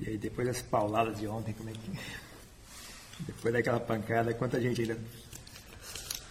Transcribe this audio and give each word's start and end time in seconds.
E 0.00 0.10
aí 0.10 0.18
depois 0.18 0.46
das 0.46 0.62
pauladas 0.62 1.18
de 1.18 1.26
ontem, 1.26 1.54
como 1.54 1.70
é 1.70 1.72
que. 1.72 2.00
Depois 3.20 3.54
daquela 3.54 3.80
pancada, 3.80 4.34
quanta 4.34 4.60
gente 4.60 4.82
ainda. 4.82 4.98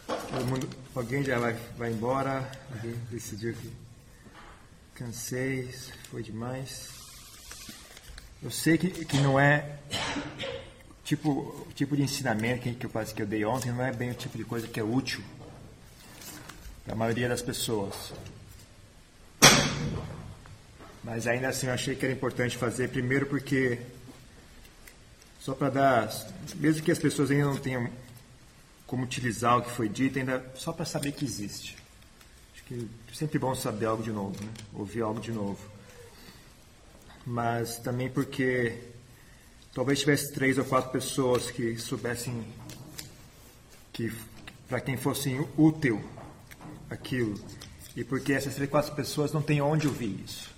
Todo 0.08 0.46
mundo. 0.46 0.70
Alguém 0.94 1.24
já 1.24 1.40
vai, 1.40 1.54
vai 1.78 1.92
embora, 1.92 2.50
alguém 2.72 2.94
decidiu 3.10 3.54
que 3.54 3.74
cansei, 4.94 5.74
foi 6.12 6.22
demais. 6.22 6.90
Eu 8.42 8.52
sei 8.52 8.78
que, 8.78 8.90
que 9.06 9.18
não 9.18 9.40
é 9.40 9.80
tipo 11.04 11.30
o 11.32 11.74
tipo 11.74 11.96
de 11.96 12.04
ensinamento 12.04 12.62
que, 12.62 12.74
que, 12.74 12.86
eu, 12.86 12.90
que 12.90 13.22
eu 13.22 13.26
dei 13.28 13.44
ontem, 13.46 13.72
não 13.72 13.84
é 13.84 13.92
bem 13.92 14.12
o 14.12 14.14
tipo 14.14 14.38
de 14.38 14.44
coisa 14.44 14.68
que 14.68 14.80
é 14.80 14.84
útil 14.84 15.24
para 16.84 16.94
a 16.94 16.98
maioria 16.98 17.28
das 17.28 17.42
pessoas. 17.42 18.14
Mas 21.06 21.28
ainda 21.28 21.50
assim 21.50 21.68
eu 21.68 21.74
achei 21.74 21.96
que 21.96 22.04
era 22.04 22.12
importante 22.14 22.58
fazer, 22.58 22.90
primeiro 22.90 23.28
porque 23.28 23.80
só 25.40 25.54
para 25.54 25.70
dar, 25.70 26.10
mesmo 26.56 26.82
que 26.82 26.92
as 26.92 26.98
pessoas 26.98 27.30
ainda 27.30 27.46
não 27.46 27.58
tenham 27.58 27.88
como 28.88 29.04
utilizar 29.04 29.60
o 29.60 29.62
que 29.62 29.70
foi 29.70 29.88
dito, 29.88 30.18
ainda 30.18 30.44
só 30.56 30.74
para 30.74 30.84
saber 30.84 31.12
que 31.12 31.24
existe. 31.24 31.78
Acho 32.56 32.64
que 32.64 32.90
é 33.12 33.14
sempre 33.14 33.38
bom 33.38 33.54
saber 33.54 33.86
algo 33.86 34.02
de 34.02 34.12
novo, 34.12 34.44
né? 34.44 34.52
ouvir 34.74 35.04
algo 35.04 35.20
de 35.20 35.32
novo. 35.32 35.60
Mas 37.24 37.78
também 37.78 38.10
porque 38.10 38.76
talvez 39.76 40.00
tivesse 40.00 40.34
três 40.34 40.58
ou 40.58 40.66
quatro 40.66 40.90
pessoas 40.90 41.52
que 41.52 41.78
soubessem 41.78 42.44
que 43.94 44.12
para 44.68 44.82
quem 44.82 44.98
fosse 44.98 45.38
útil 45.56 46.04
aquilo 46.90 47.36
e 47.96 48.04
porque 48.04 48.34
essas 48.34 48.56
três 48.56 48.68
ou 48.68 48.72
quatro 48.72 48.96
pessoas 48.96 49.32
não 49.32 49.44
têm 49.44 49.62
onde 49.62 49.88
ouvir 49.88 50.20
isso. 50.26 50.55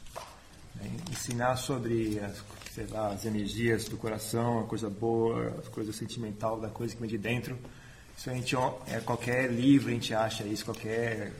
Né? 0.81 0.90
Ensinar 1.12 1.55
sobre 1.58 2.20
as, 2.20 2.44
lá, 2.91 3.09
as 3.09 3.26
energias 3.26 3.85
do 3.85 3.98
coração, 3.98 4.59
a 4.59 4.63
coisa 4.63 4.90
boa, 4.90 5.62
a 5.65 5.70
coisa 5.70 5.91
sentimental 5.91 6.60
da 6.60 6.70
coisa 6.70 6.93
que 6.93 7.02
vem 7.02 7.10
de 7.10 7.18
dentro. 7.18 7.57
Isso 8.18 8.29
a 8.29 8.34
gente, 8.34 8.55
é, 8.87 8.99
qualquer 8.99 9.52
livro 9.52 9.90
a 9.90 9.93
gente 9.93 10.13
acha 10.13 10.43
isso, 10.43 10.65
qualquer, 10.65 11.32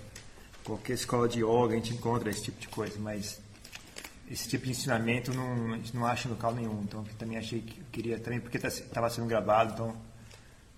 qualquer 0.64 0.94
escola 0.94 1.28
de 1.28 1.40
yoga 1.40 1.74
a 1.74 1.76
gente 1.76 1.94
encontra 1.94 2.30
esse 2.30 2.44
tipo 2.44 2.60
de 2.60 2.68
coisa, 2.68 3.00
mas 3.00 3.40
esse 4.30 4.48
tipo 4.48 4.66
de 4.66 4.72
ensinamento 4.72 5.34
não, 5.34 5.74
a 5.74 5.78
gente 5.78 5.96
não 5.96 6.06
acha 6.06 6.28
em 6.28 6.32
local 6.32 6.54
nenhum. 6.54 6.82
Então 6.84 7.04
também 7.18 7.38
achei 7.38 7.62
que 7.62 7.82
queria 7.92 8.20
também, 8.20 8.40
porque 8.40 8.58
estava 8.58 9.08
tá, 9.08 9.10
sendo 9.10 9.28
gravado, 9.28 9.74
então 9.74 9.96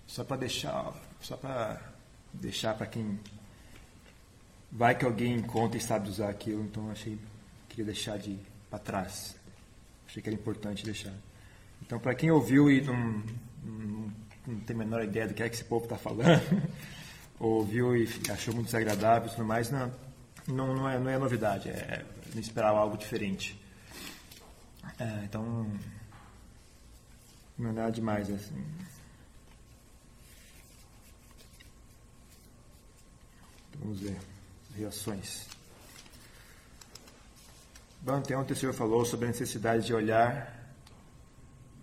só 0.06 0.24
para 0.24 0.36
deixar, 0.38 0.92
só 1.20 1.36
para 1.36 1.80
deixar 2.32 2.74
para 2.74 2.86
quem 2.86 3.18
vai 4.70 4.96
que 4.96 5.04
alguém 5.04 5.34
encontra 5.34 5.76
e 5.76 5.80
sabe 5.80 6.08
usar 6.08 6.30
aquilo, 6.30 6.62
então 6.62 6.90
achei 6.90 7.18
queria 7.68 7.84
deixar 7.84 8.18
de 8.18 8.38
para 8.70 8.78
trás. 8.78 9.36
Achei 10.06 10.22
que 10.22 10.28
era 10.28 10.38
importante 10.38 10.84
deixar. 10.84 11.12
Então, 11.82 11.98
para 11.98 12.14
quem 12.14 12.30
ouviu 12.30 12.70
e 12.70 12.80
não, 12.80 13.22
não, 13.64 14.12
não, 14.46 14.60
tem 14.60 14.76
a 14.76 14.78
menor 14.78 15.02
ideia 15.02 15.26
do 15.26 15.34
que 15.34 15.42
é 15.42 15.48
que 15.48 15.56
esse 15.56 15.64
povo 15.64 15.84
está 15.84 15.96
falando, 15.96 16.40
ouviu 17.38 17.96
e 17.96 18.08
achou 18.30 18.54
muito 18.54 18.66
desagradável 18.66 19.28
e 19.28 19.32
tudo 19.32 19.44
mais, 19.44 19.70
não, 19.70 19.92
não, 20.46 20.74
não, 20.74 20.88
é, 20.88 20.98
não 20.98 21.10
é 21.10 21.18
novidade, 21.18 21.68
é, 21.68 22.04
não 22.32 22.40
esperava 22.40 22.78
algo 22.78 22.96
diferente. 22.96 23.60
É, 24.98 25.24
então, 25.24 25.66
não 27.58 27.70
é 27.70 27.72
nada 27.72 27.90
demais. 27.90 28.30
Assim. 28.30 28.64
Vamos 33.78 34.00
ver 34.00 34.18
reações. 34.76 35.46
Bom, 38.02 38.16
ontem 38.16 38.54
o 38.54 38.56
senhor 38.56 38.72
falou 38.72 39.04
sobre 39.04 39.26
a 39.26 39.28
necessidade 39.28 39.84
de 39.84 39.92
olhar, 39.92 40.58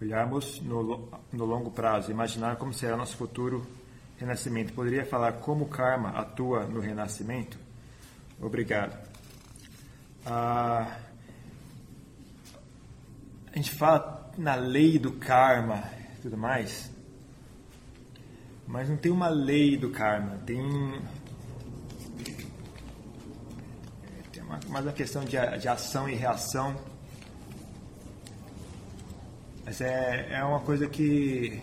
olharmos 0.02 0.60
no, 0.62 1.08
no 1.32 1.46
longo 1.46 1.70
prazo, 1.70 2.10
imaginar 2.10 2.56
como 2.56 2.74
será 2.74 2.98
nosso 2.98 3.16
futuro 3.16 3.64
renascimento. 4.18 4.74
Poderia 4.74 5.06
falar 5.06 5.34
como 5.34 5.66
o 5.66 5.68
karma 5.68 6.10
atua 6.10 6.66
no 6.66 6.80
renascimento? 6.80 7.60
Obrigado. 8.42 8.98
Ah, 10.26 10.98
a 13.54 13.56
gente 13.56 13.70
fala 13.76 14.32
na 14.40 14.56
lei 14.56 14.98
do 14.98 15.12
karma 15.12 15.84
e 16.18 16.22
tudo 16.24 16.36
mais, 16.36 16.92
mas 18.66 18.90
não 18.90 18.98
tem 18.98 19.12
uma 19.12 19.30
lei 19.30 19.78
do 19.78 19.92
karma, 19.92 20.40
tem 20.48 21.00
mais 24.48 24.86
uma 24.86 24.94
questão 24.94 25.26
de, 25.26 25.38
de 25.60 25.68
ação 25.68 26.08
e 26.08 26.16
reação. 26.16 26.76
Mas 29.66 29.82
é, 29.82 30.30
é 30.32 30.44
uma 30.44 30.62
coisa 30.62 30.88
que 30.88 31.62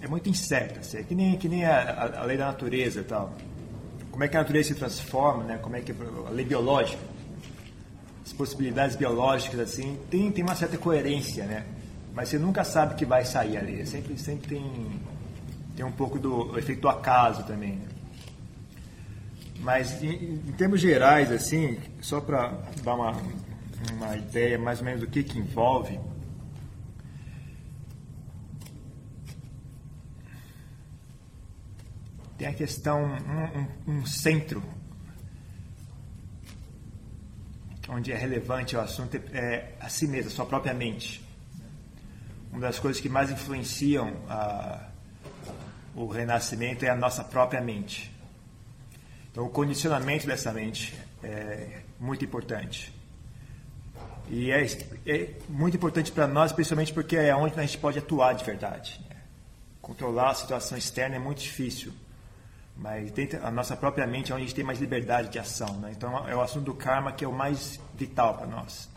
é 0.00 0.06
muito 0.06 0.28
incerta, 0.28 0.78
assim, 0.80 0.98
é 0.98 1.02
que 1.02 1.14
nem, 1.14 1.36
que 1.36 1.48
nem 1.48 1.64
a, 1.64 2.20
a, 2.20 2.24
lei 2.24 2.36
da 2.36 2.46
natureza 2.46 3.00
e 3.00 3.04
tal. 3.04 3.32
Como 4.12 4.22
é 4.22 4.28
que 4.28 4.36
a 4.36 4.40
natureza 4.40 4.68
se 4.68 4.74
transforma, 4.76 5.42
né? 5.42 5.58
como 5.58 5.74
é 5.74 5.80
que 5.80 5.92
a 5.92 6.30
lei 6.30 6.44
biológica, 6.44 7.02
as 8.24 8.32
possibilidades 8.32 8.94
biológicas, 8.94 9.58
assim, 9.58 9.98
tem, 10.08 10.30
tem 10.30 10.44
uma 10.44 10.54
certa 10.54 10.78
coerência, 10.78 11.44
né? 11.44 11.66
Mas 12.14 12.28
você 12.28 12.38
nunca 12.38 12.62
sabe 12.62 12.94
o 12.94 12.96
que 12.96 13.04
vai 13.04 13.24
sair 13.24 13.56
ali, 13.56 13.84
sempre, 13.84 14.16
sempre 14.16 14.48
tem, 14.48 15.00
tem 15.74 15.84
um 15.84 15.92
pouco 15.92 16.18
do 16.18 16.56
efeito 16.56 16.82
do 16.82 16.88
acaso 16.88 17.42
também, 17.42 17.76
né? 17.76 17.95
Mas 19.60 20.02
em, 20.02 20.34
em 20.34 20.52
termos 20.52 20.80
gerais, 20.80 21.30
assim, 21.32 21.78
só 22.00 22.20
para 22.20 22.48
dar 22.82 22.94
uma, 22.94 23.12
uma 23.92 24.16
ideia 24.16 24.58
mais 24.58 24.78
ou 24.78 24.84
menos 24.84 25.00
do 25.00 25.06
que, 25.06 25.22
que 25.22 25.38
envolve, 25.38 25.98
tem 32.38 32.48
a 32.48 32.52
questão, 32.52 33.02
um, 33.04 33.92
um, 33.92 33.98
um, 33.98 34.06
centro 34.06 34.62
onde 37.88 38.12
é 38.12 38.16
relevante 38.16 38.76
o 38.76 38.80
assunto 38.80 39.16
é 39.32 39.72
a 39.80 39.88
si 39.88 40.06
mesmo, 40.06 40.30
a 40.30 40.34
sua 40.34 40.46
própria 40.46 40.74
mente. 40.74 41.24
Uma 42.50 42.60
das 42.60 42.78
coisas 42.78 43.00
que 43.00 43.08
mais 43.08 43.30
influenciam 43.30 44.12
a, 44.28 44.88
o 45.94 46.06
renascimento 46.06 46.84
é 46.84 46.88
a 46.88 46.96
nossa 46.96 47.22
própria 47.24 47.60
mente. 47.60 48.15
Então, 49.36 49.44
o 49.44 49.50
condicionamento 49.50 50.26
dessa 50.26 50.50
mente 50.50 50.94
é 51.22 51.82
muito 52.00 52.24
importante. 52.24 52.90
E 54.30 54.50
é, 54.50 54.64
é 55.06 55.34
muito 55.46 55.76
importante 55.76 56.10
para 56.10 56.26
nós, 56.26 56.52
principalmente 56.52 56.90
porque 56.90 57.18
é 57.18 57.36
onde 57.36 57.52
a 57.60 57.60
gente 57.60 57.76
pode 57.76 57.98
atuar 57.98 58.32
de 58.32 58.42
verdade. 58.42 58.98
Controlar 59.82 60.30
a 60.30 60.34
situação 60.34 60.78
externa 60.78 61.16
é 61.16 61.18
muito 61.18 61.42
difícil, 61.42 61.92
mas 62.74 63.12
a 63.42 63.50
nossa 63.50 63.76
própria 63.76 64.06
mente 64.06 64.32
é 64.32 64.34
onde 64.34 64.44
a 64.44 64.46
gente 64.46 64.56
tem 64.56 64.64
mais 64.64 64.80
liberdade 64.80 65.28
de 65.28 65.38
ação. 65.38 65.80
Né? 65.80 65.92
Então, 65.94 66.26
é 66.26 66.34
o 66.34 66.40
assunto 66.40 66.64
do 66.64 66.74
karma 66.74 67.12
que 67.12 67.22
é 67.22 67.28
o 67.28 67.32
mais 67.34 67.78
vital 67.94 68.38
para 68.38 68.46
nós, 68.46 68.88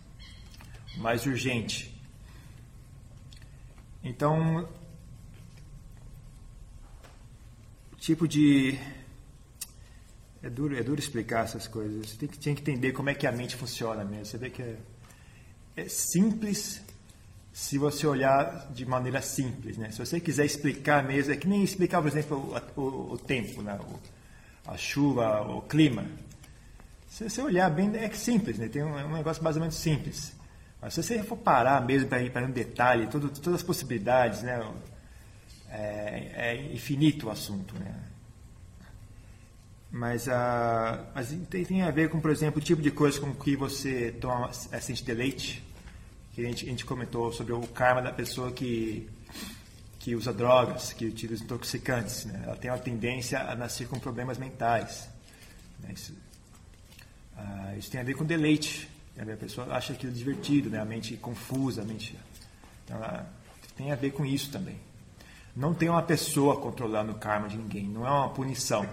o 0.96 1.02
mais 1.02 1.26
urgente. 1.26 1.94
Então, 4.02 4.70
tipo 7.98 8.26
de 8.26 8.80
é 10.42 10.50
duro, 10.50 10.78
é 10.78 10.84
duro 10.84 11.00
explicar 11.00 11.46
essas 11.46 11.68
coisas. 11.68 12.10
Você 12.10 12.18
tem 12.18 12.30
que, 12.30 12.40
tem 12.40 12.56
que 12.56 12.62
entender 12.62 12.92
como 12.94 13.10
é 13.10 13.14
que 13.14 13.28
a 13.28 13.32
mente 13.32 13.56
funciona 13.56 14.04
mesmo. 14.04 14.26
Você 14.26 14.38
vê 14.38 14.50
que 14.50 14.62
é, 14.62 14.78
é 15.76 15.90
simples 15.90 16.82
se 17.52 17.78
você 17.78 18.08
olhar 18.08 18.72
de 18.72 18.86
maneira 18.86 19.22
simples. 19.22 19.78
Né? 19.78 19.92
Se 19.92 20.00
você 20.00 20.20
quiser 20.20 20.46
explicar 20.46 21.04
mesmo, 21.04 21.34
é 21.34 21.38
que 21.38 21.48
nem 21.48 21.64
explicar, 21.64 22.02
por 22.02 22.08
exemplo, 22.08 22.56
o, 22.76 22.82
o, 22.82 23.14
o 23.14 23.18
tempo, 23.18 23.62
né? 23.62 23.78
o, 23.82 24.00
a 24.72 24.78
chuva, 24.78 25.42
o 25.42 25.62
clima. 25.62 26.06
Se 27.08 27.30
você 27.30 27.42
olhar 27.42 27.70
bem, 27.70 27.92
é 27.96 28.10
simples, 28.12 28.58
né? 28.58 28.70
tem 28.70 28.84
um, 28.84 28.98
é 28.98 29.04
um 29.04 29.14
negócio 29.14 29.44
menos 29.44 29.76
simples. 29.76 30.34
Mas 30.82 30.94
se 30.94 31.04
você 31.04 31.22
for 31.24 31.36
parar 31.36 31.86
mesmo 31.86 32.08
para 32.08 32.22
ir 32.22 32.32
para 32.32 32.46
um 32.46 32.52
detalhe, 32.52 33.08
tudo, 33.08 33.30
todas 33.30 33.56
as 33.56 33.64
possibilidades, 33.64 34.42
né? 34.42 34.66
é, 35.70 36.32
é 36.34 36.74
infinito 36.74 37.28
o 37.28 37.30
assunto. 37.30 37.76
Né? 37.78 37.94
Mas, 39.92 40.28
uh, 40.28 41.06
mas 41.16 41.30
tem, 41.50 41.66
tem, 41.66 41.82
a 41.82 41.90
ver 41.90 42.10
com, 42.10 42.20
por 42.20 42.30
exemplo, 42.30 42.62
o 42.62 42.64
tipo 42.64 42.82
de 42.82 42.92
coisa 42.92 43.20
com 43.20 43.34
que 43.34 43.56
você 43.56 44.12
toma, 44.12 44.52
é, 44.72 44.80
sente 44.80 45.04
deleite. 45.04 45.64
Que 46.34 46.46
a 46.46 46.48
gente, 46.48 46.66
a 46.66 46.70
gente 46.70 46.86
comentou 46.86 47.34
sobre 47.34 47.54
o 47.54 47.62
karma 47.62 48.02
da 48.02 48.12
pessoa 48.12 48.52
que, 48.52 49.10
que 49.98 50.16
usa 50.16 50.32
drogas, 50.32 50.94
que 50.94 51.06
utiliza 51.06 51.44
intoxicantes. 51.44 52.26
Né? 52.26 52.44
Ela 52.46 52.56
tem 52.56 52.70
uma 52.70 52.78
tendência 52.78 53.40
a 53.40 53.56
nascer 53.56 53.88
com 53.88 54.00
problemas 54.00 54.38
mentais. 54.38 55.10
Né? 55.80 55.92
Isso, 55.94 56.14
uh, 57.36 57.78
isso, 57.78 57.90
tem 57.90 58.00
a 58.00 58.04
ver 58.04 58.14
com 58.14 58.24
deleite. 58.24 58.88
Né? 59.16 59.34
A 59.34 59.38
pessoa 59.38 59.68
acha 59.74 59.94
aquilo 59.94 60.14
divertido, 60.14 60.70
né? 60.70 60.80
a 60.80 60.86
mente 60.86 61.18
confusa. 61.18 61.82
A 61.82 61.86
mente, 61.86 62.16
então, 62.86 62.98
ela, 62.98 63.28
tem 63.76 63.92
a 63.92 63.96
ver 63.96 64.12
com 64.12 64.24
isso 64.24 64.52
também. 64.52 64.80
Não 65.56 65.74
tem 65.74 65.90
uma 65.90 66.04
pessoa 66.04 66.62
controlando 66.62 67.12
o 67.12 67.16
karma 67.16 67.50
de 67.50 67.58
ninguém, 67.58 67.86
não 67.86 68.06
é 68.06 68.12
uma 68.12 68.30
punição. 68.30 68.88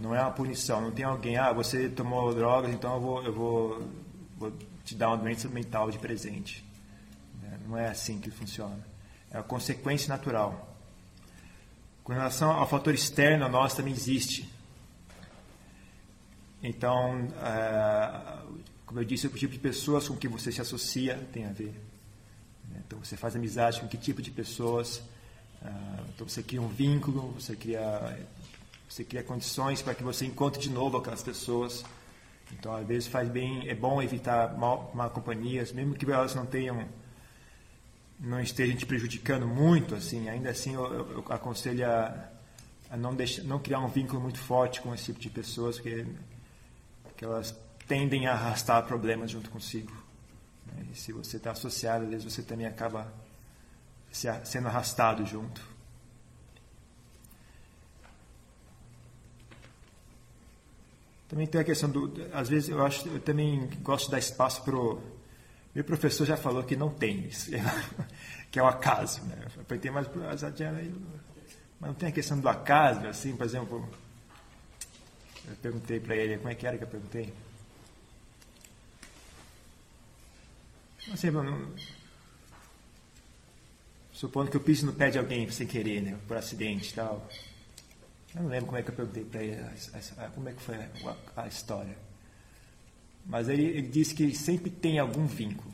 Não 0.00 0.14
é 0.14 0.20
uma 0.20 0.30
punição, 0.30 0.80
não 0.80 0.90
tem 0.90 1.04
alguém, 1.04 1.36
ah, 1.36 1.52
você 1.52 1.88
tomou 1.88 2.34
drogas, 2.34 2.72
então 2.72 2.94
eu 2.94 3.00
vou, 3.00 3.24
eu 3.24 3.32
vou, 3.32 3.88
vou 4.36 4.52
te 4.84 4.94
dar 4.94 5.08
uma 5.08 5.16
doença 5.18 5.48
mental 5.48 5.90
de 5.90 5.98
presente. 5.98 6.64
Né? 7.42 7.58
Não 7.66 7.76
é 7.76 7.88
assim 7.88 8.18
que 8.18 8.30
funciona. 8.30 8.78
É 9.30 9.38
a 9.38 9.42
consequência 9.42 10.08
natural. 10.08 10.76
Com 12.02 12.12
relação 12.12 12.50
ao 12.50 12.66
fator 12.68 12.94
externo, 12.94 13.48
nós 13.48 13.74
também 13.74 13.92
existe. 13.92 14.48
Então, 16.62 17.28
é, 17.42 18.38
como 18.84 19.00
eu 19.00 19.04
disse, 19.04 19.26
o 19.26 19.30
tipo 19.30 19.52
de 19.52 19.58
pessoas 19.58 20.08
com 20.08 20.16
que 20.16 20.28
você 20.28 20.50
se 20.50 20.60
associa 20.60 21.16
tem 21.32 21.46
a 21.46 21.52
ver. 21.52 21.72
Né? 22.68 22.82
Então, 22.86 22.98
você 22.98 23.16
faz 23.16 23.36
amizade 23.36 23.80
com 23.80 23.88
que 23.88 23.96
tipo 23.96 24.20
de 24.20 24.30
pessoas. 24.30 25.02
Ah, 25.62 26.02
então, 26.14 26.28
você 26.28 26.42
cria 26.42 26.60
um 26.60 26.68
vínculo, 26.68 27.32
você 27.32 27.54
cria, 27.54 27.80
você 28.90 29.04
cria 29.04 29.22
condições 29.22 29.80
para 29.80 29.94
que 29.94 30.02
você 30.02 30.26
encontre 30.26 30.60
de 30.60 30.68
novo 30.68 30.96
aquelas 30.96 31.22
pessoas. 31.22 31.84
Então, 32.52 32.74
às 32.74 32.84
vezes, 32.84 33.06
faz 33.06 33.28
bem, 33.28 33.68
é 33.68 33.74
bom 33.74 34.02
evitar 34.02 34.58
mal, 34.58 34.90
mal 34.92 35.08
companhias, 35.10 35.70
mesmo 35.72 35.94
que 35.94 36.10
elas 36.10 36.34
não 36.34 36.44
tenham 36.44 36.88
não 38.18 38.40
estejam 38.40 38.76
te 38.76 38.84
prejudicando 38.84 39.46
muito, 39.46 39.94
assim, 39.94 40.28
ainda 40.28 40.50
assim 40.50 40.74
eu, 40.74 40.92
eu, 40.92 41.24
aconselho 41.30 41.88
a, 41.88 42.28
a 42.90 42.96
não, 42.96 43.14
deixar, 43.14 43.42
não 43.44 43.58
criar 43.58 43.78
um 43.78 43.88
vínculo 43.88 44.20
muito 44.20 44.38
forte 44.38 44.82
com 44.82 44.94
esse 44.94 45.06
tipo 45.06 45.20
de 45.20 45.30
pessoas, 45.30 45.76
porque, 45.76 46.04
porque 47.02 47.24
elas 47.24 47.56
tendem 47.88 48.26
a 48.26 48.32
arrastar 48.32 48.82
problemas 48.84 49.30
junto 49.30 49.48
consigo. 49.48 49.92
E 50.92 50.98
se 50.98 51.12
você 51.12 51.38
está 51.38 51.52
associado, 51.52 52.04
às 52.04 52.10
vezes 52.10 52.30
você 52.30 52.42
também 52.42 52.66
acaba 52.66 53.10
se, 54.12 54.28
sendo 54.44 54.68
arrastado 54.68 55.24
junto. 55.24 55.69
Também 61.30 61.46
tem 61.46 61.60
a 61.60 61.64
questão 61.64 61.88
do, 61.88 62.12
às 62.32 62.48
vezes 62.48 62.68
eu 62.68 62.84
acho, 62.84 63.08
eu 63.08 63.20
também 63.20 63.70
gosto 63.82 64.06
de 64.06 64.10
dar 64.10 64.18
espaço 64.18 64.64
para 64.64 64.74
meu 65.72 65.84
professor 65.84 66.26
já 66.26 66.36
falou 66.36 66.64
que 66.64 66.74
não 66.74 66.90
tem 66.90 67.20
isso, 67.28 67.52
que 68.50 68.58
é 68.58 68.62
o 68.62 68.66
acaso. 68.66 69.22
Né? 69.22 69.36
Apertei 69.60 69.92
mais 69.92 70.08
mas 71.78 71.88
não 71.88 71.94
tem 71.94 72.08
a 72.08 72.12
questão 72.12 72.38
do 72.38 72.48
acaso, 72.48 73.06
assim, 73.06 73.36
por 73.36 73.46
exemplo, 73.46 73.88
eu 75.48 75.56
perguntei 75.62 76.00
para 76.00 76.16
ele, 76.16 76.36
como 76.36 76.48
é 76.48 76.54
que 76.56 76.66
era 76.66 76.76
que 76.76 76.82
eu 76.82 76.88
perguntei? 76.88 77.32
Não 81.06 81.16
sei, 81.16 81.30
não, 81.30 81.72
supondo 84.12 84.50
que 84.50 84.56
eu 84.56 84.60
pise 84.60 84.84
no 84.84 84.92
pé 84.92 85.10
de 85.10 85.18
alguém 85.18 85.48
sem 85.50 85.66
querer, 85.66 86.02
né, 86.02 86.18
por 86.26 86.36
acidente 86.36 86.90
e 86.90 86.94
tal. 86.94 87.26
Eu 88.34 88.42
não 88.42 88.48
lembro 88.48 88.66
como 88.66 88.78
é 88.78 88.82
que 88.82 88.90
eu 88.90 88.94
perguntei 88.94 89.24
para 89.24 89.42
ele, 89.42 89.60
como 90.34 90.48
é 90.48 90.52
que 90.52 90.62
foi 90.62 90.76
a, 90.76 91.42
a 91.42 91.48
história. 91.48 91.96
Mas 93.26 93.48
ele, 93.48 93.64
ele 93.64 93.88
diz 93.88 94.12
que 94.12 94.34
sempre 94.34 94.70
tem 94.70 94.98
algum 94.98 95.26
vínculo. 95.26 95.72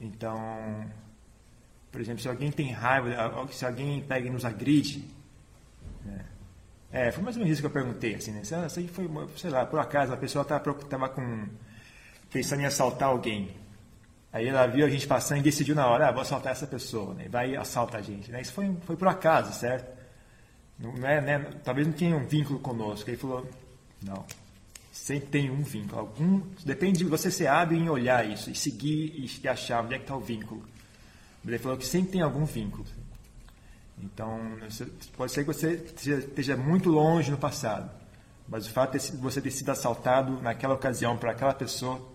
Então, 0.00 0.84
por 1.90 2.00
exemplo, 2.00 2.20
se 2.20 2.28
alguém 2.28 2.50
tem 2.50 2.72
raiva, 2.72 3.10
se 3.52 3.64
alguém 3.64 4.00
pega 4.00 4.26
e 4.26 4.30
nos 4.30 4.44
agride, 4.44 5.04
né? 6.04 6.24
É, 6.90 7.10
foi 7.10 7.22
mais 7.22 7.36
ou 7.36 7.40
menos 7.40 7.52
isso 7.52 7.62
que 7.62 7.66
eu 7.66 7.70
perguntei, 7.70 8.16
assim, 8.16 8.32
né? 8.32 8.42
Isso 8.42 8.54
aí 8.54 8.88
foi, 8.88 9.08
sei 9.36 9.50
lá, 9.50 9.64
por 9.64 9.78
acaso 9.78 10.12
a 10.12 10.16
pessoa 10.16 10.42
estava 10.42 11.08
com 11.08 11.48
pensando 12.30 12.62
em 12.62 12.66
assaltar 12.66 13.08
alguém. 13.08 13.56
Aí 14.32 14.48
ela 14.48 14.66
viu 14.66 14.84
a 14.84 14.88
gente 14.88 15.06
passando 15.06 15.38
e 15.38 15.42
decidiu 15.42 15.74
na 15.74 15.86
hora, 15.86 16.08
ah, 16.08 16.12
vou 16.12 16.22
assaltar 16.22 16.52
essa 16.52 16.66
pessoa, 16.66 17.14
né? 17.14 17.28
Vai 17.28 17.52
e 17.52 17.56
assalta 17.56 17.98
a 17.98 18.02
gente, 18.02 18.30
né? 18.30 18.40
Isso 18.40 18.52
foi, 18.52 18.74
foi 18.82 18.96
por 18.96 19.08
acaso, 19.08 19.52
certo? 19.52 20.01
Não 20.82 21.08
é, 21.08 21.20
né? 21.20 21.38
Talvez 21.62 21.86
não 21.86 21.94
tenha 21.94 22.16
um 22.16 22.26
vínculo 22.26 22.58
conosco. 22.58 23.08
Ele 23.08 23.16
falou, 23.16 23.48
não, 24.02 24.24
sempre 24.90 25.28
tem 25.28 25.50
um 25.50 25.62
vínculo. 25.62 26.00
Algum, 26.00 26.42
depende 26.64 26.98
de 26.98 27.04
você 27.04 27.30
ser 27.30 27.46
hábil 27.46 27.78
em 27.78 27.88
olhar 27.88 28.28
isso 28.28 28.50
e 28.50 28.54
seguir 28.54 29.14
e 29.16 29.48
achar 29.48 29.84
onde 29.84 29.94
é 29.94 29.98
que 29.98 30.04
está 30.04 30.16
o 30.16 30.20
vínculo. 30.20 30.62
Ele 31.46 31.58
falou 31.58 31.78
que 31.78 31.86
sempre 31.86 32.12
tem 32.12 32.20
algum 32.20 32.44
vínculo. 32.44 32.84
Então, 33.98 34.58
pode 35.16 35.30
ser 35.30 35.44
que 35.44 35.52
você 35.52 35.74
esteja 35.74 36.56
muito 36.56 36.90
longe 36.90 37.30
no 37.30 37.38
passado, 37.38 37.88
mas 38.48 38.66
o 38.66 38.70
fato 38.70 38.98
de 38.98 39.16
você 39.18 39.40
ter 39.40 39.52
sido 39.52 39.70
assaltado 39.70 40.42
naquela 40.42 40.74
ocasião 40.74 41.16
por 41.16 41.28
aquela 41.28 41.54
pessoa 41.54 42.10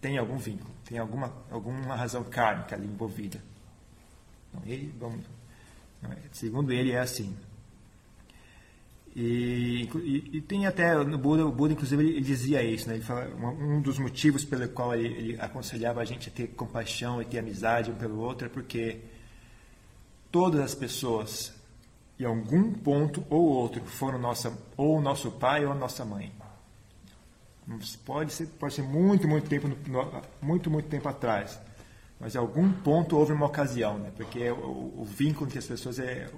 tem 0.00 0.16
algum 0.16 0.36
vínculo, 0.36 0.70
tem 0.84 0.98
alguma, 0.98 1.32
alguma 1.50 1.96
razão 1.96 2.22
kármica 2.22 2.76
ali 2.76 2.86
envolvida. 2.86 3.42
Então, 4.48 4.62
ele, 4.64 4.94
vamos, 4.98 5.24
segundo 6.32 6.72
ele, 6.72 6.92
é 6.92 7.00
assim. 7.00 7.36
E, 9.20 9.88
e, 9.96 10.36
e, 10.36 10.40
tem 10.40 10.66
até 10.66 10.94
no 11.02 11.18
Buda, 11.18 11.44
o 11.44 11.50
Buda 11.50 11.72
inclusive 11.72 12.02
ele, 12.06 12.20
dizia 12.20 12.62
isso, 12.62 12.88
né? 12.88 12.94
Ele 12.94 13.02
fala, 13.02 13.26
um 13.34 13.80
dos 13.80 13.98
motivos 13.98 14.44
pelo 14.44 14.68
qual 14.68 14.94
ele, 14.94 15.08
ele, 15.08 15.40
aconselhava 15.40 16.00
a 16.00 16.04
gente 16.04 16.28
a 16.28 16.32
ter 16.32 16.48
compaixão 16.48 17.20
e 17.20 17.24
ter 17.24 17.40
amizade 17.40 17.90
um 17.90 17.96
pelo 17.96 18.20
outro 18.20 18.46
é 18.46 18.48
porque 18.48 19.00
todas 20.30 20.60
as 20.60 20.74
pessoas 20.74 21.52
em 22.18 22.24
algum 22.24 22.72
ponto 22.72 23.24
ou 23.28 23.42
outro 23.48 23.84
foram 23.86 24.18
nossa 24.18 24.56
ou 24.76 25.00
nosso 25.00 25.32
pai 25.32 25.64
ou 25.66 25.74
nossa 25.74 26.04
mãe. 26.04 26.32
Pode 28.04 28.32
ser, 28.32 28.46
pode 28.46 28.74
ser 28.74 28.82
muito, 28.82 29.28
muito 29.28 29.48
tempo, 29.48 29.68
muito, 30.40 30.70
muito 30.70 30.88
tempo 30.88 31.08
atrás, 31.08 31.60
mas 32.20 32.34
em 32.34 32.38
algum 32.38 32.72
ponto 32.72 33.16
houve 33.16 33.32
uma 33.32 33.46
ocasião, 33.46 33.98
né? 33.98 34.12
Porque 34.16 34.50
o, 34.50 34.94
o 35.00 35.04
vínculo 35.04 35.46
entre 35.46 35.58
as 35.58 35.66
pessoas 35.66 35.98
é, 35.98 36.28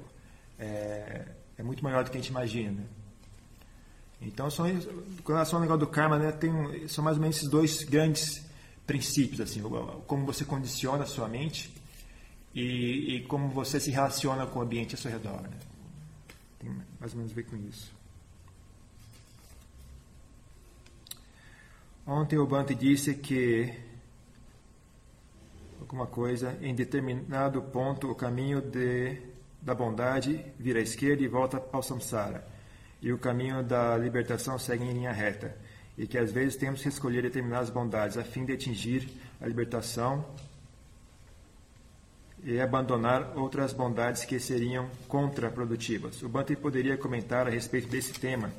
é 0.59 1.25
é 1.61 1.63
muito 1.63 1.85
maior 1.85 2.03
do 2.03 2.11
que 2.11 2.17
a 2.17 2.21
gente 2.21 2.31
imagina. 2.31 2.73
Né? 2.73 2.87
Então, 4.23 4.51
são, 4.51 4.67
com 5.23 5.33
relação 5.33 5.59
ao 5.59 5.61
negócio 5.61 5.81
do 5.81 5.87
karma, 5.87 6.19
né, 6.19 6.33
tem, 6.33 6.89
são 6.89 7.05
mais 7.05 7.17
ou 7.19 7.21
menos 7.21 7.37
esses 7.37 7.49
dois 7.49 7.85
grandes 7.85 8.43
princípios, 8.87 9.41
assim, 9.41 9.63
como 10.07 10.27
você 10.27 10.45
condiciona 10.45 11.05
a 11.05 11.07
sua 11.07 11.29
mente 11.29 11.73
e, 12.55 13.17
e 13.17 13.27
como 13.27 13.49
você 13.51 13.79
se 13.79 13.91
relaciona 13.91 14.47
com 14.47 14.59
o 14.59 14.63
ambiente 14.63 14.95
ao 14.95 15.01
seu 15.01 15.11
redor. 15.11 15.43
Né? 15.43 15.51
Tem 16.59 16.71
mais 16.99 17.13
ou 17.13 17.19
menos 17.19 17.33
a 17.33 17.35
ver 17.35 17.45
com 17.45 17.57
isso. 17.57 17.93
Ontem 22.07 22.39
o 22.39 22.47
Bante 22.47 22.75
disse 22.75 23.15
que 23.15 23.73
alguma 25.91 26.07
coisa, 26.07 26.57
em 26.63 26.73
determinado 26.73 27.61
ponto, 27.63 28.09
o 28.09 28.15
caminho 28.15 28.61
de 28.61 29.21
da 29.61 29.75
bondade 29.75 30.43
vira 30.59 30.79
à 30.79 30.83
esquerda 30.83 31.23
e 31.23 31.29
volta 31.29 31.63
ao 31.73 31.83
samsara, 31.83 32.47
e 33.03 33.13
o 33.13 33.19
caminho 33.19 33.63
da 33.63 33.97
libertação 33.99 34.57
segue 34.57 34.85
em 34.85 34.93
linha 34.93 35.13
reta, 35.13 35.55
e 35.99 36.07
que 36.07 36.17
às 36.17 36.31
vezes 36.33 36.57
temos 36.57 36.81
que 36.81 36.89
escolher 36.89 37.23
determinadas 37.23 37.69
bondades 37.69 38.17
a 38.17 38.23
fim 38.23 38.45
de 38.45 38.53
atingir 38.53 39.11
a 39.41 39.47
libertação 39.47 40.25
e 42.43 42.59
abandonar 42.59 43.37
outras 43.37 43.73
bondades 43.73 44.25
que 44.25 44.39
seriam 44.39 44.89
contraprodutivas. 45.09 46.23
O 46.23 46.29
Bante 46.29 46.57
poderia 46.57 46.97
comentar 46.97 47.47
a 47.49 47.51
respeito 47.51 47.89
desse 47.89 48.13
tema 48.13 48.51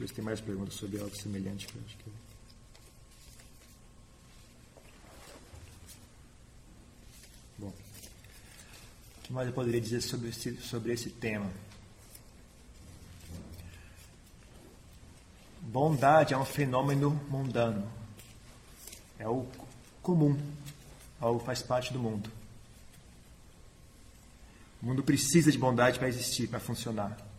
ver 0.00 0.08
se 0.08 0.14
tem 0.14 0.24
mais 0.24 0.40
perguntas 0.40 0.74
sobre 0.74 0.98
algo 0.98 1.14
semelhante. 1.14 1.66
Que 1.66 1.78
acho 1.78 1.96
que... 1.98 2.10
Bom, 7.58 7.68
o 7.68 9.22
que 9.22 9.32
mais 9.32 9.46
eu 9.48 9.54
poderia 9.54 9.80
dizer 9.80 10.00
sobre 10.00 10.30
esse, 10.30 10.56
sobre 10.56 10.92
esse 10.92 11.10
tema? 11.10 11.50
Bondade 15.60 16.32
é 16.32 16.38
um 16.38 16.46
fenômeno 16.46 17.10
mundano. 17.28 17.86
É 19.18 19.28
o 19.28 19.46
comum. 20.02 20.40
Algo 21.20 21.38
faz 21.40 21.60
parte 21.60 21.92
do 21.92 21.98
mundo. 21.98 22.30
O 24.82 24.86
mundo 24.86 25.02
precisa 25.02 25.52
de 25.52 25.58
bondade 25.58 25.98
para 25.98 26.08
existir, 26.08 26.48
para 26.48 26.58
funcionar. 26.58 27.29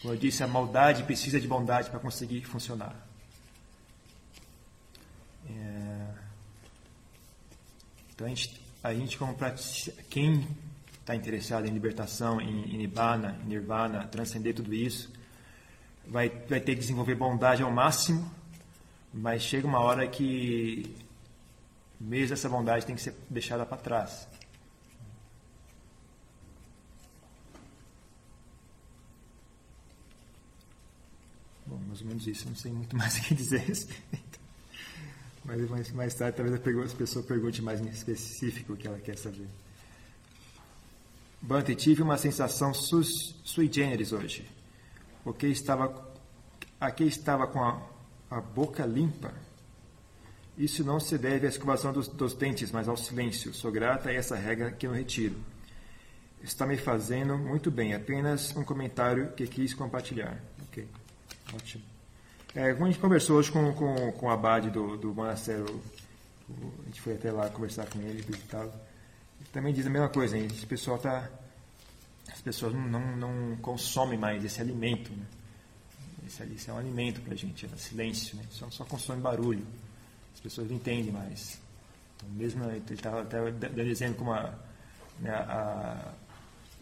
Como 0.00 0.14
eu 0.14 0.18
disse, 0.18 0.42
a 0.42 0.46
maldade 0.46 1.02
precisa 1.02 1.40
de 1.40 1.46
bondade 1.46 1.90
para 1.90 1.98
conseguir 1.98 2.42
funcionar. 2.44 2.94
É... 5.48 6.06
Então, 8.14 8.26
a 8.26 8.30
gente, 8.30 8.60
a 8.82 8.94
gente 8.94 9.18
como 9.18 9.36
quem 10.08 10.46
está 11.00 11.14
interessado 11.14 11.66
em 11.66 11.70
libertação, 11.70 12.40
em, 12.40 12.74
em 12.74 12.78
Nibbana, 12.78 13.38
em 13.44 13.48
Nirvana, 13.48 14.06
transcender 14.06 14.54
tudo 14.54 14.72
isso, 14.72 15.10
vai, 16.06 16.28
vai 16.28 16.60
ter 16.60 16.74
que 16.74 16.80
desenvolver 16.80 17.14
bondade 17.14 17.62
ao 17.62 17.70
máximo, 17.70 18.30
mas 19.12 19.42
chega 19.42 19.66
uma 19.66 19.80
hora 19.80 20.06
que 20.06 20.96
mesmo 22.00 22.32
essa 22.32 22.48
bondade 22.48 22.86
tem 22.86 22.94
que 22.94 23.02
ser 23.02 23.14
deixada 23.28 23.66
para 23.66 23.76
trás. 23.76 24.26
Mais 31.78 32.00
ou 32.00 32.06
menos 32.06 32.26
isso. 32.26 32.48
Não 32.48 32.56
sei 32.56 32.72
muito 32.72 32.94
mais 32.98 33.16
o 33.18 33.22
que 33.22 33.34
dizer 33.34 33.60
a 33.60 33.64
respeito. 33.64 34.40
Mas 35.44 35.68
mais, 35.68 35.90
mais 35.92 36.14
tarde 36.14 36.36
talvez 36.36 36.92
a 36.92 36.96
pessoa 36.96 37.24
pergunte 37.24 37.62
mais 37.62 37.80
em 37.80 37.88
específico 37.88 38.74
o 38.74 38.76
que 38.76 38.86
ela 38.86 38.98
quer 38.98 39.16
saber. 39.16 39.48
Bante, 41.42 41.74
tive 41.74 42.02
uma 42.02 42.18
sensação 42.18 42.74
sus, 42.74 43.34
sui 43.42 43.70
generis 43.72 44.12
hoje. 44.12 44.46
Porque 45.24 45.46
estava, 45.46 46.14
aqui 46.78 47.04
estava 47.04 47.46
com 47.46 47.62
a, 47.62 47.80
a 48.30 48.40
boca 48.40 48.84
limpa. 48.84 49.32
Isso 50.58 50.84
não 50.84 51.00
se 51.00 51.16
deve 51.16 51.46
à 51.46 51.48
escovação 51.48 51.92
dos, 51.92 52.08
dos 52.08 52.34
dentes, 52.34 52.70
mas 52.70 52.88
ao 52.88 52.96
silêncio. 52.96 53.54
Sou 53.54 53.72
grata 53.72 54.10
a 54.10 54.12
essa 54.12 54.36
regra 54.36 54.70
que 54.70 54.86
eu 54.86 54.92
retiro. 54.92 55.36
Está 56.42 56.66
me 56.66 56.76
fazendo 56.76 57.38
muito 57.38 57.70
bem. 57.70 57.94
Apenas 57.94 58.54
um 58.54 58.62
comentário 58.62 59.32
que 59.32 59.46
quis 59.46 59.72
compartilhar. 59.72 60.38
Ok, 60.68 60.86
ótimo. 61.54 61.84
É, 62.54 62.70
a 62.70 62.74
gente 62.74 62.98
conversou 62.98 63.36
hoje 63.36 63.52
com, 63.52 63.72
com, 63.74 64.12
com 64.12 64.26
o 64.26 64.30
abade 64.30 64.70
do, 64.70 64.96
do 64.96 65.14
monastério, 65.14 65.80
a 66.48 66.84
gente 66.86 67.00
foi 67.00 67.14
até 67.14 67.30
lá 67.30 67.48
conversar 67.48 67.86
com 67.86 68.00
ele, 68.00 68.22
visitá-lo. 68.22 68.72
Ele 69.40 69.48
também 69.52 69.72
diz 69.72 69.86
a 69.86 69.90
mesma 69.90 70.08
coisa, 70.08 70.36
hein? 70.36 70.46
esse 70.46 70.66
pessoal 70.66 70.98
tá, 70.98 71.30
as 72.30 72.40
pessoas 72.40 72.74
não, 72.74 72.82
não, 72.82 73.16
não 73.16 73.56
consomem 73.58 74.18
mais 74.18 74.44
esse 74.44 74.60
alimento. 74.60 75.12
Né? 75.12 75.26
Esse, 76.26 76.42
esse 76.42 76.70
é 76.70 76.72
um 76.72 76.78
alimento 76.78 77.20
para 77.20 77.34
a 77.34 77.36
gente, 77.36 77.66
é 77.66 77.76
silêncio, 77.76 78.36
né? 78.36 78.44
só, 78.50 78.68
só 78.70 78.84
consome 78.84 79.20
barulho. 79.20 79.64
As 80.34 80.40
pessoas 80.40 80.68
não 80.68 80.76
entendem 80.76 81.12
mais. 81.12 81.60
Então, 82.16 82.28
mesmo 82.30 82.64
ele 82.64 82.82
estava 82.90 83.22
até 83.22 83.50
dando 83.50 83.80
exemplo 83.80 84.16
como 84.16 84.32
a, 84.32 84.52
né, 85.20 85.30
a 85.30 86.12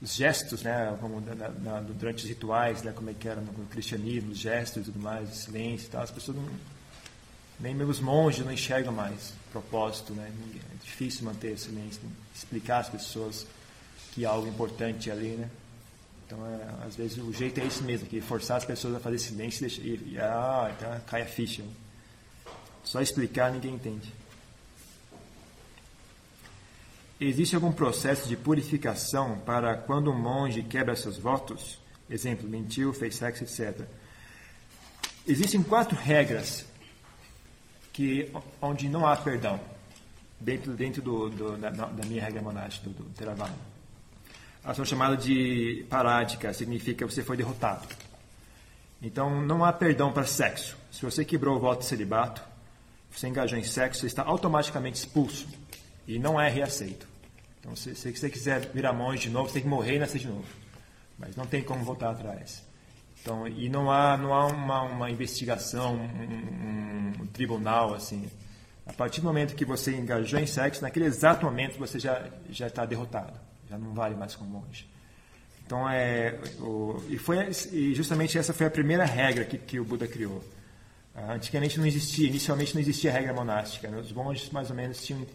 os 0.00 0.14
gestos, 0.14 0.62
né, 0.62 0.96
como 1.00 1.20
na, 1.20 1.48
na, 1.48 1.80
durante 1.80 2.22
os 2.22 2.28
rituais, 2.28 2.82
né, 2.82 2.92
como 2.92 3.10
é 3.10 3.14
que 3.14 3.28
era 3.28 3.40
no, 3.40 3.52
cristianismo, 3.66 4.30
os 4.30 4.38
gestos 4.38 4.82
e 4.82 4.84
tudo 4.84 5.00
mais, 5.00 5.30
o 5.30 5.34
silêncio 5.34 5.86
e 5.86 5.90
tal, 5.90 6.02
as 6.02 6.10
pessoas 6.10 6.36
não, 6.36 6.48
nem 7.58 7.74
mesmo 7.74 7.90
os 7.90 8.00
monges 8.00 8.44
não 8.44 8.52
enxergam 8.52 8.92
mais 8.92 9.32
propósito, 9.50 10.12
né, 10.12 10.30
é 10.54 10.84
difícil 10.84 11.24
manter 11.24 11.54
o 11.54 11.58
silêncio, 11.58 12.00
explicar 12.34 12.78
às 12.78 12.88
pessoas 12.88 13.46
que 14.12 14.24
algo 14.24 14.46
importante 14.46 15.10
ali, 15.10 15.30
né. 15.30 15.50
Então, 16.26 16.46
é, 16.46 16.86
às 16.86 16.94
vezes 16.94 17.16
o 17.16 17.32
jeito 17.32 17.58
é 17.58 17.66
esse 17.66 17.82
mesmo, 17.82 18.06
que 18.06 18.20
forçar 18.20 18.58
as 18.58 18.64
pessoas 18.64 18.94
a 18.94 19.00
fazer 19.00 19.18
silêncio 19.18 19.66
e, 19.66 19.80
e, 19.80 20.12
e 20.12 20.18
ah, 20.20 20.70
então 20.76 21.00
cai 21.06 21.22
a 21.22 21.26
ficha. 21.26 21.62
Né? 21.62 21.70
Só 22.84 23.00
explicar 23.00 23.50
ninguém 23.50 23.74
entende. 23.74 24.12
Existe 27.20 27.56
algum 27.56 27.72
processo 27.72 28.28
de 28.28 28.36
purificação 28.36 29.38
para 29.40 29.76
quando 29.76 30.08
um 30.08 30.16
monge 30.16 30.62
quebra 30.62 30.94
seus 30.94 31.18
votos? 31.18 31.80
Exemplo, 32.08 32.48
mentiu, 32.48 32.92
fez 32.92 33.16
sexo, 33.16 33.42
etc. 33.42 33.84
Existem 35.26 35.60
quatro 35.60 35.96
regras 35.96 36.64
que, 37.92 38.30
onde 38.62 38.88
não 38.88 39.04
há 39.04 39.16
perdão 39.16 39.58
dentro, 40.38 40.72
dentro 40.74 41.02
do, 41.02 41.28
do, 41.28 41.56
da, 41.56 41.70
da, 41.70 42.06
minha 42.06 42.22
regra 42.22 42.40
monástica, 42.40 42.88
do, 42.88 43.02
do 43.02 43.10
Theravada. 43.10 43.54
Elas 44.62 44.76
são 44.76 44.84
chamadas 44.84 45.24
de 45.24 45.84
parádica, 45.90 46.54
significa 46.54 47.04
você 47.04 47.24
foi 47.24 47.36
derrotado. 47.36 47.88
Então, 49.02 49.42
não 49.42 49.64
há 49.64 49.72
perdão 49.72 50.12
para 50.12 50.24
sexo. 50.24 50.76
Se 50.92 51.02
você 51.02 51.24
quebrou 51.24 51.56
o 51.56 51.60
voto 51.60 51.80
de 51.80 51.86
celibato, 51.86 52.42
você 53.10 53.26
engajou 53.26 53.58
em 53.58 53.64
sexo, 53.64 54.02
você 54.02 54.06
está 54.06 54.22
automaticamente 54.22 54.98
expulso 54.98 55.48
e 56.08 56.18
não 56.18 56.40
é 56.40 56.48
reaceito. 56.48 57.06
Então, 57.60 57.76
se, 57.76 57.94
se 57.94 58.10
você 58.10 58.30
quiser 58.30 58.60
virar 58.72 58.94
monge 58.94 59.24
de 59.24 59.30
novo, 59.30 59.48
você 59.48 59.54
tem 59.54 59.62
que 59.62 59.68
morrer 59.68 59.96
e 59.96 59.98
nascer 59.98 60.18
de 60.18 60.26
novo. 60.26 60.46
Mas 61.18 61.36
não 61.36 61.44
tem 61.46 61.62
como 61.62 61.84
voltar 61.84 62.10
atrás. 62.10 62.64
Então, 63.20 63.46
e 63.46 63.68
não 63.68 63.90
há, 63.90 64.16
não 64.16 64.32
há 64.32 64.46
uma, 64.46 64.82
uma 64.82 65.10
investigação, 65.10 65.96
um, 65.96 67.20
um, 67.20 67.22
um, 67.22 67.26
tribunal, 67.26 67.92
assim. 67.92 68.26
A 68.86 68.92
partir 68.92 69.20
do 69.20 69.26
momento 69.26 69.54
que 69.54 69.66
você 69.66 69.94
engajou 69.94 70.40
em 70.40 70.46
sexo, 70.46 70.80
naquele 70.80 71.04
exato 71.04 71.44
momento 71.44 71.78
você 71.78 71.98
já 71.98 72.26
já 72.48 72.68
está 72.68 72.86
derrotado, 72.86 73.38
já 73.68 73.76
não 73.76 73.92
vale 73.92 74.14
mais 74.14 74.34
como 74.34 74.48
monge. 74.48 74.88
Então 75.66 75.86
é 75.90 76.38
o, 76.58 77.02
e 77.10 77.18
foi 77.18 77.50
e 77.70 77.94
justamente 77.94 78.38
essa 78.38 78.54
foi 78.54 78.66
a 78.66 78.70
primeira 78.70 79.04
regra 79.04 79.44
que, 79.44 79.58
que 79.58 79.78
o 79.78 79.84
Buda 79.84 80.08
criou. 80.08 80.42
Antigamente 81.14 81.78
não 81.78 81.84
existia, 81.84 82.28
inicialmente 82.28 82.72
não 82.72 82.80
existia 82.80 83.12
regra 83.12 83.34
monástica. 83.34 83.88
Né? 83.88 83.98
Os 83.98 84.10
monges 84.12 84.48
mais 84.50 84.70
ou 84.70 84.76
menos 84.76 85.04
tinham 85.04 85.26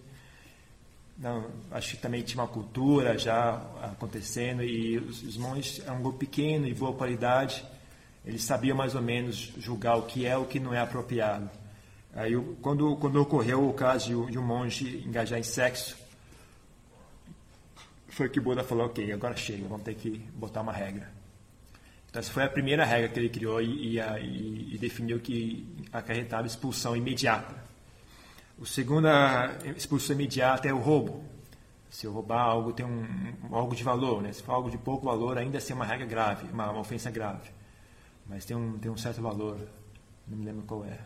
não, 1.18 1.46
acho 1.72 1.92
que 1.92 1.98
também 1.98 2.24
tinha 2.24 2.42
uma 2.42 2.48
cultura 2.48 3.18
já 3.18 3.56
acontecendo 3.82 4.64
e 4.64 4.98
os, 4.98 5.22
os 5.24 5.38
monges 5.38 5.86
é 5.86 5.92
um 5.92 6.02
grupo 6.02 6.20
pequeno 6.20 6.68
e 6.68 6.74
boa 6.74 6.94
qualidade. 6.94 7.64
Eles 8.26 8.44
sabiam 8.44 8.76
mais 8.76 8.96
ou 8.96 9.02
menos 9.02 9.54
julgar 9.58 9.98
o 9.98 10.04
que 10.04 10.26
é 10.26 10.36
o 10.36 10.46
que 10.46 10.60
não 10.60 10.74
é 10.74 10.80
apropriado. 10.80 11.50
Aí, 12.16 12.36
quando, 12.62 12.96
quando 12.98 13.22
ocorreu 13.22 13.68
o 13.68 13.74
caso 13.74 14.26
de, 14.28 14.38
um 14.38 14.44
monge 14.44 15.04
engajar 15.06 15.40
em 15.40 15.44
sexo, 15.44 15.98
foi 18.08 18.30
que 18.30 18.40
o 18.40 18.44
Buda 18.44 18.64
falou: 18.64 18.86
ok, 18.86 19.12
agora 19.12 19.36
chega, 19.36 19.68
vamos 19.68 19.84
ter 19.84 19.96
que 19.96 20.12
botar 20.36 20.62
uma 20.62 20.72
regra. 20.72 21.12
Então, 22.10 22.20
essa 22.20 22.32
foi 22.32 22.44
a 22.44 22.50
primeira 22.50 22.86
regra 22.86 23.10
que 23.10 23.20
ele 23.20 23.30
criou 23.30 23.60
e, 23.62 23.98
e, 23.98 24.76
e 24.76 24.78
definiu 24.78 25.20
que 25.20 25.68
acarretava 25.92 26.46
expulsão 26.46 26.96
imediata 26.96 27.73
o 28.64 28.66
segundo, 28.66 29.08
a 29.10 29.58
expulsão 29.76 30.16
imediata 30.16 30.70
é 30.70 30.74
o 30.74 30.80
roubo. 30.80 31.22
Se 31.90 32.06
eu 32.06 32.14
roubar 32.14 32.40
algo, 32.40 32.72
tem 32.72 32.86
um, 32.86 33.06
algo 33.52 33.76
de 33.76 33.84
valor. 33.84 34.22
Né? 34.22 34.32
Se 34.32 34.42
for 34.42 34.54
algo 34.54 34.72
de 34.72 34.78
pouco 34.78 35.06
valor, 35.06 35.38
ainda 35.38 35.58
assim 35.58 35.74
é 35.74 35.76
uma 35.76 35.84
regra 35.84 36.06
grave, 36.06 36.48
uma, 36.50 36.72
uma 36.72 36.80
ofensa 36.80 37.12
grave. 37.12 37.52
Mas 38.26 38.46
tem 38.46 38.56
um, 38.56 38.80
tem 38.80 38.90
um 38.90 38.96
certo 38.96 39.22
valor. 39.22 39.60
Não 40.26 40.38
me 40.38 40.46
lembro 40.46 40.64
qual 40.64 40.86
é. 40.86 40.98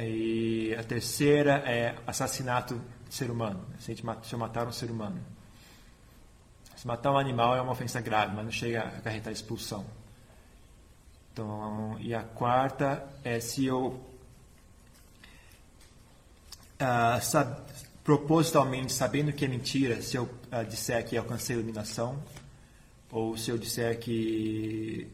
E 0.00 0.76
a 0.78 0.84
terceira 0.84 1.54
é 1.66 1.96
assassinato 2.06 2.80
de 3.08 3.14
ser 3.14 3.28
humano. 3.28 3.66
Se, 3.80 3.90
a 3.90 3.94
gente, 3.96 4.26
se 4.28 4.32
eu 4.32 4.38
matar 4.38 4.68
um 4.68 4.72
ser 4.72 4.92
humano. 4.92 5.20
Se 6.76 6.86
matar 6.86 7.10
um 7.10 7.18
animal 7.18 7.56
é 7.56 7.60
uma 7.60 7.72
ofensa 7.72 8.00
grave, 8.00 8.32
mas 8.32 8.44
não 8.44 8.52
chega 8.52 8.80
a 8.80 8.88
acarretar 8.98 9.32
expulsão. 9.32 9.84
Então, 11.32 11.96
e 11.98 12.14
a 12.14 12.22
quarta 12.22 13.04
é 13.24 13.40
se 13.40 13.66
eu 13.66 14.13
uh, 16.84 17.22
sab 17.22 17.64
propositalmente 18.02 18.92
sabendo 18.92 19.32
que 19.32 19.46
é 19.46 19.48
mentira, 19.48 20.02
se 20.02 20.16
eu 20.16 20.24
uh, 20.24 20.64
disser 20.68 21.04
que 21.06 21.16
alcancei 21.16 21.56
a 21.56 21.58
iluminação, 21.58 22.22
ou 23.10 23.36
se 23.36 23.50
eu 23.50 23.56
disser 23.56 23.98
que 23.98 25.10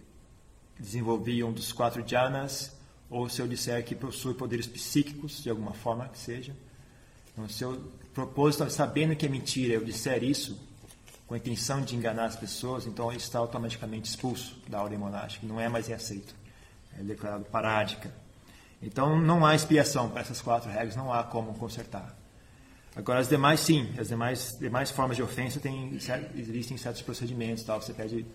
desenvolvi 0.78 1.44
um 1.44 1.52
dos 1.52 1.72
quatro 1.72 2.02
jhanas, 2.02 2.76
ou 3.08 3.28
se 3.28 3.40
eu 3.40 3.46
disser 3.46 3.84
que 3.84 3.94
possui 3.94 4.34
poderes 4.34 4.66
psíquicos, 4.66 5.42
de 5.42 5.50
alguma 5.50 5.72
forma 5.72 6.08
que 6.08 6.18
seja. 6.18 6.56
Então, 7.32 7.48
se 7.48 7.62
eu 7.62 7.92
propósito, 8.12 8.68
sabendo 8.70 9.14
que 9.14 9.24
é 9.24 9.28
mentira, 9.28 9.74
eu 9.74 9.84
disser 9.84 10.24
isso 10.24 10.58
com 11.26 11.34
a 11.34 11.38
intenção 11.38 11.80
de 11.80 11.94
enganar 11.94 12.24
as 12.24 12.36
pessoas, 12.36 12.86
então 12.86 13.08
ele 13.08 13.20
está 13.20 13.38
automaticamente 13.38 14.10
expulso 14.10 14.56
da 14.68 14.82
ordem 14.82 14.98
monástica, 14.98 15.46
não 15.46 15.60
é 15.60 15.68
mais 15.68 15.88
aceito. 15.90 16.34
É 16.98 17.02
declarado 17.04 17.44
parádica. 17.44 18.12
Então 18.82 19.20
não 19.20 19.44
há 19.44 19.54
expiação 19.54 20.08
para 20.08 20.22
essas 20.22 20.40
quatro 20.40 20.70
regras, 20.70 20.96
não 20.96 21.12
há 21.12 21.22
como 21.22 21.54
consertar. 21.54 22.16
Agora 22.96 23.20
as 23.20 23.28
demais 23.28 23.60
sim, 23.60 23.92
as 23.98 24.08
demais, 24.08 24.56
demais 24.58 24.90
formas 24.90 25.16
de 25.16 25.22
ofensa 25.22 25.60
tem, 25.60 25.98
existem 26.34 26.76
certos 26.76 27.02
procedimentos, 27.02 27.62
tal. 27.62 27.80
Você 27.80 27.92
pede, 27.92 28.26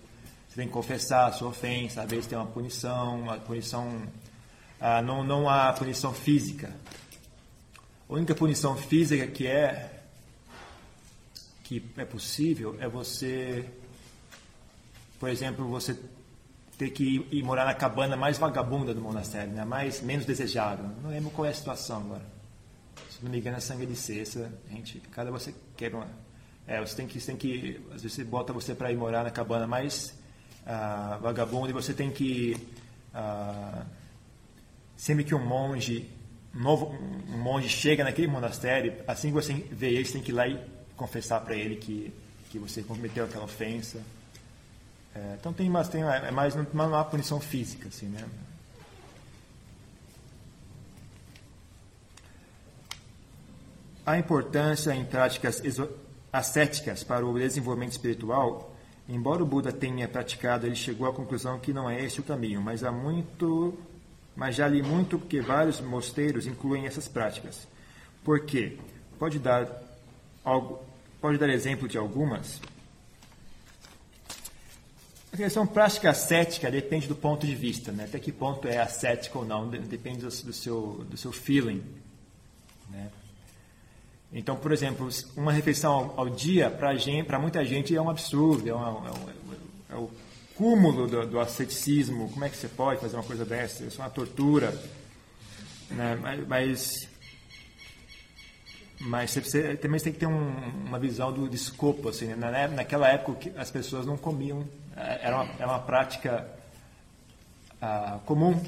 você 0.48 0.56
tem 0.56 0.68
que 0.68 0.74
confessar 0.74 1.28
a 1.28 1.32
sua 1.32 1.50
ofensa, 1.50 2.02
às 2.02 2.10
vezes 2.10 2.28
tem 2.28 2.38
uma 2.38 2.48
punição, 2.48 3.30
a 3.30 3.38
punição 3.38 4.02
ah, 4.80 5.02
não, 5.02 5.24
não 5.24 5.50
há 5.50 5.74
punição 5.74 6.14
física. 6.14 6.74
A 8.08 8.14
única 8.14 8.36
punição 8.36 8.78
física 8.78 9.25
que 9.28 9.48
é 9.48 9.92
que 11.64 11.84
é 11.98 12.06
possível 12.06 12.78
é 12.80 12.88
você, 12.88 13.66
por 15.20 15.30
exemplo, 15.30 15.68
você 15.68 15.98
ter 16.77 16.89
que 16.89 17.03
ir, 17.03 17.27
ir, 17.32 17.44
morar 17.44 17.65
na 17.65 17.74
cabana 17.74 18.15
mais 18.15 18.38
vagabunda 18.38 18.94
do 18.94 19.01
monastério, 19.01 19.53
né? 19.53 19.63
mais 19.63 20.01
menos 20.01 20.25
desejável. 20.25 20.86
Não 21.01 21.10
lembro 21.10 21.29
qual 21.32 21.46
é 21.46 21.50
a 21.50 21.53
situação 21.53 22.01
agora. 22.01 22.25
Se 23.10 23.24
não 23.24 23.32
me 23.32 23.39
engano, 23.39 23.58
é 23.58 23.60
sangue 23.60 23.86
de 23.86 23.96
cesta. 23.96 24.51
Gente, 24.70 25.00
cada 25.12 25.32
você 25.32 25.53
quebra 25.77 26.00
uma. 26.00 26.08
É, 26.67 26.82
você 26.82 26.96
tem 26.96 27.08
que, 27.08 27.20
você 27.20 27.27
tem 27.27 27.38
que. 27.38 27.82
Às 27.94 28.01
vezes 28.01 28.13
você 28.13 28.24
bota 28.24 28.51
você 28.51 28.75
para 28.75 28.91
ir 28.91 28.98
morar 28.98 29.24
na 29.24 29.32
cabana 29.32 29.65
mais 29.65 30.13
uh, 30.63 31.22
vagabunda 31.22 31.70
e 31.70 31.74
você 31.74 31.94
tem 31.94 32.12
que. 32.12 32.58
Uh, 33.13 33.86
sempre 34.98 35.24
que 35.24 35.34
um 35.34 35.46
monge, 35.46 36.10
um 36.53 36.60
novo 36.62 36.88
um 36.88 37.38
monge 37.38 37.70
chega 37.70 38.03
naquele 38.03 38.27
monastério, 38.27 38.96
assim 39.08 39.29
que 39.29 39.34
você 39.34 39.53
vê 39.53 39.91
ele, 39.91 40.05
você 40.05 40.13
tem 40.13 40.22
que 40.22 40.32
ir 40.32 40.36
lá 40.36 40.48
e 40.48 40.60
confessar 40.98 41.39
para 41.41 41.55
ele 41.55 41.77
que, 41.77 42.13
que 42.50 42.60
você 42.60 42.84
cometeu 42.84 43.25
aquela 43.25 43.46
ofensa. 43.46 44.01
É, 45.16 45.36
então 45.40 45.54
tem 45.54 45.70
mais, 45.70 45.88
tem, 45.88 46.04
é 46.04 46.32
mais 46.32 46.56
não 46.74 46.94
há 46.94 47.06
punição 47.06 47.40
física, 47.40 47.88
assim, 47.88 48.08
né? 48.08 48.26
A 54.06 54.20
importância 54.20 54.94
em 54.94 55.06
práticas 55.06 55.64
ascéticas 56.32 57.04
para 57.04 57.26
o 57.26 57.40
desenvolvimento 57.40 57.94
espiritual, 57.94 58.76
embora 59.08 59.42
o 59.42 59.46
Buda 59.46 59.72
tenha 59.72 60.08
praticado, 60.08 60.68
ele 60.68 60.76
chegou 60.76 61.08
à 61.08 61.14
conclusão 61.14 61.60
que 61.60 61.74
não 61.74 61.90
é 61.90 62.04
esse 62.04 62.20
o 62.20 62.24
caminho, 62.24 62.62
mas 62.62 62.84
há 62.84 62.92
muito 62.92 63.74
mas 64.36 64.56
já 64.56 64.68
li 64.68 64.84
muito 64.84 65.18
que 65.18 65.40
vários 65.40 65.80
mosteiros 65.80 66.46
incluem 66.46 66.86
essas 66.86 67.08
práticas. 67.08 67.66
Por 68.24 68.42
quê? 68.42 68.78
Pode 69.18 69.40
dar, 69.40 69.66
algo, 70.44 70.84
pode 71.22 71.38
dar 71.38 71.48
exemplo 71.50 71.88
de 71.88 71.98
algumas? 71.98 72.60
A 75.36 75.38
questão 75.38 75.68
prática 75.68 76.12
ascética 76.12 76.72
depende 76.72 77.10
do 77.10 77.15
ponto 77.15 77.46
de 77.46 77.54
vista, 77.54 77.92
né? 77.92 78.06
até 78.06 78.18
que 78.20 78.32
ponto 78.32 78.70
é 78.70 78.77
ascético 78.77 79.39
ou 79.39 79.46
não, 79.46 79.68
depende 79.68 80.22
do, 80.22 80.32
seu, 80.32 81.06
do 81.10 81.18
seu 81.18 81.34
feeling. 81.34 81.84
Né? 82.89 83.10
Então, 84.32 84.56
por 84.56 84.72
exemplo, 84.72 85.10
uma 85.36 85.51
refeição 85.51 85.92
ao, 85.92 86.20
ao 86.22 86.30
dia, 86.30 86.72
para 86.72 87.38
muita 87.38 87.65
gente, 87.65 87.94
é 87.94 88.01
um 88.01 88.10
absurdo, 88.10 88.70
é, 88.70 88.74
uma, 88.74 89.10
é, 89.10 89.12
um, 89.12 89.96
é 89.96 89.96
o 89.98 90.10
cúmulo 90.56 91.06
do, 91.06 91.27
do, 91.27 91.38
asceticismo. 91.38 92.30
Como 92.30 92.46
é 92.46 92.50
que 92.50 92.56
você 92.56 92.70
pode 92.70 93.01
fazer 93.01 93.18
uma 93.18 93.24
coisa 93.24 93.44
dessa? 93.44 93.84
Isso 93.84 94.01
é 94.01 94.06
uma 94.06 94.10
tortura. 94.10 94.72
Né? 95.92 96.18
Mas, 96.22 96.48
mas, 96.48 97.10
mas 99.01 99.32
você, 99.32 99.75
também 99.75 100.00
você 100.00 100.06
tem 100.06 100.13
que 100.13 100.20
ter 100.20 100.27
um, 100.27 100.54
uma 100.88 100.98
visão 100.98 101.34
do, 101.34 101.50
do 101.50 101.56
escopo. 101.56 102.08
Assim, 102.08 102.27
né? 102.27 102.36
Na, 102.38 102.70
naquela 102.70 103.10
época, 103.10 103.51
as 103.58 103.70
pessoas 103.70 104.06
não 104.06 104.15
comiam. 104.15 104.65
Era 104.96 105.42
uma, 105.42 105.54
era 105.60 105.68
uma 105.68 105.80
prática 105.80 106.48
ah, 107.82 108.20
comum 108.25 108.60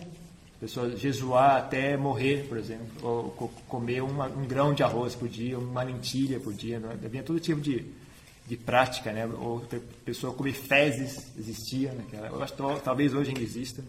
pessoa 0.59 0.95
jejuar 0.95 1.57
até 1.57 1.95
morrer, 1.95 2.47
por 2.47 2.57
exemplo, 2.57 2.87
ou 3.01 3.51
comer 3.67 4.01
uma, 4.01 4.25
um 4.27 4.45
grão 4.45 4.73
de 4.73 4.83
arroz 4.83 5.13
por 5.13 5.27
dia, 5.27 5.57
uma 5.57 5.83
lentilha 5.83 6.39
por 6.39 6.53
dia, 6.53 6.79
né? 6.79 6.97
havia 7.03 7.21
todo 7.21 7.39
tipo 7.39 7.61
de, 7.61 7.85
de 8.47 8.57
prática, 8.57 9.11
né? 9.11 9.27
Ou 9.27 9.63
pessoa 10.03 10.33
comer 10.33 10.53
fezes 10.53 11.31
existia 11.37 11.93
naquela, 11.93 12.27
eu 12.27 12.41
acho 12.41 12.53
que 12.53 12.81
talvez 12.83 13.13
hoje 13.13 13.29
ainda 13.29 13.41
exista 13.41 13.83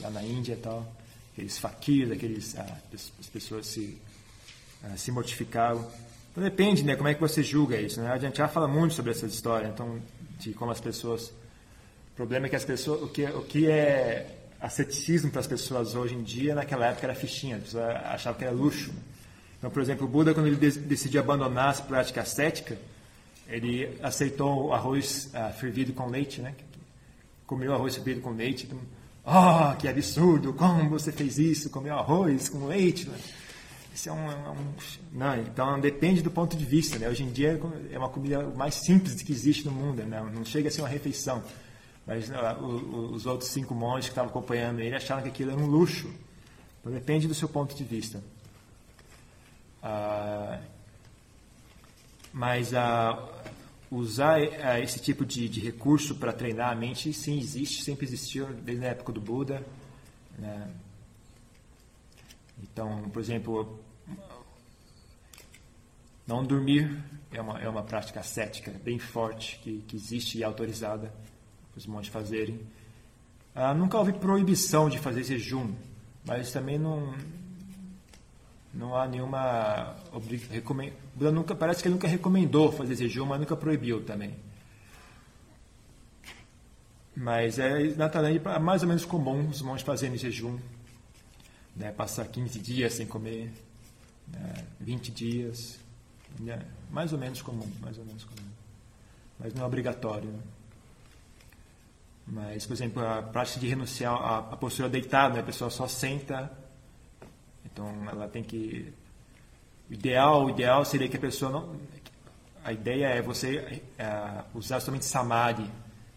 lá 0.00 0.10
na 0.10 0.22
Índia 0.22 0.52
e 0.52 0.56
tal, 0.56 0.86
aqueles 1.32 1.58
faquirs, 1.58 2.12
aqueles 2.12 2.56
ah, 2.56 2.78
as 2.92 3.26
pessoas 3.26 3.66
se 3.66 3.98
ah, 4.84 4.96
se 4.96 5.10
mortificavam. 5.10 5.84
Então 6.30 6.44
depende, 6.44 6.84
né? 6.84 6.94
Como 6.94 7.08
é 7.08 7.14
que 7.14 7.20
você 7.20 7.42
julga 7.42 7.80
isso? 7.80 8.00
Né? 8.00 8.10
A 8.10 8.18
já 8.36 8.46
fala 8.46 8.68
muito 8.68 8.94
sobre 8.94 9.10
essa 9.10 9.26
história, 9.26 9.66
então 9.66 10.00
de 10.38 10.52
como 10.52 10.70
as 10.70 10.80
pessoas, 10.80 11.32
o 12.14 12.16
problema 12.16 12.46
é 12.46 12.48
que 12.48 12.54
as 12.54 12.64
pessoas, 12.64 13.02
o 13.02 13.08
que 13.08 13.24
o 13.24 13.42
que 13.42 13.68
é 13.68 14.24
asceticismo 14.60 15.32
para 15.32 15.40
as 15.40 15.48
pessoas 15.48 15.96
hoje 15.96 16.14
em 16.14 16.22
dia, 16.22 16.54
naquela 16.54 16.86
época 16.86 17.06
era 17.08 17.14
fichinha, 17.14 17.56
a 17.56 17.58
pessoa 17.58 17.92
achava 18.04 18.38
que 18.38 18.44
era 18.44 18.54
luxo. 18.54 18.92
Então, 19.58 19.68
por 19.68 19.82
exemplo, 19.82 20.06
o 20.06 20.08
Buda, 20.08 20.32
quando 20.32 20.46
ele 20.46 20.56
decidiu 20.56 21.20
abandonar 21.20 21.70
a 21.70 21.82
prática 21.82 22.20
ascética, 22.20 22.78
ele 23.48 23.98
aceitou 24.00 24.68
o 24.68 24.72
arroz 24.72 25.28
uh, 25.34 25.52
fervido 25.58 25.92
com 25.92 26.06
leite, 26.06 26.40
né? 26.40 26.54
Comeu 27.48 27.74
arroz 27.74 27.96
fervido 27.96 28.20
com 28.20 28.30
leite. 28.30 28.66
Então, 28.66 28.78
oh, 29.26 29.76
que 29.76 29.88
absurdo! 29.88 30.52
Como 30.52 30.88
você 30.88 31.10
fez 31.10 31.36
isso? 31.36 31.68
Comeu 31.68 31.98
arroz 31.98 32.48
com 32.48 32.66
leite? 32.66 33.08
Né? 33.08 33.18
Isso 33.92 34.08
é 34.08 34.12
um, 34.12 34.30
é 34.30 34.50
um, 34.50 34.74
não, 35.12 35.36
então 35.40 35.80
depende 35.80 36.22
do 36.22 36.30
ponto 36.30 36.56
de 36.56 36.64
vista. 36.64 36.96
Né? 36.96 37.08
Hoje 37.08 37.24
em 37.24 37.32
dia 37.32 37.60
é 37.90 37.98
uma 37.98 38.08
comida 38.08 38.42
mais 38.56 38.76
simples 38.76 39.20
que 39.20 39.32
existe 39.32 39.64
no 39.64 39.72
mundo. 39.72 40.02
Né? 40.02 40.24
Não 40.32 40.44
chega 40.44 40.68
a 40.68 40.70
ser 40.70 40.80
uma 40.80 40.88
refeição. 40.88 41.42
Mas 42.06 42.28
uh, 42.28 42.64
os 43.12 43.26
outros 43.26 43.50
cinco 43.50 43.74
monges 43.74 44.06
que 44.06 44.12
estavam 44.12 44.30
acompanhando 44.30 44.80
ele 44.80 44.94
acharam 44.94 45.22
que 45.22 45.28
aquilo 45.28 45.52
era 45.52 45.60
um 45.60 45.66
luxo. 45.66 46.12
Então 46.80 46.92
depende 46.92 47.26
do 47.26 47.34
seu 47.34 47.48
ponto 47.48 47.74
de 47.74 47.82
vista. 47.82 48.22
Uh, 49.82 50.62
mas 52.32 52.72
uh, 52.72 53.28
usar 53.90 54.40
uh, 54.40 54.82
esse 54.82 54.98
tipo 54.98 55.24
de, 55.24 55.48
de 55.48 55.60
recurso 55.60 56.16
para 56.16 56.32
treinar 56.32 56.70
a 56.70 56.74
mente, 56.74 57.12
sim, 57.12 57.38
existe, 57.38 57.82
sempre 57.82 58.04
existiu 58.04 58.46
desde 58.52 58.84
a 58.84 58.88
época 58.88 59.12
do 59.12 59.20
Buda. 59.20 59.64
Né? 60.38 60.70
Então, 62.62 63.08
por 63.10 63.20
exemplo, 63.20 63.78
não 66.26 66.44
dormir 66.44 67.02
é 67.32 67.40
uma, 67.40 67.60
é 67.60 67.68
uma 67.68 67.82
prática 67.82 68.20
ascética 68.20 68.72
bem 68.82 68.98
forte 68.98 69.58
que, 69.62 69.82
que 69.88 69.96
existe 69.96 70.38
e 70.38 70.42
é 70.42 70.46
autorizada 70.46 71.12
os 71.76 71.86
monges 71.86 72.12
fazerem. 72.12 72.60
Ah, 73.54 73.72
nunca 73.72 73.98
houve 73.98 74.12
proibição 74.12 74.88
de 74.88 74.98
fazer 74.98 75.22
jejum, 75.24 75.72
mas 76.26 76.50
também 76.50 76.78
não 76.78 77.14
não 78.72 78.96
há 78.96 79.06
nenhuma 79.06 79.96
Buda 81.14 81.30
nunca 81.30 81.54
parece 81.54 81.80
que 81.80 81.86
ele 81.86 81.94
nunca 81.94 82.08
recomendou 82.08 82.72
fazer 82.72 82.96
jejum, 82.96 83.24
mas 83.24 83.38
nunca 83.38 83.56
proibiu 83.56 84.04
também. 84.04 84.34
Mas 87.16 87.58
é 87.60 87.94
na 87.94 88.08
Tailândia 88.08 88.42
é 88.44 88.58
mais 88.58 88.82
ou 88.82 88.88
menos 88.88 89.04
comum 89.04 89.48
os 89.48 89.62
monges 89.62 89.86
fazerem 89.86 90.18
jejum, 90.18 90.58
né, 91.76 91.92
passar 91.92 92.26
15 92.26 92.58
dias 92.58 92.94
sem 92.94 93.06
comer, 93.06 93.52
né, 94.26 94.64
20 94.80 95.12
dias, 95.12 95.78
né, 96.40 96.60
mais 96.90 97.12
ou 97.12 97.18
menos 97.18 97.40
comum, 97.40 97.70
mais 97.80 97.96
ou 97.98 98.04
menos 98.04 98.24
comum. 98.24 98.48
Mas 99.38 99.54
não 99.54 99.62
é 99.62 99.66
obrigatório. 99.66 100.28
Né? 100.28 100.40
Mas, 102.26 102.64
por 102.66 102.72
exemplo, 102.72 103.06
a 103.06 103.22
prática 103.22 103.60
de 103.60 103.68
renunciar 103.68 104.14
à, 104.14 104.38
à 104.38 104.56
postura 104.56 104.88
deitada, 104.88 105.34
né? 105.34 105.40
a 105.40 105.42
pessoa 105.42 105.70
só 105.70 105.86
senta, 105.86 106.50
então 107.64 107.92
ela 108.08 108.28
tem 108.28 108.42
que. 108.42 108.92
O 109.90 109.92
ideal, 109.92 110.46
o 110.46 110.50
ideal 110.50 110.84
seria 110.84 111.08
que 111.08 111.16
a 111.16 111.20
pessoa 111.20 111.50
não. 111.50 111.76
A 112.64 112.72
ideia 112.72 113.08
é 113.08 113.20
você 113.20 113.82
é, 113.98 114.42
usar 114.54 114.80
somente 114.80 115.04
samadhi, 115.04 115.70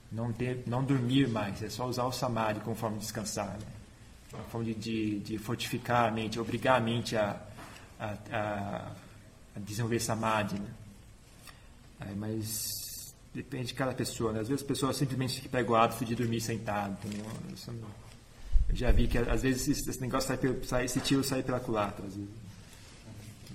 não, 0.09 0.31
ter, 0.31 0.63
não 0.65 0.81
dormir 0.81 1.27
mais, 1.27 1.61
é 1.61 1.69
só 1.69 1.85
usar 1.85 2.05
o 2.05 2.11
samadhi 2.11 2.61
como 2.61 2.73
forma 2.73 2.95
de 2.95 3.03
descansar. 3.03 3.47
Né? 3.47 3.65
Uma 4.33 4.43
forma 4.45 4.65
de, 4.65 4.73
de, 4.75 5.19
de, 5.19 5.37
fortificar 5.37 6.07
a 6.07 6.11
mente, 6.11 6.39
obrigar 6.39 6.77
a 6.77 6.79
mente 6.79 7.17
a, 7.17 7.35
a, 7.99 8.13
a, 8.31 8.91
desenvolver 9.57 9.99
samadhi. 9.99 10.57
Né? 10.57 10.69
Aí, 11.99 12.15
mas 12.15 12.86
Depende 13.37 13.67
de 13.67 13.75
cada 13.75 13.93
pessoa, 13.93 14.33
né? 14.33 14.39
Às 14.39 14.47
vezes 14.47 14.63
a 14.63 14.67
pessoa 14.67 14.91
simplesmente 14.91 15.47
pega 15.47 15.71
o 15.71 15.75
hábito 15.75 16.03
de 16.03 16.15
dormir 16.15 16.41
sentado. 16.41 16.97
Eu 18.67 18.75
já 18.75 18.91
vi 18.91 19.07
que 19.07 19.15
às 19.19 19.43
vezes 19.43 19.87
esse 19.87 20.01
negócio 20.01 20.35
sai, 20.35 20.39
sai 20.63 20.85
esse 20.85 20.99
tiro 21.01 21.23
sai 21.23 21.43
pela 21.43 21.59
culatra. 21.59 22.03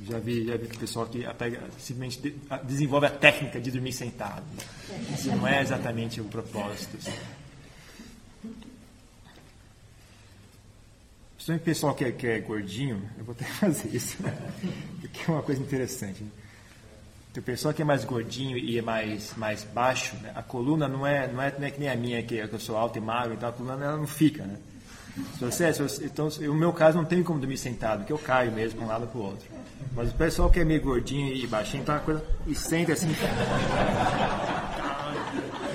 Já 0.06 0.20
vi, 0.20 0.46
já 0.46 0.56
vi 0.56 0.68
que 0.68 0.76
o 0.76 0.78
pessoal 0.78 1.06
que 1.06 1.26
pega, 1.34 1.68
simplesmente 1.80 2.32
desenvolve 2.62 3.06
a 3.06 3.10
técnica 3.10 3.60
de 3.60 3.72
dormir 3.72 3.92
sentado. 3.92 4.44
Isso 5.12 5.30
não 5.30 5.48
é 5.48 5.60
exatamente 5.60 6.20
o 6.20 6.26
propósito. 6.26 6.96
Assim. 6.98 7.18
Principalmente 11.34 11.62
o 11.62 11.64
pessoal 11.64 11.94
que 11.96 12.04
é, 12.04 12.12
que 12.12 12.26
é 12.28 12.38
gordinho, 12.38 13.02
eu 13.18 13.24
vou 13.24 13.34
ter 13.34 13.46
que 13.46 13.54
fazer 13.58 13.88
isso, 13.88 14.16
porque 15.00 15.28
é 15.28 15.34
uma 15.34 15.42
coisa 15.42 15.60
interessante. 15.60 16.22
Né? 16.22 16.30
Tem 17.32 17.42
pessoa 17.42 17.72
que 17.72 17.80
é 17.80 17.84
mais 17.84 18.04
gordinho 18.04 18.58
e 18.58 18.78
é 18.78 18.82
mais, 18.82 19.34
mais 19.36 19.64
baixo, 19.64 20.14
né? 20.22 20.32
a 20.34 20.42
coluna 20.42 20.86
não 20.86 21.06
é, 21.06 21.26
não, 21.26 21.40
é, 21.40 21.54
não 21.58 21.66
é 21.66 21.70
que 21.70 21.80
nem 21.80 21.88
a 21.88 21.96
minha, 21.96 22.22
que 22.22 22.36
eu 22.36 22.60
sou 22.60 22.76
alto 22.76 22.98
e 22.98 23.00
magro, 23.00 23.32
então 23.32 23.48
a 23.48 23.52
coluna 23.52 23.84
ela 23.84 23.96
não 23.96 24.06
fica. 24.06 24.44
Né? 24.44 24.56
Se 25.38 25.44
você, 25.44 25.72
se 25.72 25.82
você, 25.82 26.04
então, 26.04 26.28
no 26.28 26.54
meu 26.54 26.72
caso, 26.72 26.98
não 26.98 27.04
tem 27.04 27.22
como 27.22 27.38
dormir 27.38 27.56
sentado, 27.56 28.00
porque 28.00 28.12
eu 28.12 28.18
caio 28.18 28.52
mesmo 28.52 28.78
de 28.78 28.84
um 28.84 28.88
lado 28.88 29.06
para 29.06 29.18
o 29.18 29.24
outro. 29.24 29.46
Mas 29.94 30.10
o 30.10 30.14
pessoal 30.14 30.50
que 30.50 30.60
é 30.60 30.64
meio 30.64 30.82
gordinho 30.82 31.34
e 31.34 31.46
baixinho, 31.46 31.84
tá 31.84 31.94
uma 31.94 32.00
coisa, 32.00 32.22
e 32.46 32.54
senta 32.54 32.92
assim. 32.92 33.08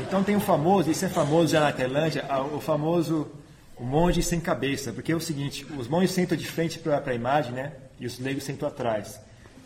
Então 0.08 0.24
tem 0.24 0.36
o 0.36 0.40
famoso, 0.40 0.92
isso 0.92 1.06
é 1.06 1.10
famoso 1.10 1.52
já 1.52 1.60
na 1.60 1.72
Tailândia, 1.72 2.24
o 2.54 2.60
famoso 2.60 3.28
o 3.80 3.84
monge 3.84 4.24
sem 4.24 4.40
cabeça, 4.40 4.92
porque 4.92 5.12
é 5.12 5.16
o 5.16 5.20
seguinte, 5.20 5.66
os 5.78 5.88
monges 5.88 6.12
sentam 6.12 6.38
de 6.38 6.48
frente 6.48 6.80
para 6.80 7.02
a 7.06 7.14
imagem, 7.14 7.52
né? 7.52 7.74
E 8.00 8.06
os 8.06 8.20
leigos 8.20 8.44
sentam 8.44 8.68
atrás. 8.68 9.20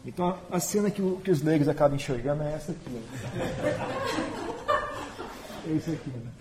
Então 0.05 0.37
a 0.51 0.59
cena 0.59 0.89
que, 0.89 1.01
o, 1.01 1.17
que 1.23 1.31
os 1.31 1.41
leigos 1.41 1.67
acabam 1.67 1.95
enxergando 1.95 2.43
é 2.43 2.53
essa 2.53 2.71
aqui. 2.71 3.01
É 5.67 5.71
isso 5.73 5.91
aqui. 5.91 6.09
Né? 6.09 6.31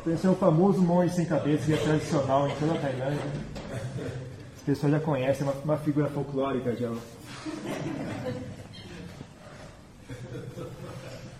Então, 0.00 0.14
esse 0.14 0.26
é 0.26 0.30
o 0.30 0.34
famoso 0.34 0.80
monge 0.80 1.14
sem 1.14 1.26
cabeça, 1.26 1.66
que 1.66 1.74
é 1.74 1.76
tradicional 1.76 2.48
em 2.48 2.54
toda 2.56 2.72
a 2.72 2.78
Tailândia. 2.78 3.20
As 4.56 4.62
pessoas 4.64 4.92
já 4.92 5.00
conhecem, 5.00 5.46
é 5.46 5.50
uma, 5.50 5.60
uma 5.62 5.76
figura 5.76 6.08
folclórica 6.08 6.74
já. 6.74 6.90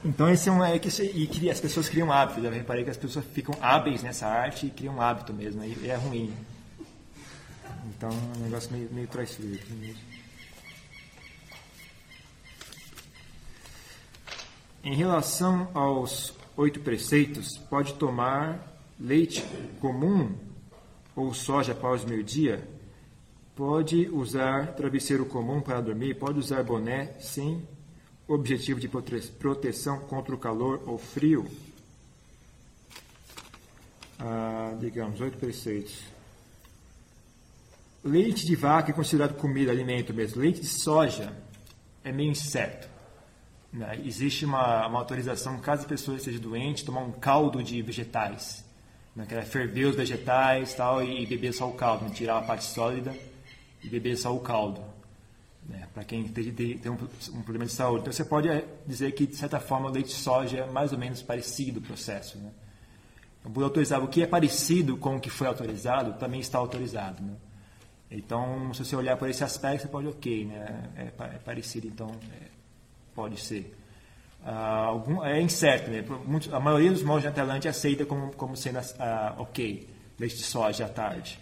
Então 0.05 0.31
esse 0.31 0.49
é 0.49 0.53
um 0.53 0.65
é 0.65 0.79
que 0.79 0.89
e 1.43 1.51
as 1.51 1.61
pessoas 1.61 1.89
criam 1.89 2.11
hábito. 2.11 2.43
Já 2.43 2.51
reparei 2.51 2.85
que 2.85 2.91
as 2.91 2.97
pessoas 2.97 3.25
ficam 3.25 3.55
hábeis 3.61 4.03
nessa 4.03 4.27
arte 4.27 4.67
e 4.67 4.71
criam 4.71 5.01
hábito 5.01 5.33
mesmo. 5.33 5.63
E 5.63 5.89
é 5.89 5.95
ruim. 5.95 6.33
É 8.03 8.07
um 8.07 8.43
negócio 8.43 8.73
meio, 8.73 8.89
meio 8.93 9.07
traiçoeiro. 9.09 9.61
Em 14.83 14.95
relação 14.95 15.71
aos 15.75 16.35
oito 16.57 16.81
preceitos, 16.81 17.59
pode 17.59 17.95
tomar 17.95 18.67
leite 18.99 19.45
comum 19.81 20.35
ou 21.15 21.35
soja 21.35 21.73
após 21.73 22.05
meio-dia? 22.05 22.67
Pode 23.55 24.09
usar 24.09 24.75
travesseiro 24.75 25.27
comum 25.27 25.61
para 25.61 25.81
dormir? 25.81 26.15
Pode 26.15 26.39
usar 26.39 26.63
boné 26.63 27.15
sem 27.21 27.69
objetivo 28.27 28.81
de 28.81 28.89
proteção 29.39 30.01
contra 30.01 30.35
o 30.35 30.39
calor 30.39 30.83
ou 30.87 30.97
frio? 30.97 31.47
ah, 34.21 34.77
digamos, 34.79 35.21
oito 35.21 35.39
preceitos. 35.39 35.99
Leite 38.03 38.47
de 38.47 38.57
vaca 38.57 38.91
é 38.91 38.95
considerado 38.95 39.37
comida, 39.37 39.71
alimento 39.71 40.15
mesmo. 40.15 40.41
Leite 40.41 40.61
de 40.61 40.67
soja 40.67 41.33
é 42.03 42.11
meio 42.11 42.31
incerto. 42.31 42.89
Né? 43.73 44.01
Existe 44.05 44.45
uma, 44.45 44.87
uma, 44.87 44.99
autorização, 44.99 45.59
caso 45.59 45.85
a 45.85 45.89
pessoa 45.89 46.17
esteja 46.17 46.39
doente, 46.39 46.85
tomar 46.85 47.03
um 47.03 47.13
caldo 47.13 47.63
de 47.63 47.81
vegetais. 47.83 48.65
Né? 49.15 49.27
Que 49.27 49.35
é 49.35 49.43
ferver 49.43 49.85
os 49.85 49.97
vegetais 49.97 50.75
tal, 50.75 51.03
e, 51.05 51.27
beber 51.27 51.53
só 51.53 51.69
o 51.69 51.75
caldo, 51.75 52.07
né? 52.07 52.11
tirar 52.11 52.39
a 52.39 52.43
parte 52.43 52.65
sólida 52.65 53.15
e 53.85 53.89
beber 53.89 54.17
só 54.17 54.35
o 54.35 54.41
caldo. 54.41 54.83
Né? 55.69 55.87
Para 55.93 56.03
quem 56.03 56.25
tem, 56.25 56.53
tem 56.53 56.91
um, 56.91 56.95
um, 56.95 57.43
problema 57.43 57.67
de 57.67 57.73
saúde. 57.73 58.01
Então 58.01 58.13
você 58.13 58.25
pode 58.25 58.49
é, 58.49 58.65
dizer 58.87 59.13
que, 59.13 59.27
de 59.27 59.37
certa 59.37 59.61
forma, 59.61 59.91
o 59.91 59.93
leite 59.93 60.09
de 60.09 60.15
soja 60.15 60.61
é 60.61 60.71
mais 60.71 60.93
ou 60.93 60.99
menos 60.99 61.21
parecido 61.21 61.81
o 61.81 61.83
processo. 61.83 62.39
Né? 62.39 62.51
O 63.45 63.51
o 63.51 64.09
que 64.09 64.23
é 64.23 64.27
parecido 64.27 64.97
com 64.97 65.17
o 65.17 65.21
que 65.21 65.31
foi 65.31 65.47
autorizado, 65.47 66.15
também 66.15 66.41
está 66.41 66.59
autorizado. 66.59 67.23
Né? 67.23 67.35
Então, 68.11 68.75
se 68.75 68.85
você 68.85 68.97
olhar 68.97 69.17
por 69.17 69.29
esse 69.29 69.45
aspecto, 69.45 69.83
você 69.83 69.89
pode, 69.89 70.09
ok, 70.09 70.45
né? 70.47 70.83
é, 70.97 71.03
é 71.05 71.39
parecido, 71.39 71.87
então 71.87 72.11
é, 72.33 72.49
pode 73.15 73.41
ser. 73.41 73.77
Ah, 74.45 74.87
algum, 74.87 75.23
é 75.25 75.41
incerto, 75.41 75.91
né? 75.91 76.05
Muitos, 76.27 76.53
a 76.53 76.59
maioria 76.59 76.91
dos 76.91 77.03
monges 77.03 77.27
na 77.27 77.31
Tailândia 77.31 77.71
aceita 77.71 78.07
como, 78.07 78.35
como 78.35 78.57
sendo 78.57 78.81
ah, 78.99 79.35
ok, 79.39 79.89
leite 80.19 80.37
de 80.37 80.43
soja 80.43 80.87
à 80.87 80.89
tarde. 80.89 81.39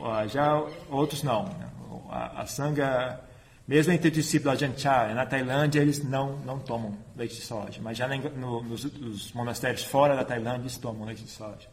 Ah, 0.00 0.26
já 0.26 0.56
outros 0.88 1.22
não. 1.22 1.44
Né? 1.44 1.70
A, 2.08 2.42
a 2.42 2.46
sanga, 2.46 3.20
mesmo 3.68 3.92
entre 3.92 4.08
os 4.08 4.14
discípulos 4.14 4.62
Ajahn 4.62 5.14
na 5.14 5.26
Tailândia 5.26 5.80
eles 5.80 6.02
não, 6.02 6.38
não 6.38 6.58
tomam 6.58 6.96
leite 7.14 7.36
de 7.36 7.42
soja, 7.42 7.80
mas 7.82 7.96
já 7.96 8.08
no, 8.08 8.62
nos, 8.62 8.84
nos, 8.84 9.32
monastérios 9.32 9.84
fora 9.84 10.16
da 10.16 10.24
Tailândia 10.24 10.62
eles 10.62 10.78
tomam 10.78 11.06
leite 11.06 11.24
de 11.24 11.30
soja. 11.30 11.68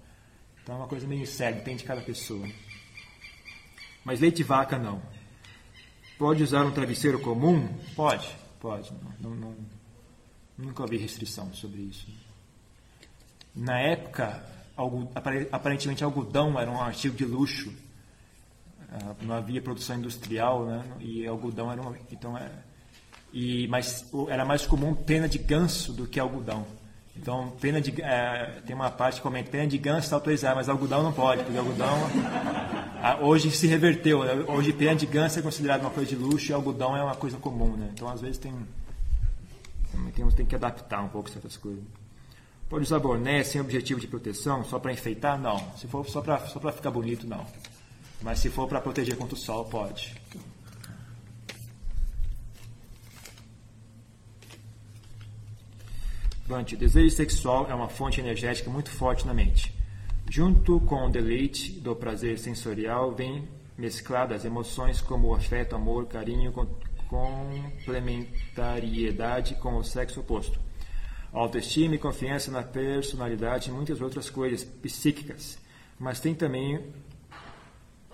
Então 0.61 0.75
é 0.75 0.77
uma 0.79 0.87
coisa 0.87 1.07
meio 1.07 1.25
séria, 1.25 1.57
depende 1.57 1.79
de 1.79 1.85
cada 1.85 2.01
pessoa. 2.01 2.45
Mas 4.03 4.19
leite 4.19 4.37
de 4.37 4.43
vaca 4.43 4.77
não. 4.77 5.01
Pode 6.17 6.43
usar 6.43 6.63
um 6.65 6.71
travesseiro 6.71 7.19
comum? 7.19 7.67
Pode, 7.95 8.29
pode. 8.59 8.91
Não, 9.19 9.31
não, 9.31 9.55
nunca 10.57 10.83
havia 10.83 10.99
restrição 10.99 11.53
sobre 11.53 11.81
isso. 11.81 12.07
Na 13.55 13.79
época, 13.79 14.43
aparentemente 15.51 16.03
algodão 16.03 16.59
era 16.59 16.69
um 16.69 16.81
artigo 16.81 17.15
de 17.15 17.25
luxo. 17.25 17.73
Ah, 18.91 19.15
não 19.21 19.35
havia 19.35 19.61
produção 19.61 19.97
industrial, 19.97 20.65
né? 20.65 20.83
E 20.99 21.25
algodão 21.25 21.71
era 21.71 21.81
uma, 21.81 21.95
então 22.11 22.37
é, 22.37 22.51
e 23.33 23.67
mas 23.67 24.05
era 24.29 24.45
mais 24.45 24.65
comum 24.65 24.93
pena 24.93 25.27
de 25.27 25.37
ganso 25.37 25.93
do 25.93 26.07
que 26.07 26.19
algodão. 26.19 26.65
Então, 27.15 27.51
pena 27.59 27.81
de, 27.81 28.01
é, 28.01 28.61
tem 28.65 28.75
uma 28.75 28.89
parte 28.89 29.15
que 29.15 29.21
comenta, 29.21 29.49
pena 29.49 29.67
de 29.67 29.77
ganso 29.77 30.01
está 30.01 30.15
autorizada, 30.15 30.55
mas 30.55 30.69
algodão 30.69 31.03
não 31.03 31.11
pode, 31.11 31.43
porque 31.43 31.57
algodão 31.57 31.97
hoje 33.21 33.51
se 33.51 33.67
reverteu. 33.67 34.23
Né? 34.23 34.45
Hoje 34.47 34.71
pena 34.73 34.95
de 34.95 35.05
ganso 35.05 35.39
é 35.39 35.41
considerado 35.41 35.81
uma 35.81 35.89
coisa 35.89 36.09
de 36.09 36.15
luxo 36.15 36.51
e 36.51 36.53
algodão 36.53 36.95
é 36.95 37.03
uma 37.03 37.15
coisa 37.15 37.37
comum. 37.37 37.75
Né? 37.75 37.89
Então, 37.93 38.07
às 38.09 38.21
vezes, 38.21 38.37
tem, 38.37 38.53
tem, 40.15 40.29
tem 40.29 40.45
que 40.45 40.55
adaptar 40.55 41.03
um 41.03 41.09
pouco 41.09 41.29
certas 41.29 41.57
coisas. 41.57 41.83
Pode 42.69 42.83
usar 42.83 42.99
boné 42.99 43.43
sem 43.43 43.59
objetivo 43.59 43.99
de 43.99 44.07
proteção, 44.07 44.63
só 44.63 44.79
para 44.79 44.93
enfeitar? 44.93 45.37
Não. 45.37 45.59
Se 45.75 45.87
for 45.87 46.07
só 46.07 46.21
para 46.21 46.39
só 46.47 46.59
ficar 46.71 46.91
bonito, 46.91 47.27
não. 47.27 47.45
Mas 48.21 48.39
se 48.39 48.49
for 48.49 48.67
para 48.67 48.79
proteger 48.79 49.17
contra 49.17 49.35
o 49.35 49.37
sol, 49.37 49.65
pode. 49.65 50.15
Bante, 56.47 56.75
desejo 56.75 57.15
sexual 57.15 57.67
é 57.69 57.73
uma 57.73 57.87
fonte 57.87 58.19
energética 58.19 58.69
muito 58.69 58.89
forte 58.89 59.25
na 59.25 59.33
mente. 59.33 59.73
Junto 60.33 60.79
com 60.79 61.07
o 61.07 61.09
deleite 61.09 61.73
do 61.73 61.93
prazer 61.93 62.39
sensorial, 62.39 63.13
vem 63.13 63.49
mescladas 63.77 64.45
emoções 64.45 65.01
como 65.01 65.35
afeto, 65.35 65.75
amor, 65.75 66.07
carinho, 66.07 66.53
complementariedade 67.09 69.55
com 69.55 69.75
o 69.75 69.83
sexo 69.83 70.21
oposto. 70.21 70.57
Autoestima 71.33 71.95
e 71.95 71.97
confiança 71.97 72.49
na 72.49 72.63
personalidade 72.63 73.69
e 73.69 73.73
muitas 73.73 73.99
outras 73.99 74.29
coisas 74.29 74.63
psíquicas. 74.63 75.59
Mas 75.99 76.21
tem 76.21 76.33
também 76.33 76.81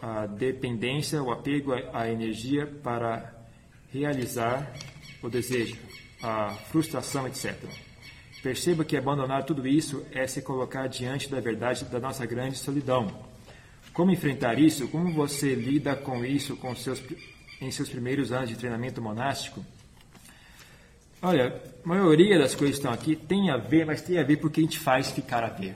a 0.01 0.25
dependência, 0.25 1.21
o 1.21 1.31
apego 1.31 1.71
à 1.93 2.09
energia 2.09 2.65
para 2.65 3.31
realizar 3.93 4.73
o 5.21 5.29
desejo, 5.29 5.77
a 6.23 6.49
frustração, 6.71 7.27
etc. 7.27 7.86
Perceba 8.41 8.85
que 8.85 8.95
abandonar 8.95 9.43
tudo 9.43 9.67
isso 9.67 10.05
é 10.11 10.27
se 10.27 10.41
colocar 10.41 10.87
diante 10.87 11.29
da 11.29 11.39
verdade 11.39 11.85
da 11.85 11.99
nossa 11.99 12.25
grande 12.25 12.57
solidão. 12.57 13.07
Como 13.93 14.11
enfrentar 14.11 14.59
isso? 14.59 14.87
Como 14.89 15.11
você 15.11 15.55
lida 15.55 15.95
com 15.95 16.23
isso 16.23 16.55
com 16.55 16.75
seus, 16.75 17.01
em 17.59 17.71
seus 17.71 17.89
primeiros 17.89 18.31
anos 18.31 18.49
de 18.49 18.55
treinamento 18.55 19.01
monástico? 19.01 19.65
Olha, 21.19 21.59
a 21.83 21.87
maioria 21.87 22.37
das 22.37 22.53
coisas 22.53 22.75
que 22.75 22.81
estão 22.81 22.93
aqui 22.93 23.15
tem 23.15 23.49
a 23.49 23.57
ver, 23.57 23.87
mas 23.87 24.01
tem 24.01 24.19
a 24.19 24.23
ver 24.23 24.37
porque 24.37 24.59
a 24.59 24.63
gente 24.63 24.77
faz 24.77 25.09
ficar 25.09 25.43
a 25.43 25.49
ver. 25.49 25.75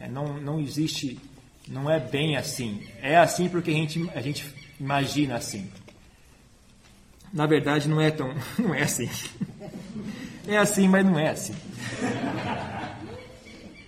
É, 0.00 0.08
não, 0.08 0.40
não 0.40 0.58
existe, 0.60 1.20
não 1.68 1.90
é 1.90 2.00
bem 2.00 2.36
assim. 2.36 2.88
É 3.02 3.18
assim 3.18 3.50
porque 3.50 3.70
a 3.70 3.74
gente, 3.74 4.10
a 4.14 4.20
gente 4.22 4.46
imagina 4.80 5.36
assim. 5.36 5.70
Na 7.30 7.44
verdade, 7.44 7.86
não 7.86 8.00
é 8.00 8.10
tão, 8.10 8.34
não 8.58 8.74
é 8.74 8.82
assim. 8.82 9.10
É 10.48 10.56
assim, 10.56 10.88
mas 10.88 11.04
não 11.04 11.18
é 11.18 11.28
assim. 11.28 11.54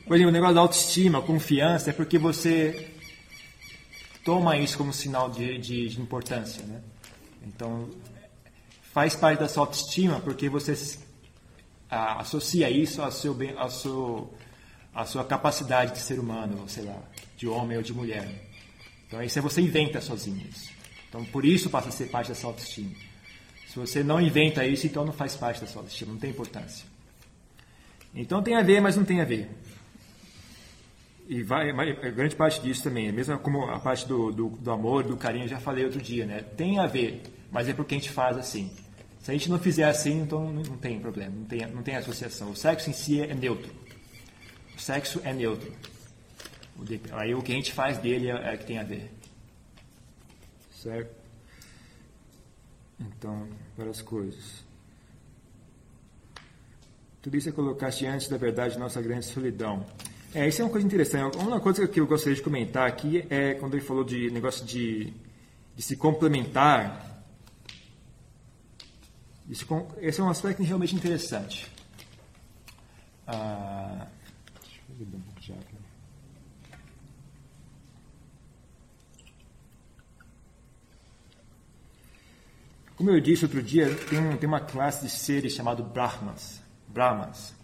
Por 0.06 0.14
exemplo, 0.14 0.28
o 0.28 0.32
negócio 0.32 0.54
da 0.54 0.60
autoestima, 0.60 1.22
confiança, 1.22 1.88
é 1.88 1.92
porque 1.94 2.18
você 2.18 2.92
toma 4.22 4.58
isso 4.58 4.76
como 4.76 4.92
sinal 4.92 5.30
de, 5.30 5.56
de, 5.56 5.88
de 5.88 5.98
importância, 5.98 6.62
né? 6.66 6.82
Então, 7.46 7.88
faz 8.92 9.16
parte 9.16 9.38
da 9.38 9.48
sua 9.48 9.62
autoestima 9.62 10.20
porque 10.20 10.50
você 10.50 10.74
associa 11.88 12.68
isso 12.68 13.00
ao 13.00 13.10
seu, 13.10 13.34
ao 13.56 13.70
seu, 13.70 14.34
à 14.94 15.06
sua 15.06 15.24
capacidade 15.24 15.92
de 15.92 16.00
ser 16.00 16.20
humano, 16.20 16.68
sei 16.68 16.84
lá, 16.84 17.02
de 17.38 17.48
homem 17.48 17.78
ou 17.78 17.82
de 17.82 17.94
mulher. 17.94 18.28
Então, 19.06 19.22
isso 19.22 19.38
é 19.38 19.42
você 19.42 19.62
inventa 19.62 19.98
sozinho 19.98 20.46
isso. 20.46 20.68
Então, 21.08 21.24
por 21.24 21.42
isso 21.42 21.70
passa 21.70 21.88
a 21.88 21.92
ser 21.92 22.10
parte 22.10 22.28
da 22.28 22.34
sua 22.34 22.50
autoestima. 22.50 22.94
Se 23.70 23.78
você 23.78 24.02
não 24.02 24.20
inventa 24.20 24.66
isso, 24.66 24.84
então 24.84 25.04
não 25.04 25.12
faz 25.12 25.36
parte 25.36 25.60
da 25.60 25.66
sua 25.68 25.82
autoestima, 25.82 26.12
não 26.12 26.18
tem 26.18 26.30
importância. 26.30 26.84
Então 28.12 28.42
tem 28.42 28.56
a 28.56 28.62
ver, 28.62 28.80
mas 28.80 28.96
não 28.96 29.04
tem 29.04 29.20
a 29.20 29.24
ver. 29.24 29.48
E 31.28 31.40
vai, 31.44 31.72
grande 32.10 32.34
parte 32.34 32.60
disso 32.60 32.82
também, 32.82 33.12
mesmo 33.12 33.38
como 33.38 33.70
a 33.70 33.78
parte 33.78 34.08
do, 34.08 34.32
do, 34.32 34.48
do 34.48 34.70
amor, 34.72 35.04
do 35.04 35.16
carinho, 35.16 35.44
eu 35.44 35.48
já 35.48 35.60
falei 35.60 35.84
outro 35.84 36.00
dia, 36.00 36.26
né? 36.26 36.42
Tem 36.56 36.80
a 36.80 36.88
ver, 36.88 37.22
mas 37.52 37.68
é 37.68 37.72
porque 37.72 37.94
a 37.94 37.98
gente 37.98 38.10
faz 38.10 38.36
assim. 38.36 38.72
Se 39.20 39.30
a 39.30 39.34
gente 39.34 39.48
não 39.48 39.60
fizer 39.60 39.84
assim, 39.84 40.20
então 40.22 40.50
não, 40.50 40.62
não 40.64 40.76
tem 40.76 40.98
problema, 40.98 41.36
não 41.36 41.44
tem, 41.44 41.64
não 41.68 41.82
tem 41.84 41.94
associação. 41.94 42.50
O 42.50 42.56
sexo 42.56 42.90
em 42.90 42.92
si 42.92 43.20
é 43.20 43.32
neutro. 43.32 43.72
O 44.76 44.80
sexo 44.80 45.20
é 45.22 45.32
neutro. 45.32 45.72
Aí 47.12 47.36
o 47.36 47.40
que 47.40 47.52
a 47.52 47.54
gente 47.54 47.72
faz 47.72 47.98
dele 47.98 48.30
é, 48.30 48.52
é 48.52 48.56
que 48.56 48.66
tem 48.66 48.78
a 48.78 48.82
ver. 48.82 49.12
Certo? 50.72 51.19
Então, 53.00 53.48
várias 53.76 54.02
coisas. 54.02 54.62
Tudo 57.22 57.36
isso 57.36 57.48
é 57.48 57.52
colocar 57.52 57.90
diante 57.90 58.30
da 58.30 58.36
verdade 58.36 58.78
nossa 58.78 59.00
grande 59.00 59.26
solidão. 59.26 59.86
É, 60.34 60.48
isso 60.48 60.62
é 60.62 60.64
uma 60.64 60.70
coisa 60.70 60.86
interessante. 60.86 61.36
Uma 61.36 61.60
coisa 61.60 61.86
que 61.88 62.00
eu 62.00 62.06
gostaria 62.06 62.36
de 62.36 62.42
comentar 62.42 62.86
aqui 62.86 63.26
é 63.28 63.54
quando 63.54 63.74
ele 63.74 63.84
falou 63.84 64.04
de 64.04 64.30
negócio 64.30 64.64
de, 64.64 65.12
de 65.74 65.82
se 65.82 65.96
complementar. 65.96 67.24
esse 70.00 70.20
é 70.20 70.22
um 70.22 70.30
aspecto 70.30 70.62
realmente 70.62 70.94
interessante. 70.94 71.70
Ah, 73.26 74.06
deixa 74.62 74.80
eu 74.88 75.06
ver 75.06 75.16
um 75.16 75.20
pouco 75.20 75.40
de 75.40 75.52
água. 75.52 75.80
Como 83.00 83.10
eu 83.12 83.18
disse 83.18 83.46
outro 83.46 83.62
dia, 83.62 83.96
tem, 84.10 84.36
tem 84.36 84.46
uma 84.46 84.60
classe 84.60 85.06
de 85.06 85.10
seres 85.10 85.54
chamado 85.54 85.82
Brahmas. 85.82 86.60
Brahmas. 86.86 87.54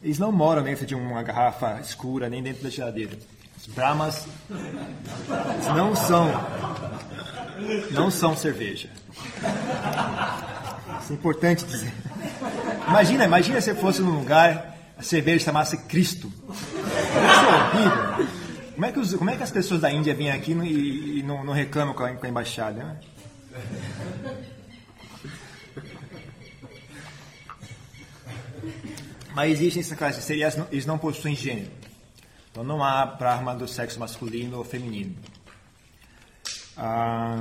Eles 0.00 0.16
não 0.20 0.30
moram 0.30 0.62
dentro 0.62 0.86
de 0.86 0.94
uma 0.94 1.20
garrafa 1.24 1.80
escura, 1.80 2.30
nem 2.30 2.40
dentro 2.40 2.62
da 2.62 2.70
geladeira. 2.70 3.18
Os 3.58 3.66
Brahmas 3.66 4.24
não 5.74 5.96
são 5.96 6.30
não 7.90 8.08
são 8.08 8.36
cerveja. 8.36 8.88
Isso 11.02 11.12
é 11.12 11.14
importante 11.16 11.64
dizer. 11.64 11.92
Imagina, 12.86 13.24
imagina 13.24 13.60
se 13.60 13.74
fosse 13.74 14.00
num 14.00 14.16
lugar 14.16 14.76
a 14.96 15.02
cerveja 15.02 15.46
chamasse 15.46 15.76
Cristo. 15.88 16.32
Isso 16.52 16.76
é 17.50 18.18
horrível. 18.20 18.43
Como 18.74 18.86
é 18.86 18.92
que, 18.92 18.98
os, 18.98 19.14
como 19.14 19.30
é 19.30 19.36
que 19.36 19.42
as 19.42 19.52
pessoas 19.52 19.80
da 19.80 19.90
Índia 19.90 20.14
vêm 20.14 20.32
aqui 20.32 20.52
e, 20.52 21.20
e 21.20 21.22
não, 21.22 21.44
não, 21.44 21.52
reclamam 21.52 21.94
com 21.94 22.02
a, 22.02 22.12
com 22.12 22.26
a 22.26 22.28
embaixada? 22.28 22.82
Né? 22.82 23.00
Mas 29.32 29.52
existem 29.52 29.80
essas 29.80 29.96
classes 29.96 30.28
e 30.30 30.42
eles 30.42 30.86
não 30.86 30.98
possuem 30.98 31.36
gênero. 31.36 31.70
Então 32.50 32.64
não 32.64 32.82
há 32.82 33.06
Brahma 33.06 33.54
do 33.54 33.66
sexo 33.68 33.98
masculino 33.98 34.58
ou 34.58 34.64
feminino. 34.64 35.14
Ah, 36.76 37.38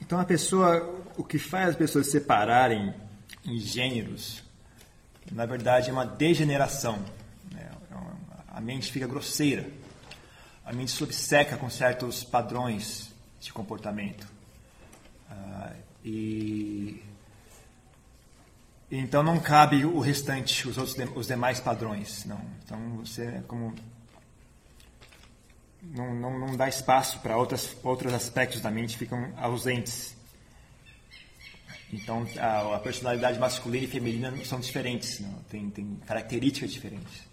então 0.00 0.20
a 0.20 0.24
pessoa, 0.24 1.04
o 1.16 1.24
que 1.24 1.38
faz 1.38 1.70
as 1.70 1.76
pessoas 1.76 2.08
separarem 2.08 2.94
em 3.44 3.58
gêneros, 3.58 4.42
na 5.32 5.46
verdade 5.46 5.90
é 5.90 5.92
uma 5.92 6.06
degeneração. 6.06 6.98
Né? 7.50 7.70
A 8.48 8.60
mente 8.60 8.92
fica 8.92 9.06
grosseira. 9.06 9.68
A 10.64 10.72
mente 10.72 10.92
se 10.92 11.02
obceca 11.02 11.56
com 11.56 11.68
certos 11.68 12.22
padrões 12.22 13.10
de 13.40 13.52
comportamento. 13.52 14.26
Ah, 15.30 15.72
e 16.04 17.02
então 18.90 19.22
não 19.22 19.40
cabe 19.40 19.84
o 19.84 19.98
restante, 20.00 20.68
os 20.68 20.76
outros 20.76 20.96
os 21.16 21.26
demais 21.26 21.58
padrões, 21.58 22.24
não. 22.26 22.40
Então 22.64 22.78
você 22.98 23.42
como 23.48 23.74
não, 25.82 26.14
não, 26.14 26.38
não 26.38 26.56
dá 26.56 26.68
espaço 26.68 27.18
para 27.20 27.36
outras 27.36 27.76
outros 27.82 28.12
aspectos 28.12 28.60
da 28.60 28.70
mente 28.70 28.96
ficam 28.96 29.32
ausentes. 29.36 30.14
Então 31.92 32.26
a, 32.38 32.76
a 32.76 32.78
personalidade 32.78 33.38
masculina 33.38 33.84
e 33.84 33.88
feminina 33.88 34.32
são 34.44 34.58
diferentes, 34.58 35.20
não? 35.20 35.34
Tem, 35.50 35.68
tem 35.70 35.96
características 36.06 36.72
diferentes. 36.72 37.30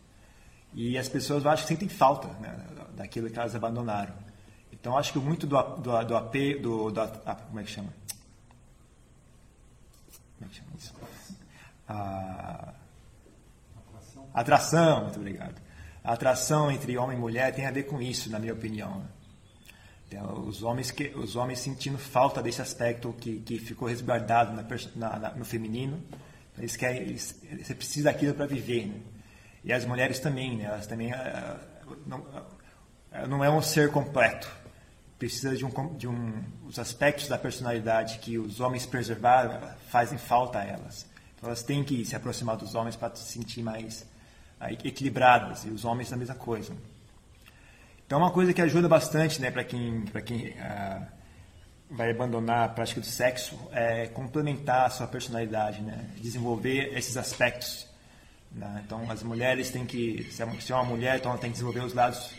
E 0.74 0.98
as 0.98 1.08
pessoas 1.08 1.46
eu 1.46 1.50
acho 1.50 1.64
que 1.64 1.70
sentem 1.70 1.88
falta 1.88 2.28
né, 2.40 2.56
daquilo 2.96 3.30
que 3.30 3.40
elas 3.40 3.56
abandonaram. 3.56 4.14
Então 4.72 4.98
acho 4.98 5.14
que 5.14 5.20
muito 5.20 5.48
do, 5.48 5.62
do, 5.78 6.04
do 6.04 6.18
AP, 6.18 6.62
do, 6.62 6.92
do, 6.92 7.08
como 7.48 7.60
é 7.60 7.64
que 7.64 7.72
chama? 7.72 7.94
Como 10.38 10.46
é 10.46 10.54
que 10.54 10.56
chama 10.56 10.70
isso? 10.78 10.94
a 11.88 12.74
atração. 13.78 14.30
atração, 14.34 15.04
muito 15.04 15.20
obrigado. 15.20 15.56
A 16.04 16.14
atração 16.14 16.72
entre 16.72 16.98
homem 16.98 17.18
e 17.18 17.20
mulher 17.20 17.54
tem 17.54 17.66
a 17.66 17.72
ver 17.72 17.84
com 17.84 18.02
isso, 18.02 18.30
na 18.30 18.40
minha 18.40 18.54
opinião. 18.54 19.04
Então, 20.10 20.48
os 20.48 20.64
homens 20.64 20.90
que 20.90 21.10
os 21.16 21.36
homens 21.36 21.60
sentindo 21.60 22.00
falta 22.00 22.42
desse 22.42 22.60
aspecto 22.60 23.14
que, 23.14 23.42
que 23.42 23.60
ficou 23.60 23.88
resguardado 23.88 24.52
na, 24.54 24.66
na, 24.96 25.20
na, 25.20 25.36
no 25.36 25.46
feminino, 25.46 26.02
eles 26.58 26.76
querem, 26.76 27.02
eles, 27.02 27.40
você 27.62 27.76
precisa 27.76 28.12
daquilo 28.12 28.34
para 28.34 28.48
viver, 28.48 28.88
né? 28.88 29.00
E 29.64 29.72
as 29.72 29.86
mulheres 29.86 30.20
também, 30.20 30.58
né? 30.58 30.64
Elas 30.64 30.88
também 30.88 31.14
uh, 31.14 31.96
não, 32.08 32.22
uh, 32.22 33.28
não 33.28 33.44
é 33.44 33.52
um 33.52 33.62
ser 33.62 33.92
completo. 33.92 34.50
Precisa 35.20 35.56
de 35.56 35.64
um 35.64 35.96
de 35.96 36.08
um 36.08 36.44
os 36.66 36.80
aspectos 36.80 37.28
da 37.28 37.38
personalidade 37.38 38.18
que 38.18 38.40
os 38.40 38.60
homens 38.60 38.88
preservaram 38.88 39.62
fazem 39.90 40.18
falta 40.18 40.58
a 40.58 40.64
elas. 40.64 41.06
Elas 41.42 41.62
têm 41.62 41.84
que 41.84 42.04
se 42.04 42.16
aproximar 42.16 42.58
dos 42.58 42.74
homens 42.74 42.96
para 42.96 43.16
se 43.16 43.32
sentir 43.32 43.62
mais 43.62 44.08
equilibradas, 44.84 45.66
e 45.66 45.70
os 45.70 45.86
homens 45.86 46.12
a 46.12 46.18
mesma 46.18 46.36
coisa. 46.36 46.74
Então, 48.10 48.18
uma 48.18 48.32
coisa 48.32 48.52
que 48.52 48.60
ajuda 48.60 48.90
bastante 48.90 49.40
né, 49.40 49.52
para 49.52 49.64
quem, 49.64 50.02
pra 50.02 50.20
quem 50.20 50.56
ah, 50.60 51.04
vai 51.92 52.10
abandonar 52.10 52.66
a 52.66 52.68
prática 52.68 53.00
do 53.00 53.06
sexo 53.06 53.56
é 53.72 54.08
complementar 54.08 54.88
a 54.88 54.90
sua 54.90 55.06
personalidade, 55.06 55.80
né, 55.84 56.10
desenvolver 56.18 56.98
esses 56.98 57.16
aspectos. 57.18 57.86
Né? 58.52 58.82
Então, 58.84 59.12
as 59.12 59.22
mulheres 59.22 59.70
têm 59.70 59.86
que, 59.86 60.28
se 60.32 60.42
é 60.42 60.76
uma 60.76 60.84
mulher, 60.84 61.20
então 61.20 61.34
ela 61.34 61.40
tem 61.40 61.52
que 61.52 61.54
desenvolver 61.54 61.82
os 61.82 61.94
lados 61.94 62.32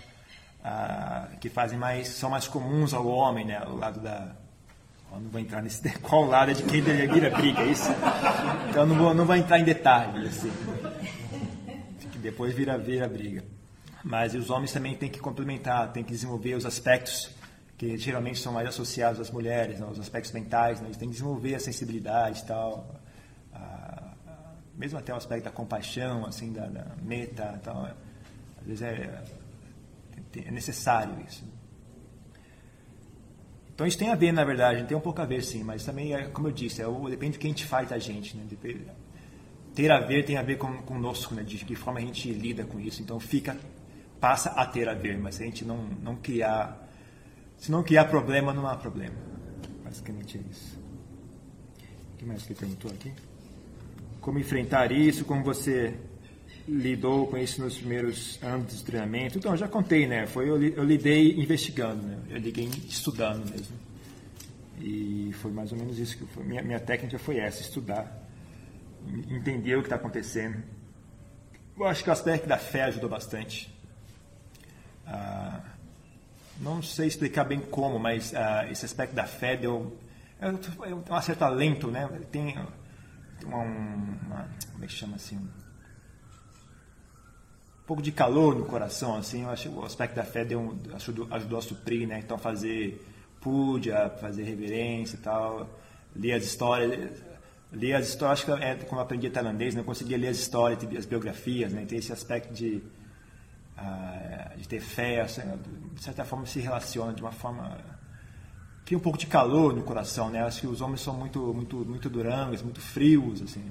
ah, 0.65 1.29
que 1.41 1.49
fazem 1.49 1.79
mais, 1.79 2.09
são 2.09 2.31
mais 2.31 2.49
comuns 2.49 2.93
ao 2.93 3.07
homem, 3.07 3.45
né, 3.45 3.63
o 3.65 3.77
lado 3.77 4.01
da 4.01 4.35
eu 5.13 5.21
não 5.21 5.31
vou 5.31 5.41
entrar 5.41 5.63
nesse 5.63 5.89
qual 6.03 6.25
lado 6.25 6.51
é 6.51 6.55
de 6.55 6.65
quem 6.65 6.83
vira 6.83 7.31
briga, 7.31 7.61
é 7.61 7.67
isso? 7.67 7.91
Então 8.69 8.85
não 8.87 8.97
vou, 8.97 9.15
não 9.15 9.25
vou 9.25 9.37
entrar 9.37 9.61
em 9.61 9.65
detalhes, 9.65 10.37
assim. 10.37 10.53
Depois 12.17 12.53
vira, 12.57 12.77
vira 12.77 13.09
briga. 13.09 13.60
Mas 14.03 14.35
os 14.35 14.51
homens 14.51 14.73
também 14.73 14.95
têm 14.95 15.11
que 15.11 15.19
complementar, 15.19 15.93
têm 15.93 16.03
que 16.03 16.11
desenvolver 16.11 16.55
os 16.55 16.65
aspectos 16.65 17.31
que 17.77 17.97
geralmente 17.97 18.39
são 18.39 18.53
mais 18.53 18.69
associados 18.69 19.21
às 19.21 19.31
mulheres, 19.31 19.81
né? 19.81 19.87
os 19.91 19.99
aspectos 19.99 20.33
mentais, 20.33 20.81
né? 20.81 20.89
eles 20.89 20.99
têm 20.99 21.09
que 21.09 21.15
desenvolver 21.15 21.55
a 21.55 21.61
sensibilidade 21.61 22.41
e 22.41 22.45
tal, 22.45 22.95
a, 23.55 23.59
a, 24.27 24.55
mesmo 24.75 24.99
até 24.99 25.15
o 25.15 25.17
aspecto 25.17 25.45
da 25.45 25.51
compaixão, 25.51 26.27
assim, 26.27 26.53
da, 26.53 26.67
da 26.67 26.85
meta, 27.03 27.59
tal. 27.65 27.87
às 28.61 28.67
vezes 28.67 28.83
é, 28.83 29.25
é 30.45 30.51
necessário 30.51 31.15
isso. 31.27 31.43
Então 33.75 33.87
isso 33.87 33.97
tem 33.97 34.11
a 34.11 34.15
ver, 34.15 34.31
na 34.31 34.45
verdade, 34.45 34.85
tem 34.85 34.95
um 34.95 35.01
pouco 35.01 35.23
a 35.23 35.25
ver 35.25 35.43
sim, 35.43 35.65
mas 35.65 35.83
também, 35.83 36.15
é, 36.15 36.25
como 36.25 36.49
eu 36.49 36.53
disse, 36.53 36.83
é, 36.83 36.85
depende 37.09 37.39
do 37.39 37.41
que 37.41 37.47
a 37.47 37.51
gente 37.51 37.65
faz 37.65 37.89
da 37.89 37.99
gente. 37.99 38.37
Né? 38.37 38.45
Depende, 38.47 38.85
ter 39.75 39.91
a 39.91 40.01
ver 40.01 40.23
tem 40.27 40.37
a 40.37 40.43
ver 40.43 40.59
com, 40.59 40.83
conosco, 40.83 41.35
né? 41.35 41.43
de 41.43 41.65
que 41.65 41.75
forma 41.75 41.99
a 41.99 42.03
gente 42.03 42.31
lida 42.31 42.65
com 42.65 42.79
isso. 42.79 43.01
Então 43.01 43.19
fica, 43.19 43.57
passa 44.21 44.51
a 44.51 44.67
ter 44.67 44.89
a 44.89 44.95
ver, 44.95 45.19
mas 45.19 45.37
se 45.37 45.43
a 45.43 45.47
gente 45.47 45.65
não, 45.65 45.79
não 46.03 46.17
criar, 46.17 46.89
se 47.57 47.71
não 47.71 47.83
criar 47.83 48.05
problema, 48.05 48.53
não 48.53 48.67
há 48.67 48.77
problema. 48.77 49.17
Basicamente 49.83 50.39
é 50.39 50.41
isso. 50.51 50.79
O 52.15 52.17
que 52.19 52.25
mais 52.27 52.43
que 52.43 52.55
perguntou 52.55 52.91
aqui? 52.91 53.13
Como 54.21 54.39
enfrentar 54.39 54.93
isso, 54.93 55.25
como 55.25 55.43
você 55.43 55.95
lidou 56.69 57.27
com 57.27 57.39
isso 57.39 57.63
nos 57.63 57.79
primeiros 57.79 58.39
anos 58.43 58.77
de 58.77 58.85
treinamento? 58.85 59.39
Então, 59.39 59.57
já 59.57 59.67
contei, 59.67 60.07
né? 60.07 60.27
Foi, 60.27 60.49
eu, 60.49 60.63
eu 60.63 60.85
lidei 60.85 61.41
investigando, 61.41 62.03
né? 62.03 62.19
Eu 62.29 62.39
liguei 62.39 62.69
estudando 62.87 63.49
mesmo. 63.51 63.77
E 64.79 65.33
foi 65.35 65.51
mais 65.51 65.73
ou 65.73 65.79
menos 65.79 65.99
isso 65.99 66.17
que 66.17 66.27
foi. 66.27 66.45
Minha, 66.45 66.63
minha 66.63 66.81
técnica 66.81 67.19
foi 67.19 67.39
essa, 67.39 67.63
estudar. 67.63 68.29
Entender 69.31 69.77
o 69.77 69.81
que 69.81 69.87
está 69.87 69.97
acontecendo. 69.97 70.63
Eu 71.77 71.87
acho 71.87 72.05
que 72.05 72.11
o 72.11 72.13
aspecto 72.13 72.47
da 72.47 72.59
fé 72.59 72.85
ajudou 72.85 73.09
bastante. 73.09 73.80
Ah, 75.11 75.61
não 76.61 76.83
sei 76.83 77.09
explicar 77.09 77.45
bem 77.45 77.61
como, 77.61 77.99
mas 77.99 78.35
ah, 78.35 78.67
esse 78.71 78.85
aspecto 78.85 79.15
da 79.15 79.27
fé 79.27 79.57
deu... 79.57 79.99
É, 80.41 80.49
um 80.49 81.21
certo 81.21 81.43
alento, 81.43 81.91
né? 81.91 82.09
Tem 82.31 82.57
uma, 83.45 83.57
uma, 83.57 84.49
como 84.73 84.85
é 84.85 84.87
que 84.87 84.93
chama 84.93 85.17
assim? 85.17 85.39
pouco 87.91 88.01
de 88.01 88.13
calor 88.13 88.55
no 88.55 88.67
coração, 88.67 89.17
assim, 89.17 89.43
eu 89.43 89.51
acho 89.51 89.69
o 89.69 89.85
aspecto 89.85 90.15
da 90.15 90.23
fé 90.23 90.45
deu 90.45 90.61
um, 90.61 90.79
ajudou, 90.95 91.27
ajudou 91.29 91.59
a 91.59 91.63
suprir, 91.63 92.07
né? 92.07 92.21
Então 92.21 92.39
fazer 92.39 93.05
puja, 93.41 94.09
fazer 94.21 94.45
reverência 94.45 95.17
e 95.17 95.19
tal, 95.19 95.69
ler 96.15 96.35
as 96.35 96.45
histórias, 96.45 97.21
ler 97.73 97.95
as 97.95 98.07
histórias, 98.07 98.39
acho 98.39 98.47
que 98.47 98.65
é 98.65 98.77
como 98.77 99.01
eu 99.01 99.03
aprendi 99.03 99.29
tailandês, 99.29 99.75
né? 99.75 99.81
eu 99.81 99.85
conseguia 99.85 100.17
ler 100.17 100.29
as 100.29 100.37
histórias, 100.37 100.79
as 100.97 101.05
biografias, 101.05 101.73
né? 101.73 101.85
Tem 101.85 101.99
esse 101.99 102.13
aspecto 102.13 102.55
de, 102.55 102.81
de 104.57 104.69
ter 104.69 104.81
fé, 104.81 105.23
assim, 105.23 105.43
de 105.95 106.03
certa 106.03 106.25
forma 106.25 106.47
se 106.47 106.61
relaciona 106.61 107.13
de 107.13 107.23
uma 107.23 107.33
forma 107.33 107.79
cria 108.85 108.99
um 108.99 109.01
pouco 109.01 109.19
de 109.19 109.27
calor 109.27 109.75
no 109.75 109.83
coração, 109.83 110.31
né? 110.31 110.43
Acho 110.43 110.63
que 110.63 110.67
os 110.67 110.81
homens 110.81 111.01
são 111.01 111.15
muito 111.15 111.55
muito 111.55 111.77
muito 111.77 112.11
durangos, 112.11 112.63
muito 112.63 112.81
frios, 112.81 113.41
assim. 113.43 113.71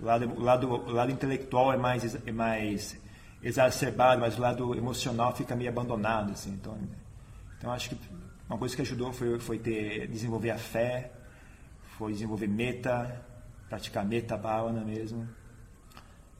O 0.00 0.04
lado 0.04 0.26
o 0.26 0.42
lado 0.42 0.68
o 0.68 0.90
lado 0.90 1.12
intelectual 1.12 1.72
é 1.72 1.76
mais 1.76 2.16
é 2.26 2.32
mais 2.32 2.98
exacerbado, 3.42 4.20
mas 4.20 4.38
o 4.38 4.40
lado 4.40 4.74
emocional 4.74 5.34
fica 5.34 5.54
meio 5.54 5.70
abandonado, 5.70 6.32
assim. 6.32 6.50
Então, 6.50 6.78
então 7.56 7.72
acho 7.72 7.90
que 7.90 7.98
uma 8.48 8.58
coisa 8.58 8.74
que 8.74 8.82
ajudou 8.82 9.12
foi, 9.12 9.38
foi 9.38 9.58
ter 9.58 10.08
desenvolver 10.08 10.50
a 10.50 10.58
fé, 10.58 11.12
foi 11.98 12.12
desenvolver 12.12 12.48
meta, 12.48 13.22
praticar 13.68 14.04
meta 14.04 14.36
bhavana 14.36 14.82
mesmo, 14.82 15.28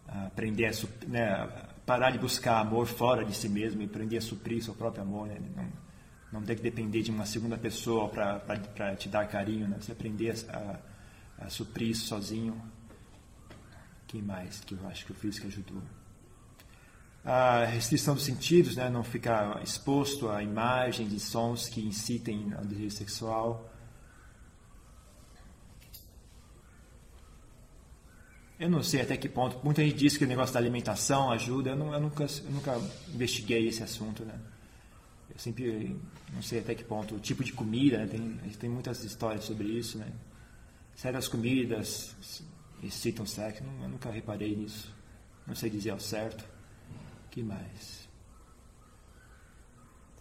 aprender 0.07 0.67
a 0.67 0.73
né, 1.07 1.49
parar 1.89 2.11
de 2.11 2.19
buscar 2.19 2.61
amor 2.61 2.87
fora 2.87 3.25
de 3.25 3.35
si 3.35 3.49
mesmo 3.49 3.81
e 3.81 3.87
aprender 3.87 4.19
a 4.19 4.21
suprir 4.21 4.63
seu 4.63 4.75
próprio 4.75 5.03
amor, 5.03 5.27
né? 5.27 5.41
não, 5.57 5.73
não 6.41 6.43
ter 6.43 6.55
que 6.55 6.63
depender 6.63 7.01
de 7.01 7.11
uma 7.11 7.25
segunda 7.25 7.57
pessoa 7.57 8.11
para 8.11 8.95
te 8.95 9.09
dar 9.09 9.27
carinho, 9.27 9.67
né? 9.67 9.79
Você 9.81 9.93
aprender 9.93 10.35
a, 10.51 10.79
a 11.47 11.49
suprir 11.49 11.89
isso 11.89 12.07
sozinho. 12.07 12.61
que 14.07 14.21
mais 14.21 14.61
que 14.61 14.75
eu 14.75 14.87
acho 14.87 15.07
que 15.07 15.15
fiz 15.15 15.39
que 15.39 15.47
ajudou? 15.47 15.83
a 17.25 17.65
restrição 17.65 18.15
dos 18.15 18.25
sentidos, 18.25 18.77
né, 18.77 18.89
não 18.89 19.03
ficar 19.03 19.63
exposto 19.63 20.31
a 20.31 20.43
imagens 20.43 21.13
e 21.13 21.21
sons 21.21 21.69
que 21.69 21.81
incitem 21.81 22.55
ao 22.57 22.65
desejo 22.65 22.97
sexual. 22.97 23.71
Eu 28.59 28.69
não 28.69 28.83
sei 28.83 29.03
até 29.03 29.17
que 29.17 29.29
ponto. 29.29 29.61
Muita 29.63 29.85
gente 29.85 29.97
diz 29.97 30.17
que 30.17 30.25
o 30.25 30.29
negócio 30.29 30.53
da 30.53 30.59
alimentação 30.59 31.31
ajuda. 31.31 31.71
Eu, 31.71 31.77
não, 31.77 31.95
eu, 31.95 32.01
nunca, 32.01 32.25
eu 32.25 32.51
nunca 32.51 32.81
investiguei 33.15 33.69
esse 33.69 33.83
assunto, 33.83 34.25
né? 34.25 34.35
Eu 35.31 35.39
sempre 35.39 35.97
não 36.33 36.43
sei 36.43 36.59
até 36.59 36.75
que 36.75 36.83
ponto. 36.83 37.15
O 37.15 37.21
tipo 37.21 37.45
de 37.45 37.53
comida, 37.53 37.99
né? 37.99 38.07
tem, 38.07 38.39
tem 38.59 38.69
muitas 38.69 39.05
histórias 39.05 39.45
sobre 39.45 39.69
isso, 39.69 39.97
né? 39.99 40.11
Certas 40.95 41.29
comidas 41.29 42.17
excitam 42.83 43.25
sexo. 43.25 43.63
Eu 43.81 43.89
nunca 43.89 44.11
reparei 44.11 44.57
nisso. 44.57 44.93
Não 45.47 45.55
sei 45.55 45.71
dizer 45.71 45.91
ao 45.91 46.01
certo 46.01 46.45
que 47.31 47.43
mais? 47.45 48.09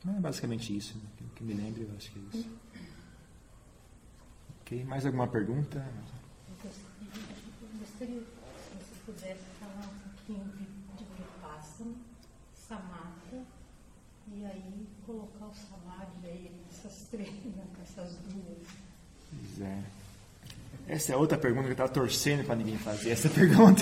Não 0.05 0.15
é 0.15 0.19
basicamente 0.19 0.75
isso. 0.77 0.95
Né? 0.95 1.27
Que 1.35 1.43
me 1.43 1.53
lembro, 1.53 1.81
eu 1.81 1.95
acho 1.97 2.11
que 2.11 2.19
é 2.19 2.37
isso. 2.37 2.49
Ok, 4.61 4.85
mais 4.85 5.05
alguma 5.05 5.27
pergunta? 5.27 5.83
Gostaria, 7.97 8.21
se 8.21 8.77
você 8.77 8.95
pudesse 9.07 9.41
falar 9.59 9.87
um 9.87 10.09
pouquinho 10.09 10.45
de, 10.55 10.65
de 10.97 11.03
Vipassana, 11.17 11.95
Samatha, 12.53 13.43
e 14.31 14.45
aí 14.45 14.87
colocar 15.03 15.45
o 15.45 15.53
Samadhi 15.55 16.27
aí 16.27 16.51
nessas 16.67 17.07
três, 17.09 17.33
né, 17.55 17.63
essas 17.81 18.15
duas. 18.17 18.67
Pois 19.31 19.61
é. 19.67 19.83
Essa 20.87 21.13
é 21.13 21.15
outra 21.15 21.39
pergunta 21.39 21.63
que 21.63 21.69
eu 21.69 21.71
estava 21.71 21.89
torcendo 21.89 22.45
para 22.45 22.55
ninguém 22.55 22.77
fazer. 22.77 23.09
Essa 23.09 23.29
pergunta. 23.33 23.81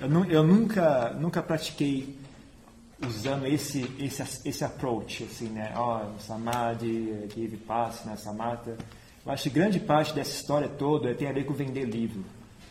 Eu, 0.00 0.24
eu 0.24 0.42
nunca, 0.42 1.10
nunca 1.12 1.44
pratiquei 1.44 2.18
usando 3.06 3.46
esse, 3.46 3.82
esse, 4.00 4.48
esse 4.48 4.64
approach, 4.64 5.22
assim, 5.22 5.48
né? 5.48 5.72
Ó, 5.76 6.06
oh, 6.08 6.18
Samadhi, 6.18 7.28
Give 7.32 7.56
Pass, 7.58 8.04
né? 8.04 8.16
Samatha. 8.16 8.76
Eu 9.24 9.32
acho 9.32 9.44
que 9.44 9.50
grande 9.50 9.78
parte 9.78 10.12
dessa 10.12 10.32
história 10.32 10.68
toda 10.68 11.14
tem 11.14 11.28
a 11.28 11.32
ver 11.32 11.44
com 11.44 11.54
vender 11.54 11.84
livro. 11.84 12.24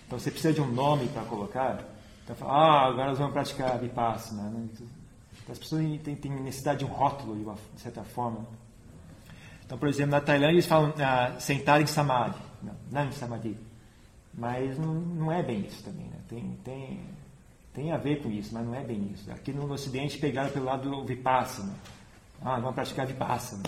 Então 0.05 0.19
você 0.19 0.29
precisa 0.29 0.53
de 0.53 0.61
um 0.61 0.67
nome 0.67 1.07
para 1.07 1.23
colocar. 1.23 1.83
Então 2.23 2.35
fala, 2.35 2.51
ah, 2.51 2.87
agora 2.87 3.09
nós 3.09 3.17
vamos 3.17 3.33
praticar 3.33 3.79
Vipassana. 3.79 4.43
Né? 4.43 4.67
Então, 4.73 4.87
as 5.49 5.57
pessoas 5.57 5.81
têm, 6.01 6.15
têm 6.15 6.31
necessidade 6.31 6.79
de 6.79 6.85
um 6.85 6.89
rótulo, 6.89 7.35
de, 7.35 7.43
uma, 7.43 7.55
de 7.73 7.81
certa 7.81 8.03
forma. 8.03 8.45
Então, 9.65 9.77
por 9.77 9.87
exemplo, 9.87 10.11
na 10.11 10.19
Tailândia 10.19 10.55
eles 10.55 10.65
falam 10.65 10.93
ah, 10.99 11.39
sentar 11.39 11.81
em 11.81 11.87
Samadhi. 11.87 12.37
Não, 12.61 12.75
não 12.91 13.07
em 13.07 13.11
Samadhi. 13.13 13.57
Mas 14.33 14.77
não, 14.77 14.93
não 14.93 15.31
é 15.31 15.41
bem 15.41 15.61
isso 15.61 15.81
também. 15.83 16.05
Né? 16.07 16.17
Tem, 16.27 16.57
tem, 16.63 16.99
tem 17.73 17.91
a 17.93 17.97
ver 17.97 18.21
com 18.21 18.29
isso, 18.29 18.53
mas 18.53 18.65
não 18.65 18.75
é 18.75 18.83
bem 18.83 19.09
isso. 19.13 19.31
Aqui 19.31 19.53
no 19.53 19.71
Ocidente 19.71 20.17
pegaram 20.17 20.49
pelo 20.49 20.65
lado 20.65 20.89
do 20.89 21.05
Vipassana. 21.05 21.73
Ah, 22.41 22.59
vamos 22.59 22.75
praticar 22.75 23.07
Vipassana. 23.07 23.63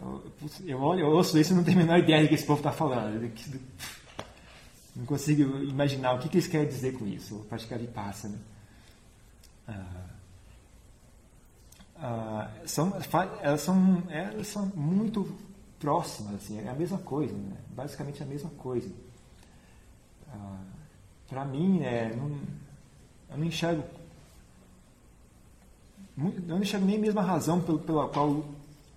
Eu, 0.00 0.32
eu 0.64 0.80
olho, 0.80 1.00
eu 1.00 1.08
ouço 1.08 1.38
isso 1.38 1.52
e 1.52 1.56
não 1.56 1.64
tenho 1.64 1.78
a 1.78 1.82
menor 1.82 1.98
ideia 1.98 2.22
do 2.22 2.28
que 2.28 2.34
esse 2.34 2.46
povo 2.46 2.60
está 2.60 2.72
falando. 2.72 3.30
Não 4.94 5.04
consigo 5.04 5.58
imaginar 5.62 6.14
o 6.14 6.18
que, 6.18 6.28
que 6.28 6.36
eles 6.36 6.46
querem 6.46 6.68
dizer 6.68 6.98
com 6.98 7.06
isso, 7.06 7.44
praticar 7.48 7.78
Vipassana. 7.78 8.38
Ah, 9.68 10.06
ah, 11.96 12.50
são, 12.66 12.94
elas, 13.40 13.60
são, 13.60 14.02
elas 14.08 14.46
são 14.46 14.66
muito 14.74 15.36
próximas, 15.78 16.34
assim, 16.36 16.58
é 16.58 16.68
a 16.68 16.74
mesma 16.74 16.98
coisa, 16.98 17.34
né? 17.34 17.56
basicamente 17.70 18.22
a 18.22 18.26
mesma 18.26 18.50
coisa. 18.50 18.90
Ah, 20.28 20.58
Para 21.28 21.44
mim, 21.44 21.82
é, 21.82 22.14
não, 22.14 22.38
eu 23.30 23.38
não 23.38 23.44
enxergo 23.44 23.84
eu 26.18 26.32
não 26.48 26.60
enxergo 26.60 26.86
nem 26.86 26.96
a 26.96 27.00
mesma 27.00 27.20
razão 27.20 27.60
pela 27.60 28.08
qual 28.08 28.42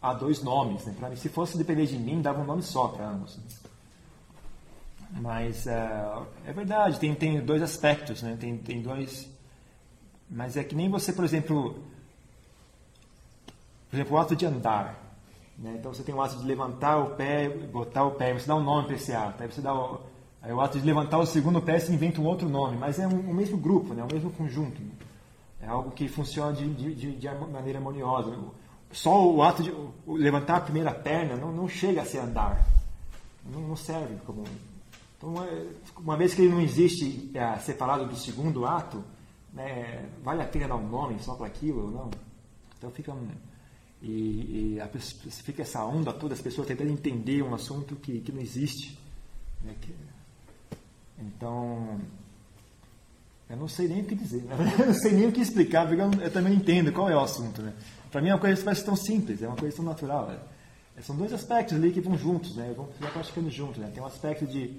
há 0.02 0.14
dois 0.14 0.44
nomes. 0.44 0.86
Né? 0.86 0.96
Mim, 1.10 1.16
se 1.16 1.30
fosse 1.30 1.58
depender 1.58 1.86
de 1.86 1.98
mim, 1.98 2.22
dava 2.22 2.42
um 2.42 2.46
nome 2.46 2.64
só 2.64 2.88
para 2.88 3.08
ambos. 3.08 3.38
Né? 3.38 3.44
Mas 5.22 5.66
é, 5.66 6.14
é, 6.46 6.54
verdade, 6.54 7.00
tem, 7.00 7.16
tem 7.16 7.42
dois 7.42 7.62
aspectos, 7.62 8.22
né? 8.22 8.38
tem, 8.40 8.58
tem 8.58 8.82
dois. 8.82 9.30
Mas 10.30 10.56
é 10.56 10.64
que 10.64 10.76
nem 10.76 10.90
você, 10.90 11.12
por 11.12 11.26
exemplo, 11.26 11.84
por 13.90 13.96
exemplo, 13.96 14.16
o 14.16 14.20
ato 14.20 14.36
de 14.36 14.46
andar. 14.46 15.10
Né? 15.58 15.76
Então 15.80 15.94
você 15.94 16.04
tem 16.04 16.14
o 16.14 16.22
ato 16.22 16.38
de 16.38 16.46
levantar 16.46 16.98
o 16.98 17.16
pé, 17.16 17.50
botar 17.50 18.04
o 18.04 18.12
pé, 18.12 18.34
você 18.34 18.48
dá 18.48 18.56
um 18.56 18.64
nome 18.64 18.88
para 18.88 18.96
esse 18.96 19.12
ato. 19.14 19.42
Aí 19.42 19.52
você 19.52 19.62
dá 19.62 19.74
o, 19.74 20.00
aí 20.42 20.54
o 20.54 20.62
ato 20.62 20.80
de 20.80 20.86
levantar 20.86 21.18
o 21.18 21.26
segundo 21.26 21.62
pé, 21.62 21.80
você 21.80 21.92
inventa 21.92 22.22
um 22.22 22.26
outro 22.26 22.48
nome, 22.48 22.78
mas 22.78 23.00
é 23.00 23.08
um, 23.08 23.32
o 23.32 23.34
mesmo 23.34 23.58
grupo, 23.58 23.94
né? 23.94 24.04
o 24.04 24.14
mesmo 24.14 24.30
conjunto. 24.32 24.80
Né? 24.80 24.92
É 25.62 25.68
algo 25.68 25.92
que 25.92 26.08
funciona 26.08 26.54
de, 26.54 26.72
de, 26.74 27.16
de, 27.16 27.30
maneira 27.52 27.80
harmoniosa. 27.80 28.32
Só 28.92 29.30
o 29.30 29.44
ato 29.44 29.62
de 29.62 29.74
levantar 30.08 30.58
a 30.58 30.62
primeira 30.62 30.92
perna 30.92 31.36
não, 31.36 31.52
não 31.52 31.68
chega 31.68 32.02
a 32.02 32.06
ser 32.06 32.20
andar. 32.20 32.66
Não, 33.46 33.62
não 33.62 33.76
serve 33.76 34.16
como. 34.26 34.44
Então, 35.18 35.44
é, 35.44 35.68
uma 35.98 36.18
vez 36.18 36.34
que 36.34 36.42
ele 36.42 36.52
não 36.52 36.62
existe 36.62 37.30
é, 37.34 37.58
separado 37.60 38.06
do 38.06 38.16
segundo 38.16 38.66
ato, 38.66 39.04
né, 39.54 40.10
vale 40.24 40.42
a 40.42 40.48
pena 40.48 40.70
dar 40.70 40.76
um 40.76 40.88
nome 40.88 41.20
só 41.20 41.36
para 41.36 41.48
aquilo 41.48 41.86
ou 41.86 41.92
não? 41.92 42.12
Então 42.78 42.90
fica 42.92 43.12
um, 43.12 43.28
e, 44.02 44.76
e 44.76 44.82
a, 44.82 44.88
fica 44.88 45.62
essa 45.62 45.84
onda 45.84 46.14
toda, 46.14 46.34
as 46.34 46.42
pessoas 46.42 46.68
tentando 46.68 46.90
entender 46.90 47.44
um 47.44 47.54
assunto 47.54 47.96
que, 47.96 48.22
que 48.22 48.32
não 48.32 48.42
existe. 48.42 48.98
Né? 49.62 49.76
Que, 49.82 49.94
então, 51.20 52.00
eu 53.50 53.58
não 53.58 53.68
sei 53.68 53.88
nem 53.88 54.02
o 54.02 54.06
que 54.06 54.16
dizer, 54.16 54.44
né? 54.44 54.56
eu 54.80 54.88
não 54.88 54.94
sei 54.94 55.12
nem 55.12 55.28
o 55.28 55.32
que 55.32 55.42
explicar, 55.42 55.86
porque 55.88 56.02
eu, 56.02 56.24
eu 56.24 56.32
também 56.32 56.54
entendo 56.54 56.94
qual 56.94 57.10
é 57.10 57.16
o 57.16 57.20
assunto. 57.20 57.62
Né? 57.62 57.74
Para 58.12 58.22
mim 58.22 58.30
é 58.30 58.34
uma 58.34 58.40
coisa 58.40 58.58
que 58.58 58.64
parece 58.64 58.84
tão 58.84 58.96
simples, 58.96 59.42
é 59.42 59.48
uma 59.48 59.56
coisa 59.56 59.76
tão 59.76 59.86
natural. 59.86 60.28
Né? 60.28 60.40
São 61.02 61.16
dois 61.16 61.32
aspectos 61.32 61.76
ali 61.76 61.92
que 61.92 62.02
vão 62.02 62.18
juntos, 62.18 62.56
né? 62.56 62.74
vão 62.76 62.88
praticando 63.14 63.50
juntos. 63.50 63.78
Né? 63.78 63.90
Tem 63.94 64.02
um 64.02 64.06
aspecto 64.06 64.46
de, 64.46 64.74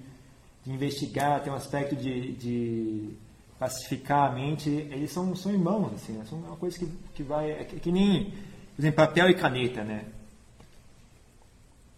de 0.64 0.72
investigar, 0.72 1.42
tem 1.42 1.52
um 1.52 1.56
aspecto 1.56 1.96
de, 1.96 2.32
de 2.32 3.10
pacificar 3.58 4.30
a 4.30 4.34
mente. 4.34 4.68
Eles 4.68 5.12
são, 5.12 5.34
são 5.34 5.52
irmãos, 5.52 5.92
assim, 5.94 6.12
né? 6.12 6.24
são 6.28 6.38
uma 6.38 6.56
coisa 6.56 6.78
que, 6.78 6.86
que 7.14 7.22
vai. 7.22 7.50
É 7.50 7.64
que, 7.64 7.90
nem 7.90 8.32
por 8.80 8.82
exemplo, 8.82 9.06
papel 9.06 9.28
e 9.28 9.34
caneta, 9.34 9.84
né? 9.84 10.04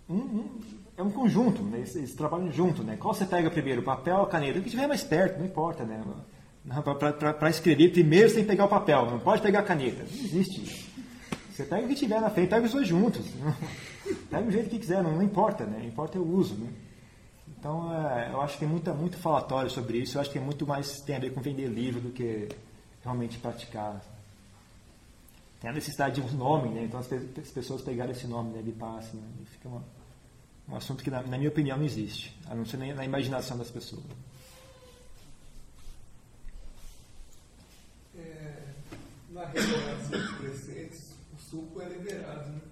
Um, 0.09 0.17
um, 0.17 0.61
é 0.97 1.03
um 1.03 1.11
conjunto, 1.11 1.63
né? 1.63 1.79
eles, 1.79 1.95
eles, 1.95 2.13
trabalham 2.13 2.51
junto, 2.51 2.83
né? 2.83 2.97
Qual 2.97 3.15
você 3.15 3.25
pega 3.25 3.49
primeiro, 3.51 3.83
papel 3.83 4.19
ou 4.19 4.27
caneta? 4.27 4.59
O 4.59 4.63
que 4.63 4.69
estiver 4.69 4.89
mais 4.89 5.05
perto, 5.05 5.39
não 5.39 5.47
importa, 5.47 5.85
né? 5.85 6.03
Para 7.39 7.51
escrever, 7.51 7.93
primeiro 7.93 8.29
você 8.29 8.35
tem 8.35 8.45
que 8.45 8.51
pegar 8.51 8.65
o 8.65 8.69
papel, 8.69 9.07
não 9.11 9.21
pode 9.21 9.41
pegar 9.41 9.61
a 9.61 9.63
caneta. 9.63 10.03
Não 10.03 10.25
existe 10.25 10.63
isso. 10.63 10.92
Você 11.63 11.67
pega 11.67 11.87
o 11.87 11.89
que 11.89 11.95
tiver 11.95 12.21
na 12.21 12.29
frente, 12.29 12.49
pega 12.49 12.67
os 12.67 12.73
dois 12.73 12.89
juntos. 12.89 13.25
Pega 14.29 14.47
o 14.47 14.51
jeito 14.51 14.69
que 14.69 14.79
quiser, 14.79 15.03
não, 15.03 15.13
não 15.13 15.23
importa, 15.23 15.65
né? 15.65 15.87
Importa 15.87 16.19
é 16.19 16.21
o 16.21 16.27
uso, 16.27 16.55
né? 16.55 16.69
Então, 17.57 17.95
é, 17.95 18.31
eu 18.33 18.41
acho 18.43 18.55
que 18.55 18.61
tem 18.61 18.69
muita, 18.69 18.93
muito 18.93 19.17
falatório 19.17 19.71
sobre 19.71 19.99
isso. 19.99 20.17
Eu 20.17 20.21
acho 20.21 20.31
que 20.31 20.39
é 20.39 20.41
muito 20.41 20.67
mais 20.67 21.01
tem 21.03 21.15
a 21.15 21.19
ver 21.21 21.33
com 21.33 21.41
vender 21.41 21.69
livro 21.69 22.01
do 22.01 22.11
que 22.11 22.49
realmente 23.03 23.39
praticar 23.39 24.03
tem 25.61 25.71
a 25.71 25.73
necessidade 25.73 26.21
de 26.21 26.21
um 26.21 26.37
nome, 26.37 26.71
né? 26.71 26.83
Então 26.83 26.99
as, 26.99 27.13
as 27.13 27.51
pessoas 27.53 27.83
pegaram 27.83 28.11
esse 28.11 28.27
nome, 28.27 28.51
né, 28.51 28.61
Vipassana, 28.61 29.23
né? 29.23 29.29
e 29.43 29.47
fica 29.47 29.69
uma, 29.69 29.85
um 30.69 30.75
assunto 30.75 31.05
que, 31.05 31.11
na, 31.11 31.23
na, 31.23 31.39
minha 31.39 31.51
opinião, 31.51 31.77
não 31.77 31.85
existe, 31.85 32.37
a 32.51 32.55
não 32.57 32.67
ser 32.67 32.79
nem 32.79 32.93
na 32.93 33.05
imaginação 33.05 33.57
das 33.57 33.71
pessoas. 33.71 34.03
É, 38.17 38.55
na 39.31 39.47
revelação 39.47 40.42
suco 41.53 41.83
é 41.83 41.85
liberado, 41.85 42.49
né? 42.49 42.63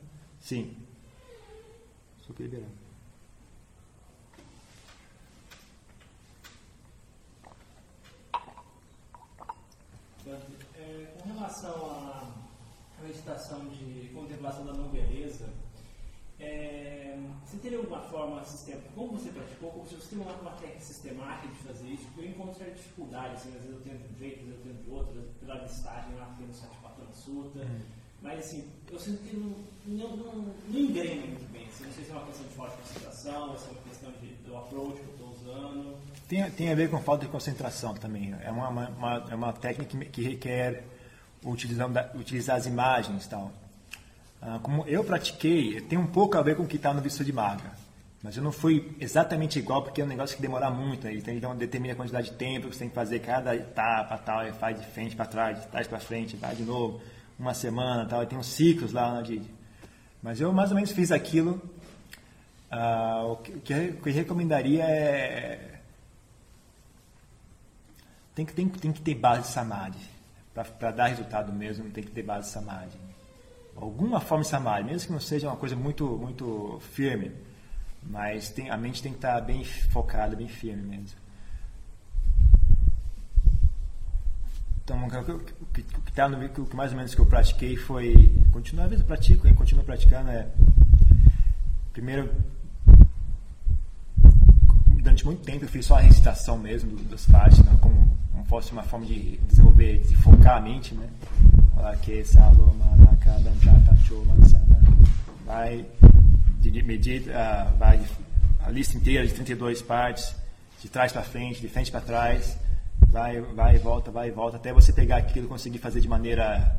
Sim, 0.40 0.74
suco 2.16 2.42
é 2.42 2.46
liberado. 2.46 2.80
É, 10.76 11.14
com 11.18 11.28
relação 11.28 11.90
a 11.90 13.02
meditação 13.02 13.68
de 13.68 14.10
contemplação 14.14 14.64
da 14.64 14.72
não 14.72 14.88
beleza, 14.88 15.46
é, 16.38 17.18
você 17.44 17.58
teria 17.58 17.76
alguma 17.76 18.00
forma, 18.00 18.42
sistema, 18.44 18.80
como 18.94 19.18
você 19.18 19.28
praticou, 19.28 19.72
como 19.72 19.86
se 19.86 19.96
você 19.96 20.14
tem 20.14 20.24
uma, 20.24 20.32
uma 20.36 20.52
técnica 20.52 20.80
sistemática 20.80 21.48
de 21.48 21.54
fazer 21.56 21.86
isso? 21.86 22.04
Porque 22.06 22.20
eu 22.20 22.30
encontro 22.30 22.54
certa 22.54 22.72
dificuldade, 22.72 23.34
assim, 23.34 23.50
às 23.50 23.62
vezes 23.62 23.72
eu 23.72 23.80
tenho 23.82 23.98
de 23.98 24.14
um 24.14 24.16
jeito, 24.16 24.40
às 24.40 24.46
vezes 24.46 24.58
eu 24.58 24.72
tenho 24.72 24.84
de 24.84 24.90
outro, 24.90 25.22
pela 25.38 25.62
listagem 25.62 26.14
lá 26.14 26.26
que 26.26 26.38
tem 26.38 26.46
no 26.46 26.54
Satipatthana 26.54 27.12
Sutta. 27.12 27.58
Hum. 27.58 27.99
Mas 28.22 28.38
assim, 28.38 28.64
eu 28.90 28.98
sinto 28.98 29.22
que 29.22 29.36
não, 29.36 29.54
não, 29.86 30.16
não, 30.16 30.54
não 30.68 30.78
engrena 30.78 31.26
muito 31.26 31.52
bem. 31.52 31.66
Assim, 31.66 31.84
não 31.84 31.92
sei 31.92 32.04
se 32.04 32.10
é 32.10 32.14
uma 32.14 32.26
questão 32.26 32.46
de 32.46 32.54
forte 32.54 32.76
concentração, 32.76 33.56
se 33.56 33.68
é 33.68 33.70
uma 33.70 33.80
questão 33.82 34.12
de, 34.20 34.26
do 34.46 34.56
approach 34.56 35.00
que 35.00 35.06
eu 35.06 35.12
estou 35.12 35.30
usando. 35.30 35.96
Tem, 36.28 36.50
tem 36.50 36.70
a 36.70 36.74
ver 36.74 36.90
com 36.90 37.00
falta 37.00 37.24
de 37.24 37.32
concentração 37.32 37.94
também. 37.94 38.34
É 38.42 38.50
uma, 38.50 38.68
uma, 38.68 39.26
é 39.30 39.34
uma 39.34 39.52
técnica 39.52 39.96
que, 39.96 40.04
que 40.06 40.22
requer 40.22 40.84
utilizando, 41.44 41.98
utilizar 42.14 42.56
as 42.56 42.66
imagens 42.66 43.24
e 43.24 43.28
tal. 43.28 43.52
Ah, 44.42 44.58
como 44.62 44.86
eu 44.86 45.04
pratiquei, 45.04 45.80
tem 45.82 45.98
um 45.98 46.06
pouco 46.06 46.36
a 46.38 46.42
ver 46.42 46.56
com 46.56 46.62
o 46.62 46.66
que 46.66 46.76
está 46.76 46.94
no 46.94 47.00
Vista 47.00 47.24
de 47.24 47.32
Maga. 47.32 47.72
Mas 48.22 48.36
eu 48.36 48.42
não 48.42 48.52
fui 48.52 48.94
exatamente 49.00 49.58
igual, 49.58 49.82
porque 49.82 50.00
é 50.00 50.04
um 50.04 50.08
negócio 50.08 50.36
que 50.36 50.42
demora 50.42 50.70
muito. 50.70 51.06
Né? 51.06 51.14
Então, 51.14 51.56
determina 51.56 51.94
a 51.94 51.96
quantidade 51.96 52.30
de 52.30 52.36
tempo 52.36 52.68
que 52.68 52.74
você 52.74 52.80
tem 52.80 52.88
que 52.88 52.94
fazer 52.94 53.20
cada 53.20 53.56
etapa, 53.56 54.18
tal, 54.18 54.46
e 54.46 54.52
faz 54.52 54.78
de 54.78 54.86
frente 54.86 55.16
para 55.16 55.24
trás, 55.24 55.60
de 55.60 55.66
trás 55.68 55.86
para 55.86 55.98
frente, 55.98 56.36
vai 56.36 56.54
de 56.54 56.62
novo, 56.62 57.00
uma 57.40 57.54
semana, 57.54 58.06
tal. 58.06 58.22
E 58.22 58.26
tem 58.26 58.38
uns 58.38 58.46
ciclos 58.46 58.92
lá 58.92 59.14
na 59.14 59.22
Didi. 59.22 59.50
Mas 60.22 60.40
eu 60.40 60.52
mais 60.52 60.70
ou 60.70 60.76
menos 60.76 60.92
fiz 60.92 61.10
aquilo. 61.10 61.60
Ah, 62.70 63.24
o, 63.24 63.36
que, 63.36 63.52
que 63.60 63.72
eu 63.72 64.12
recomendaria 64.12 64.84
é 64.84 65.70
tem 68.34 68.46
que, 68.46 68.52
tem, 68.52 68.68
tem 68.68 68.92
que 68.92 69.00
ter 69.00 69.14
base 69.14 69.42
de 69.42 69.48
samadhi 69.48 69.98
para 70.54 70.90
dar 70.90 71.08
resultado 71.08 71.52
mesmo, 71.52 71.90
tem 71.90 72.04
que 72.04 72.10
ter 72.10 72.22
base 72.22 72.50
samadhi. 72.50 72.96
Alguma 73.76 74.20
forma 74.20 74.44
de 74.44 74.50
samadhi, 74.50 74.84
mesmo 74.84 75.06
que 75.06 75.12
não 75.12 75.20
seja 75.20 75.48
uma 75.48 75.56
coisa 75.56 75.76
muito, 75.76 76.06
muito 76.16 76.78
firme, 76.92 77.32
mas 78.02 78.48
tem, 78.50 78.70
a 78.70 78.76
mente 78.76 79.02
tem 79.02 79.12
que 79.12 79.18
estar 79.18 79.40
bem 79.40 79.64
focada, 79.64 80.36
bem 80.36 80.48
firme 80.48 80.82
mesmo. 80.82 81.18
Então, 84.90 85.36
o 85.36 85.38
que, 85.72 85.82
que, 85.82 86.12
tá 86.12 86.28
no, 86.28 86.48
que 86.48 86.74
mais 86.74 86.90
ou 86.90 86.96
menos 86.96 87.14
que 87.14 87.20
eu 87.20 87.26
pratiquei 87.26 87.76
foi, 87.76 88.28
continuo, 88.50 88.82
às 88.82 88.90
vezes 88.90 89.02
eu 89.02 89.06
pratico, 89.06 89.46
eu 89.46 89.54
continuo 89.54 89.84
praticando, 89.84 90.30
é, 90.30 90.48
primeiro 91.92 92.28
durante 95.00 95.24
muito 95.24 95.42
tempo 95.44 95.64
eu 95.64 95.68
fiz 95.68 95.86
só 95.86 95.94
a 95.96 96.00
recitação 96.00 96.58
mesmo 96.58 96.96
das 97.04 97.24
partes, 97.26 97.60
né? 97.60 97.78
como, 97.80 98.18
como 98.32 98.44
fosse 98.46 98.72
uma 98.72 98.82
forma 98.82 99.06
de 99.06 99.36
desenvolver, 99.48 99.98
de 100.00 100.16
focar 100.16 100.56
a 100.56 100.60
mente, 100.60 100.92
né? 100.94 101.08
que 102.02 102.12
vai 105.46 105.86
medita, 106.82 107.30
uh, 107.30 107.78
vai 107.78 108.00
a 108.64 108.70
lista 108.70 108.96
inteira 108.96 109.24
de 109.24 109.32
32 109.34 109.82
partes, 109.82 110.34
de 110.82 110.88
trás 110.88 111.12
para 111.12 111.22
frente, 111.22 111.60
de 111.60 111.68
frente 111.68 111.92
para 111.92 112.00
trás, 112.00 112.58
vai, 113.10 113.40
vai 113.40 113.76
e 113.76 113.78
volta, 113.78 114.10
vai 114.10 114.28
e 114.28 114.30
volta, 114.30 114.56
até 114.56 114.72
você 114.72 114.92
pegar 114.92 115.16
aquilo 115.18 115.46
e 115.46 115.48
conseguir 115.48 115.78
fazer 115.78 116.00
de 116.00 116.08
maneira 116.08 116.76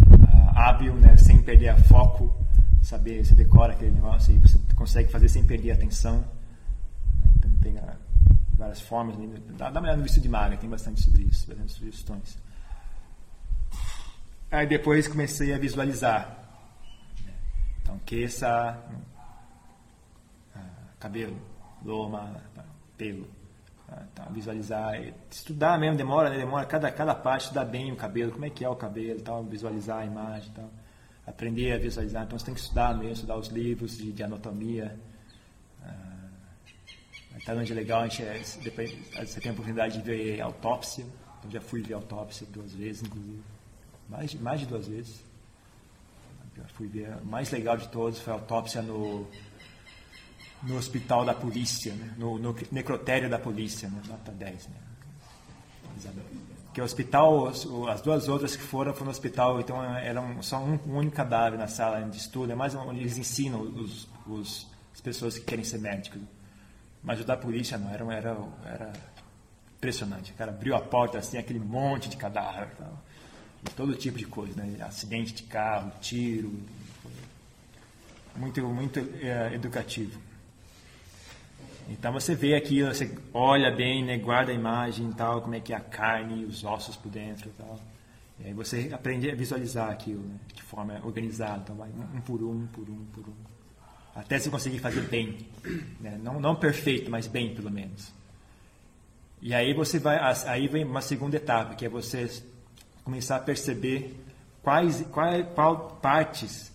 uh, 0.00 0.58
hábil, 0.58 0.94
né? 0.94 1.16
sem 1.16 1.40
perder 1.42 1.76
foco, 1.84 2.34
saber, 2.82 3.24
você 3.24 3.34
decora 3.34 3.72
aquele 3.72 3.92
negócio 3.92 4.34
e 4.34 4.38
você 4.38 4.58
consegue 4.76 5.10
fazer 5.10 5.28
sem 5.28 5.44
perder 5.44 5.70
a 5.70 5.74
atenção. 5.74 6.24
Então 7.36 7.50
tem 7.62 7.76
uh, 7.76 7.96
várias 8.54 8.80
formas, 8.80 9.16
né? 9.16 9.28
dá, 9.56 9.70
dá 9.70 9.80
uma 9.80 9.86
olhada 9.86 9.98
no 9.98 10.04
vídeo 10.04 10.20
de 10.20 10.28
maga, 10.28 10.56
tem 10.56 10.68
bastante 10.68 11.02
sobre 11.02 11.22
isso, 11.22 11.46
bastante 11.46 11.72
sugestões. 11.72 12.38
Aí 14.50 14.66
depois 14.66 15.08
comecei 15.08 15.54
a 15.54 15.58
visualizar. 15.58 16.38
Então, 17.82 17.98
queça, 18.04 18.78
ah, 20.54 20.60
cabelo, 21.00 21.36
loma, 21.82 22.36
pelo. 22.98 23.26
Ah, 23.94 24.02
então, 24.10 24.32
visualizar, 24.32 24.94
estudar 25.30 25.78
mesmo, 25.78 25.98
demora, 25.98 26.30
né? 26.30 26.38
demora 26.38 26.64
cada, 26.64 26.90
cada 26.90 27.14
parte, 27.14 27.42
estudar 27.42 27.66
bem 27.66 27.92
o 27.92 27.96
cabelo, 27.96 28.32
como 28.32 28.46
é 28.46 28.50
que 28.50 28.64
é 28.64 28.68
o 28.68 28.74
cabelo, 28.74 29.20
tal, 29.20 29.44
visualizar 29.44 29.98
a 29.98 30.06
imagem, 30.06 30.50
tal, 30.54 30.70
aprender 31.26 31.72
a 31.72 31.78
visualizar. 31.78 32.24
Então 32.24 32.38
você 32.38 32.46
tem 32.46 32.54
que 32.54 32.60
estudar 32.60 32.96
mesmo, 32.96 33.12
estudar 33.12 33.36
os 33.36 33.48
livros 33.48 33.98
de, 33.98 34.10
de 34.12 34.22
anatomia. 34.22 34.98
Ah, 35.84 36.28
tá 37.44 37.52
onde 37.52 37.70
é 37.70 37.74
legal, 37.74 38.00
a 38.00 38.08
gente, 38.08 38.22
é, 38.22 38.42
depois, 38.62 38.90
você 39.14 39.40
tem 39.40 39.50
a 39.50 39.52
oportunidade 39.52 39.98
de 39.98 40.02
ver 40.02 40.40
autópsia. 40.40 41.04
Eu 41.44 41.50
já 41.50 41.60
fui 41.60 41.82
ver 41.82 41.94
autópsia 41.94 42.46
duas 42.50 42.72
vezes, 42.72 43.02
inclusive 43.02 43.42
mais, 44.08 44.34
mais 44.34 44.60
de 44.60 44.66
duas 44.66 44.88
vezes. 44.88 45.24
Eu 46.56 46.64
fui 46.74 46.86
ver, 46.86 47.08
o 47.22 47.26
mais 47.26 47.50
legal 47.50 47.76
de 47.76 47.88
todos 47.88 48.18
foi 48.20 48.32
a 48.32 48.36
autópsia 48.36 48.82
no, 48.82 49.26
no 50.62 50.76
hospital 50.76 51.24
da 51.24 51.34
polícia, 51.34 51.92
né? 51.94 52.14
no, 52.16 52.38
no 52.38 52.54
necrotério 52.70 53.28
da 53.28 53.38
polícia, 53.38 53.88
né? 53.88 54.00
nota 54.08 54.30
10. 54.30 54.68
Né? 54.68 56.12
Que 56.72 56.80
o 56.80 56.84
hospital, 56.84 57.48
as 57.48 58.00
duas 58.00 58.28
outras 58.28 58.56
que 58.56 58.62
foram 58.62 58.92
foram 58.92 59.06
no 59.06 59.10
hospital, 59.10 59.60
então 59.60 59.82
eram 59.98 60.42
só 60.42 60.58
um, 60.58 60.78
um 60.86 60.96
único 60.96 61.16
cadáver 61.16 61.58
na 61.58 61.68
sala 61.68 62.00
de 62.02 62.16
estudo, 62.16 62.52
é 62.52 62.54
mais 62.54 62.74
onde 62.74 63.00
eles 63.00 63.18
ensinam 63.18 63.60
os, 63.60 64.08
os, 64.26 64.66
as 64.94 65.00
pessoas 65.00 65.38
que 65.38 65.44
querem 65.44 65.64
ser 65.64 65.78
médicos. 65.78 66.20
Mas 67.02 67.20
o 67.20 67.24
da 67.24 67.36
polícia 67.36 67.76
não, 67.76 67.90
era, 67.90 68.04
era, 68.14 68.36
era 68.64 68.92
impressionante. 69.76 70.32
O 70.32 70.34
cara 70.34 70.50
abriu 70.50 70.74
a 70.74 70.80
porta 70.80 71.18
assim, 71.18 71.36
aquele 71.36 71.58
monte 71.58 72.08
de 72.08 72.16
cadáver. 72.16 72.68
Tal 72.76 72.96
todo 73.70 73.94
tipo 73.94 74.18
de 74.18 74.26
coisa, 74.26 74.62
né? 74.62 74.82
acidente 74.82 75.32
de 75.32 75.42
carro, 75.44 75.92
tiro, 76.00 76.52
muito, 78.36 78.60
muito 78.62 78.98
é, 79.20 79.54
educativo. 79.54 80.18
Então 81.88 82.12
você 82.12 82.34
vê 82.34 82.54
aqui, 82.54 82.82
você 82.82 83.14
olha 83.32 83.70
bem, 83.70 84.04
né, 84.04 84.16
guarda 84.18 84.52
a 84.52 84.54
imagem 84.54 85.10
tal, 85.12 85.42
como 85.42 85.54
é 85.54 85.60
que 85.60 85.72
é 85.72 85.76
a 85.76 85.80
carne, 85.80 86.44
os 86.44 86.64
ossos 86.64 86.96
por 86.96 87.10
dentro 87.10 87.48
e 87.48 87.52
tal. 87.52 87.78
E 88.40 88.46
aí 88.46 88.52
você 88.52 88.90
aprende 88.92 89.30
a 89.30 89.34
visualizar 89.34 89.90
aquilo, 89.90 90.22
né, 90.22 90.36
de 90.54 90.62
forma 90.62 91.00
organizada. 91.04 91.60
Então 91.62 91.76
vai 91.76 91.88
um, 91.88 92.20
por 92.20 92.42
um, 92.42 92.50
um 92.50 92.66
por 92.66 92.88
um, 92.88 92.92
um 92.92 93.06
por 93.06 93.28
um. 93.28 93.34
Até 94.14 94.38
você 94.38 94.50
conseguir 94.50 94.78
fazer 94.78 95.02
bem. 95.02 95.38
Né? 96.00 96.18
Não, 96.22 96.40
não 96.40 96.54
perfeito, 96.54 97.10
mas 97.10 97.26
bem 97.26 97.54
pelo 97.54 97.70
menos. 97.70 98.12
E 99.40 99.54
aí 99.54 99.74
você 99.74 99.98
vai, 99.98 100.18
aí 100.46 100.68
vem 100.68 100.84
uma 100.84 101.00
segunda 101.00 101.36
etapa, 101.36 101.74
que 101.74 101.84
é 101.84 101.88
você 101.88 102.30
começar 103.02 103.36
a 103.36 103.40
perceber 103.40 104.14
quais, 104.62 105.02
quais 105.10 105.46
qual 105.54 105.98
partes 106.00 106.72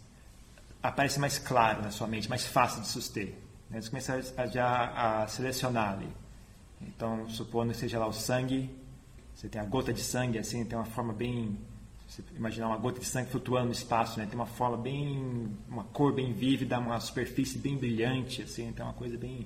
aparecem 0.83 1.19
mais 1.19 1.37
claro 1.37 1.81
na 1.81 1.91
sua 1.91 2.07
mente, 2.07 2.29
mais 2.29 2.45
fácil 2.45 2.81
de 2.81 2.87
suster. 2.87 3.33
Né? 3.69 3.81
Você 3.81 3.89
começa 3.89 4.21
a, 4.37 4.47
já 4.47 5.21
a 5.23 5.27
selecionar 5.27 5.93
ali. 5.93 6.09
Então, 6.81 7.27
supondo 7.29 7.71
que 7.71 7.77
seja 7.77 7.99
lá 7.99 8.07
o 8.07 8.13
sangue, 8.13 8.69
você 9.33 9.47
tem 9.47 9.59
a 9.59 9.65
gota 9.65 9.91
de 9.91 10.01
sangue, 10.01 10.37
assim, 10.37 10.63
tem 10.65 10.77
uma 10.77 10.85
forma 10.85 11.13
bem. 11.13 11.57
Você 12.07 12.23
imaginar 12.35 12.67
uma 12.67 12.77
gota 12.77 12.99
de 12.99 13.05
sangue 13.05 13.29
flutuando 13.29 13.67
no 13.67 13.71
espaço, 13.71 14.19
né? 14.19 14.25
Tem 14.25 14.35
uma 14.35 14.45
forma 14.45 14.77
bem. 14.77 15.51
uma 15.67 15.83
cor 15.85 16.13
bem 16.13 16.33
vívida, 16.33 16.79
uma 16.79 16.99
superfície 16.99 17.57
bem 17.57 17.77
brilhante, 17.77 18.41
assim, 18.41 18.71
tem 18.71 18.85
uma 18.85 18.93
coisa 18.93 19.17
bem. 19.17 19.45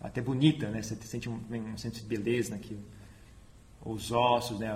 até 0.00 0.20
bonita, 0.20 0.68
né? 0.70 0.82
Você 0.82 0.96
sente 0.96 1.28
um, 1.28 1.40
um 1.50 1.76
senso 1.76 2.00
de 2.00 2.06
beleza 2.06 2.50
naquilo 2.50 2.82
os 3.84 4.12
ossos, 4.12 4.58
né, 4.58 4.70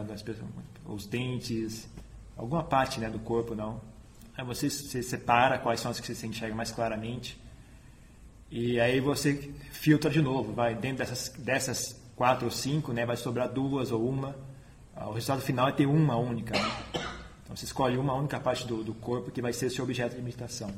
os 0.85 1.07
dentes, 1.07 1.89
alguma 2.37 2.63
parte 2.63 2.99
né, 3.01 3.09
do 3.09 3.19
corpo, 3.19 3.55
não. 3.55 3.81
Aí 4.37 4.45
você, 4.45 4.69
você 4.69 5.03
separa 5.03 5.59
quais 5.59 5.81
são 5.81 5.91
as 5.91 6.01
que 6.01 6.15
você 6.15 6.27
enxerga 6.27 6.55
mais 6.55 6.71
claramente. 6.71 7.41
E 8.51 8.79
aí 8.79 9.01
você 9.01 9.53
filtra 9.71 10.11
de 10.11 10.21
novo, 10.23 10.53
vai 10.53 10.75
dentro 10.75 10.99
dessas, 10.99 11.29
dessas 11.39 12.01
quatro 12.15 12.47
ou 12.47 12.51
cinco, 12.51 12.93
né, 12.93 13.05
vai 13.05 13.17
sobrar 13.17 13.49
duas 13.49 13.91
ou 13.91 14.09
uma. 14.09 14.37
O 14.97 15.13
resultado 15.13 15.43
final 15.43 15.69
é 15.69 15.73
ter 15.73 15.87
uma 15.87 16.17
única. 16.17 16.55
Né? 16.55 16.71
Então 17.45 17.55
você 17.55 17.65
escolhe 17.65 17.97
uma 17.99 18.15
única 18.15 18.41
parte 18.41 18.67
do, 18.67 18.83
do 18.83 18.95
corpo 18.95 19.31
que 19.31 19.43
vai 19.43 19.53
ser 19.53 19.71
seu 19.71 19.85
objeto 19.85 20.17
de 20.17 20.23
meditação. 20.23 20.71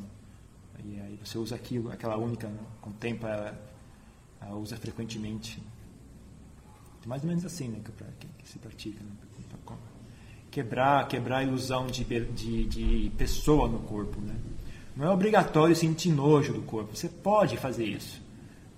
E 0.84 0.98
aí 1.00 1.18
você 1.22 1.38
usa 1.38 1.54
aquilo, 1.54 1.90
aquela 1.90 2.16
única, 2.16 2.48
né? 2.48 2.58
contempla 2.80 3.58
ela, 4.40 4.56
usa 4.56 4.76
frequentemente 4.76 5.62
mais 7.08 7.22
ou 7.22 7.28
menos 7.28 7.44
assim 7.44 7.68
né, 7.68 7.80
que, 8.20 8.26
que 8.26 8.48
se 8.48 8.58
pratica. 8.58 9.02
Né? 9.02 9.10
Quebrar, 10.50 11.08
quebrar 11.08 11.38
a 11.38 11.42
ilusão 11.42 11.86
de, 11.86 12.04
de, 12.04 12.64
de 12.66 13.12
pessoa 13.16 13.68
no 13.68 13.80
corpo. 13.80 14.20
Né? 14.20 14.34
Não 14.98 15.06
é 15.06 15.10
obrigatório 15.10 15.76
sentir 15.76 16.10
nojo 16.10 16.52
do 16.52 16.62
corpo. 16.62 16.96
Você 16.96 17.08
pode 17.08 17.56
fazer 17.56 17.84
isso. 17.84 18.20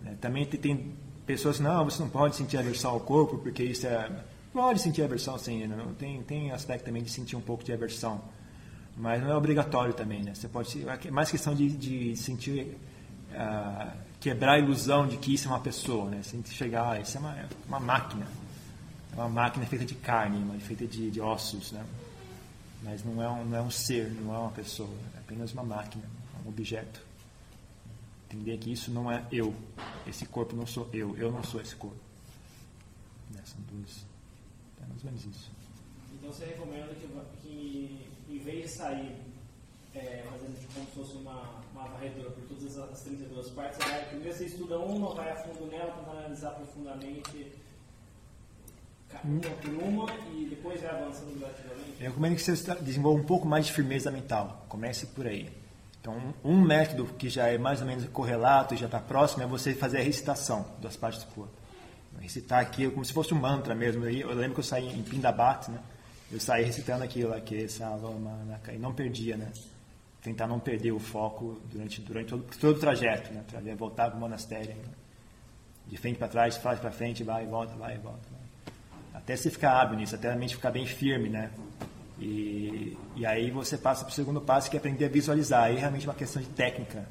Né? 0.02 0.14
Também 0.20 0.44
tem 0.44 0.92
pessoas 1.24 1.56
que 1.56 1.62
não, 1.62 1.82
você 1.82 2.02
não 2.02 2.10
pode 2.10 2.36
sentir 2.36 2.58
aversão 2.58 2.90
ao 2.90 3.00
corpo 3.00 3.38
porque 3.38 3.62
isso 3.62 3.86
é. 3.86 4.10
Pode 4.52 4.82
sentir 4.82 5.02
aversão 5.02 5.38
sim, 5.38 5.66
né? 5.66 5.82
tem, 5.98 6.22
tem 6.22 6.50
aspecto 6.50 6.84
também 6.84 7.02
de 7.02 7.08
sentir 7.08 7.36
um 7.36 7.40
pouco 7.40 7.64
de 7.64 7.72
aversão. 7.72 8.20
Mas 8.98 9.22
não 9.22 9.30
é 9.30 9.34
obrigatório 9.34 9.94
também, 9.94 10.22
né? 10.22 10.34
Você 10.34 10.46
pode. 10.46 10.84
É 11.06 11.10
mais 11.10 11.30
questão 11.30 11.54
de, 11.54 11.70
de 11.70 12.14
sentir. 12.16 12.76
Uh, 13.30 13.90
quebrar 14.18 14.54
a 14.54 14.58
ilusão 14.58 15.06
de 15.06 15.16
que 15.16 15.32
isso 15.32 15.48
é 15.48 15.50
uma 15.50 15.60
pessoa, 15.60 16.10
né? 16.10 16.20
Sem 16.22 16.44
chegar, 16.44 16.92
ah, 16.92 17.00
isso 17.00 17.16
é 17.16 17.20
uma, 17.20 17.32
é 17.32 17.46
uma 17.66 17.80
máquina. 17.80 18.26
É 19.12 19.16
uma 19.16 19.28
máquina 19.28 19.64
feita 19.64 19.86
de 19.86 19.94
carne, 19.94 20.60
feita 20.60 20.86
de, 20.86 21.10
de 21.10 21.20
ossos, 21.20 21.72
né? 21.72 21.82
Mas 22.82 23.04
não 23.04 23.22
é, 23.22 23.28
um, 23.28 23.44
não 23.44 23.58
é 23.58 23.62
um 23.62 23.70
ser, 23.70 24.10
não 24.10 24.34
é 24.34 24.38
uma 24.38 24.50
pessoa, 24.52 24.90
é 25.14 25.18
apenas 25.18 25.52
uma 25.52 25.62
máquina, 25.62 26.04
um 26.44 26.48
objeto. 26.48 27.04
Entender 28.26 28.58
que 28.58 28.72
isso 28.72 28.90
não 28.90 29.10
é 29.10 29.26
eu, 29.30 29.54
esse 30.06 30.24
corpo 30.26 30.56
não 30.56 30.66
sou 30.66 30.88
eu, 30.92 31.16
eu 31.16 31.30
não 31.30 31.42
sou 31.42 31.60
esse 31.60 31.74
corpo. 31.76 31.98
Né? 33.30 33.42
São 33.44 33.60
duas. 33.62 34.06
É 34.82 34.86
mais 34.86 35.04
ou 35.04 35.10
menos 35.10 35.24
isso. 35.26 35.50
Então 36.14 36.32
você 36.32 36.46
recomenda 36.46 36.94
que, 36.94 37.06
que 37.42 38.08
em 38.28 38.38
vez 38.38 38.62
de 38.62 38.68
sair 38.68 39.16
é, 39.94 40.24
fazendo 40.30 40.58
tipo, 40.58 40.72
como 40.74 40.86
se 40.86 40.92
fosse 40.92 41.16
uma, 41.16 41.62
uma 41.72 41.88
varredura 41.88 42.30
por 42.30 42.42
todas 42.44 42.78
as 42.78 43.00
32 43.02 43.50
partes, 43.50 43.78
primeiro 44.08 44.36
você 44.36 44.46
estuda 44.46 44.78
uma, 44.78 45.14
vai 45.14 45.30
a 45.30 45.36
fundo 45.36 45.66
nela, 45.66 45.92
tenta 45.92 46.10
analisar 46.10 46.50
profundamente 46.52 47.52
uma 49.24 49.40
por 49.40 49.70
uma 49.70 50.12
e 50.32 50.46
depois 50.48 50.80
vai 50.80 50.90
avançando 50.90 51.38
gradativamente? 51.38 51.94
Eu 52.00 52.08
recomendo 52.08 52.36
que 52.36 52.42
você 52.42 52.74
desenvolva 52.76 53.20
um 53.20 53.24
pouco 53.24 53.46
mais 53.46 53.66
de 53.66 53.72
firmeza 53.72 54.10
mental. 54.10 54.64
Comece 54.68 55.06
por 55.06 55.26
aí. 55.26 55.50
Então, 56.00 56.34
um 56.42 56.60
método 56.60 57.04
que 57.04 57.28
já 57.28 57.48
é 57.48 57.58
mais 57.58 57.80
ou 57.80 57.86
menos 57.86 58.06
correlato 58.08 58.74
e 58.74 58.76
já 58.76 58.86
está 58.86 58.98
próximo 58.98 59.42
é 59.42 59.46
você 59.46 59.74
fazer 59.74 59.98
a 59.98 60.02
recitação 60.02 60.66
das 60.80 60.96
partes 60.96 61.22
do 61.24 61.34
corpo. 61.34 61.52
Recitar 62.18 62.60
aquilo 62.60 62.92
como 62.92 63.04
se 63.04 63.12
fosse 63.12 63.32
um 63.34 63.38
mantra 63.38 63.74
mesmo. 63.74 64.04
Eu 64.04 64.34
lembro 64.34 64.54
que 64.54 64.60
eu 64.60 64.64
saí 64.64 64.88
em 64.88 65.02
Pindabat, 65.02 65.70
né? 65.70 65.78
Eu 66.30 66.40
saí 66.40 66.64
recitando 66.64 67.02
aquilo 67.04 67.34
aqui, 67.34 67.66
e 68.72 68.78
não 68.78 68.94
perdia, 68.94 69.36
né? 69.36 69.50
tentar 70.22 70.46
não 70.46 70.60
perder 70.60 70.92
o 70.92 70.98
foco 70.98 71.60
durante, 71.70 72.00
durante 72.00 72.28
todo, 72.28 72.44
todo 72.58 72.76
o 72.76 72.80
trajeto, 72.80 73.32
né? 73.32 73.42
voltar 73.74 74.08
para 74.08 74.16
o 74.16 74.20
monastério. 74.20 74.74
Né? 74.74 74.84
De 75.86 75.96
frente 75.96 76.18
para 76.18 76.28
trás, 76.28 76.54
de 76.54 76.60
trás 76.60 76.78
para 76.78 76.90
frente, 76.90 77.24
vai 77.24 77.44
e 77.44 77.46
volta, 77.46 77.74
vai 77.74 77.96
e 77.96 77.98
volta. 77.98 78.28
Vai. 78.30 78.40
Até 79.30 79.36
você 79.36 79.50
ficar 79.50 79.80
hábil 79.80 79.96
nisso, 79.96 80.16
até 80.16 80.32
a 80.32 80.34
mente 80.34 80.56
ficar 80.56 80.72
bem 80.72 80.84
firme, 80.84 81.28
né? 81.28 81.52
E, 82.18 82.98
e 83.14 83.24
aí 83.24 83.48
você 83.52 83.78
passa 83.78 84.04
para 84.04 84.10
o 84.10 84.14
segundo 84.14 84.40
passo, 84.40 84.68
que 84.68 84.76
é 84.76 84.80
aprender 84.80 85.04
a 85.04 85.08
visualizar. 85.08 85.64
Aí 85.66 85.76
é 85.76 85.78
realmente 85.78 86.04
uma 86.04 86.14
questão 86.14 86.42
de 86.42 86.48
técnica, 86.48 87.06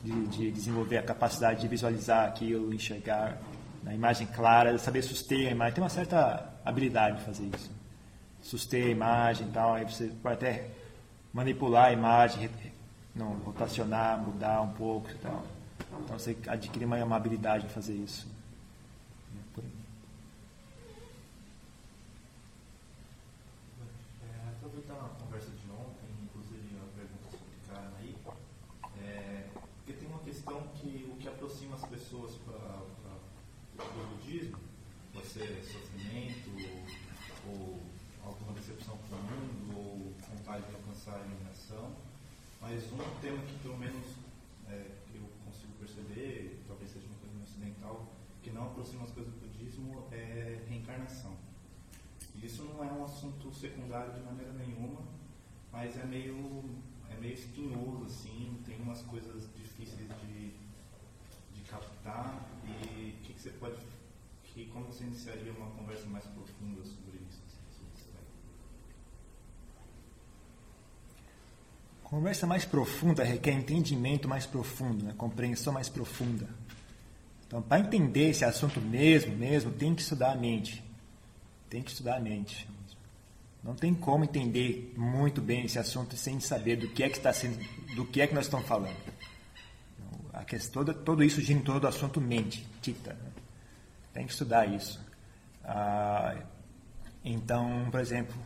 de, 0.00 0.26
de 0.28 0.50
desenvolver 0.52 0.98
a 0.98 1.02
capacidade 1.02 1.60
de 1.60 1.66
visualizar 1.66 2.28
aquilo, 2.28 2.72
enxergar 2.72 3.38
na 3.82 3.92
imagem 3.92 4.24
clara, 4.28 4.78
saber 4.78 5.02
suster 5.02 5.48
a 5.48 5.50
imagem. 5.50 5.74
Tem 5.74 5.82
uma 5.82 5.90
certa 5.90 6.48
habilidade 6.64 7.18
de 7.18 7.24
fazer 7.24 7.50
isso. 7.52 7.72
Suster 8.40 8.86
a 8.86 8.90
imagem 8.90 9.48
e 9.48 9.50
tal, 9.50 9.74
aí 9.74 9.84
você 9.84 10.12
pode 10.22 10.36
até 10.36 10.68
manipular 11.32 11.86
a 11.86 11.92
imagem, 11.92 12.48
não, 13.16 13.32
rotacionar, 13.38 14.16
mudar 14.22 14.62
um 14.62 14.70
pouco 14.74 15.10
e 15.10 15.14
tal. 15.14 15.42
Então 16.04 16.16
você 16.16 16.36
adquire 16.46 16.84
uma, 16.84 17.02
uma 17.02 17.16
habilidade 17.16 17.66
em 17.66 17.68
fazer 17.68 17.94
isso. 17.94 18.32
ser 35.34 35.64
sofrimento, 35.64 36.48
ou 37.48 37.80
alguma 38.24 38.52
decepção 38.52 38.96
com 38.96 39.16
o 39.16 39.18
mundo, 39.18 39.76
ou 39.76 40.14
vontade 40.36 40.64
de 40.68 40.74
alcançar 40.76 41.16
a 41.16 41.26
iluminação. 41.26 41.90
Mas 42.66 42.82
um 42.92 43.20
tema 43.20 43.36
que 43.44 43.58
pelo 43.58 43.76
menos 43.76 44.06
é, 44.70 44.90
eu 45.14 45.20
consigo 45.44 45.74
perceber, 45.78 46.64
talvez 46.66 46.90
seja 46.90 47.06
uma 47.08 47.18
coisa 47.18 47.44
ocidental, 47.44 48.10
que 48.42 48.50
não 48.50 48.68
aproxima 48.68 49.04
as 49.04 49.10
coisas 49.10 49.34
do 49.34 49.40
budismo 49.40 50.08
é 50.10 50.64
reencarnação. 50.66 51.36
E 52.34 52.46
isso 52.46 52.64
não 52.64 52.82
é 52.82 52.90
um 52.90 53.04
assunto 53.04 53.52
secundário 53.52 54.14
de 54.14 54.20
maneira 54.22 54.50
nenhuma, 54.54 55.02
mas 55.70 55.98
é 55.98 56.06
meio, 56.06 56.64
é 57.10 57.20
meio 57.20 57.34
espinhoso, 57.34 58.06
assim, 58.06 58.58
tem 58.64 58.80
umas 58.80 59.02
coisas 59.02 59.46
difíceis 59.54 60.08
de, 60.22 60.54
de 61.52 61.60
captar. 61.68 62.48
E 62.64 63.10
o 63.10 63.26
que, 63.26 63.34
que 63.34 63.40
você 63.42 63.50
pode. 63.50 63.76
Que, 64.42 64.64
como 64.72 64.86
você 64.86 65.04
iniciaria 65.04 65.52
uma 65.52 65.70
conversa 65.72 66.06
mais 66.06 66.24
profunda 66.24 66.82
sobre 66.82 67.18
isso? 67.28 67.44
Conversa 72.04 72.46
mais 72.46 72.64
profunda 72.64 73.24
requer 73.24 73.52
entendimento 73.52 74.28
mais 74.28 74.46
profundo, 74.46 75.06
né? 75.06 75.14
compreensão 75.16 75.72
mais 75.72 75.88
profunda. 75.88 76.46
Então, 77.46 77.62
para 77.62 77.80
entender 77.80 78.30
esse 78.30 78.44
assunto 78.44 78.80
mesmo, 78.80 79.34
mesmo, 79.34 79.72
tem 79.72 79.94
que 79.94 80.02
estudar 80.02 80.32
a 80.32 80.36
mente. 80.36 80.84
Tem 81.68 81.82
que 81.82 81.90
estudar 81.90 82.16
a 82.16 82.20
mente. 82.20 82.68
Não 83.62 83.74
tem 83.74 83.94
como 83.94 84.24
entender 84.24 84.92
muito 84.96 85.40
bem 85.40 85.64
esse 85.64 85.78
assunto 85.78 86.14
sem 86.16 86.38
saber 86.38 86.76
do 86.76 86.88
que 86.88 87.02
é 87.02 87.08
que 87.08 87.16
está 87.16 87.32
sendo, 87.32 87.58
do 87.96 88.04
que 88.04 88.20
é 88.20 88.26
que 88.26 88.34
nós 88.34 88.44
estamos 88.44 88.66
falando. 88.66 88.96
A 90.32 90.44
questão, 90.44 90.84
todo, 90.84 90.94
todo 91.02 91.24
isso 91.24 91.40
gira 91.40 91.58
em 91.58 91.62
torno 91.62 91.80
do 91.80 91.88
assunto 91.88 92.20
mente, 92.20 92.66
tita. 92.82 93.14
Né? 93.14 93.30
Tem 94.12 94.26
que 94.26 94.32
estudar 94.32 94.66
isso. 94.66 95.00
Ah, 95.64 96.36
então, 97.24 97.88
por 97.90 98.00
exemplo, 98.00 98.36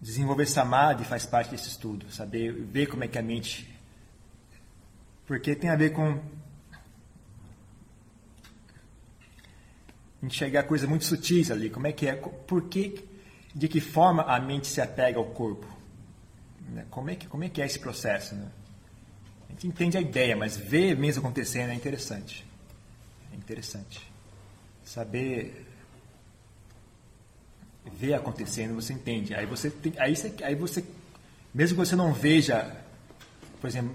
desenvolver 0.00 0.46
samadhi 0.46 1.04
faz 1.04 1.26
parte 1.26 1.50
desse 1.50 1.68
estudo, 1.68 2.10
saber 2.10 2.52
ver 2.52 2.86
como 2.86 3.04
é 3.04 3.08
que 3.08 3.18
a 3.18 3.22
mente, 3.22 3.68
porque 5.26 5.54
tem 5.54 5.70
a 5.70 5.76
ver 5.76 5.90
com 5.90 6.20
enxergar 10.22 10.64
coisas 10.64 10.88
muito 10.88 11.04
sutis 11.04 11.50
ali, 11.50 11.70
como 11.70 11.86
é 11.86 11.92
que 11.92 12.06
é, 12.06 12.14
por 12.14 12.68
que, 12.68 13.04
de 13.54 13.68
que 13.68 13.80
forma 13.80 14.22
a 14.22 14.38
mente 14.40 14.66
se 14.66 14.80
apega 14.80 15.18
ao 15.18 15.26
corpo, 15.26 15.66
né? 16.68 16.86
como 16.90 17.10
é 17.10 17.16
que 17.16 17.26
como 17.26 17.44
é 17.44 17.48
que 17.48 17.60
é 17.60 17.66
esse 17.66 17.78
processo, 17.78 18.34
né? 18.34 18.48
A 19.48 19.52
gente 19.52 19.66
entende 19.66 19.96
a 19.96 20.00
ideia, 20.00 20.36
mas 20.36 20.56
ver 20.56 20.96
mesmo 20.96 21.24
acontecendo 21.24 21.70
é 21.70 21.74
interessante, 21.74 22.46
é 23.32 23.36
interessante, 23.36 24.00
saber 24.84 25.67
ver 27.90 28.14
acontecendo, 28.14 28.74
você 28.74 28.92
entende, 28.92 29.34
aí 29.34 29.46
você 29.46 29.70
tem, 29.70 29.92
aí 29.98 30.14
você, 30.14 30.34
aí 30.42 30.54
você 30.54 30.84
mesmo 31.54 31.76
que 31.76 31.86
você 31.86 31.96
não 31.96 32.12
veja, 32.12 32.76
por 33.60 33.68
exemplo, 33.68 33.94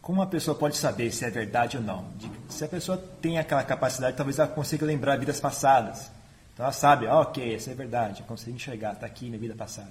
como 0.00 0.20
uma 0.20 0.26
pessoa 0.26 0.56
pode 0.56 0.76
saber 0.76 1.12
se 1.12 1.24
é 1.24 1.30
verdade 1.30 1.76
ou 1.76 1.82
não? 1.82 2.06
Se 2.48 2.64
a 2.64 2.68
pessoa 2.68 2.98
tem 3.20 3.38
aquela 3.38 3.62
capacidade, 3.62 4.16
talvez 4.16 4.38
ela 4.38 4.48
consiga 4.48 4.84
lembrar 4.84 5.16
vidas 5.16 5.40
passadas. 5.40 6.10
Então 6.52 6.64
ela 6.64 6.72
sabe, 6.72 7.06
ah, 7.06 7.20
ok, 7.20 7.54
isso 7.54 7.70
é 7.70 7.74
verdade, 7.74 8.20
eu 8.20 8.26
consigo 8.26 8.56
enxergar, 8.56 8.94
está 8.94 9.06
aqui 9.06 9.30
na 9.30 9.38
vida 9.38 9.54
passada. 9.54 9.90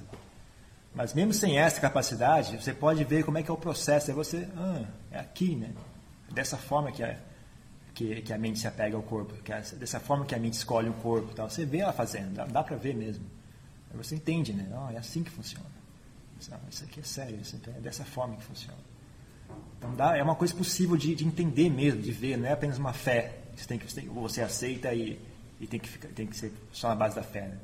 Mas 0.94 1.14
mesmo 1.14 1.34
sem 1.34 1.58
essa 1.58 1.80
capacidade, 1.80 2.62
você 2.62 2.74
pode 2.74 3.04
ver 3.06 3.24
como 3.24 3.38
é 3.38 3.44
que 3.44 3.50
é 3.50 3.54
o 3.54 3.58
processo. 3.58 4.12
É 4.12 4.14
você, 4.14 4.48
ah, 4.58 4.84
é 5.12 5.20
aqui, 5.20 5.56
né? 5.56 5.72
Dessa 6.30 6.58
forma 6.58 6.92
que, 6.92 7.02
é, 7.02 7.18
que, 7.94 8.22
que 8.22 8.34
a 8.34 8.38
mente 8.38 8.60
se 8.60 8.68
apega 8.68 8.96
ao 8.96 9.04
corpo, 9.04 9.34
que 9.44 9.52
é 9.52 9.62
dessa 9.62 10.00
forma 10.00 10.26
que 10.26 10.36
a 10.36 10.40
mente 10.40 10.54
escolhe 10.54 10.90
o 10.90 10.94
corpo. 10.94 11.34
Tal. 11.34 11.50
Você 11.50 11.66
vê 11.66 11.80
ela 11.80 11.94
fazendo, 11.94 12.34
dá, 12.34 12.46
dá 12.46 12.64
para 12.64 12.76
ver 12.76 12.96
mesmo. 12.96 13.26
Aí 13.92 13.98
você 13.98 14.16
entende, 14.16 14.54
né? 14.54 14.68
É 14.94 14.98
assim 14.98 15.24
que 15.24 15.30
funciona. 15.30 15.70
Isso 16.70 16.84
aqui 16.84 17.00
é 17.00 17.04
sério, 17.04 17.40
isso 17.40 17.60
é 17.68 17.80
dessa 17.80 18.04
forma 18.04 18.36
que 18.36 18.44
funciona. 18.44 18.80
Então 19.78 19.94
dá, 19.96 20.18
é 20.18 20.24
uma 20.24 20.36
coisa 20.36 20.56
possível 20.56 20.98
de, 20.98 21.14
de, 21.14 21.26
entender 21.26 21.70
mesmo, 21.70 22.02
de 22.02 22.12
ver, 22.12 22.38
não 22.38 22.48
é 22.48 22.52
apenas 22.52 22.78
uma 22.78 22.94
fé. 22.94 23.40
Você, 23.56 23.68
tem 23.68 23.78
que, 23.78 23.86
você 24.08 24.42
aceita 24.42 24.94
e, 24.94 25.20
e 25.60 25.68
tem, 25.68 25.80
que 25.80 25.90
ficar, 25.90 26.08
tem 26.10 26.26
que 26.26 26.36
ser 26.36 26.52
só 26.72 26.90
na 26.90 26.96
base 26.96 27.16
da 27.16 27.24
fé. 27.24 27.48
Né? 27.48 27.58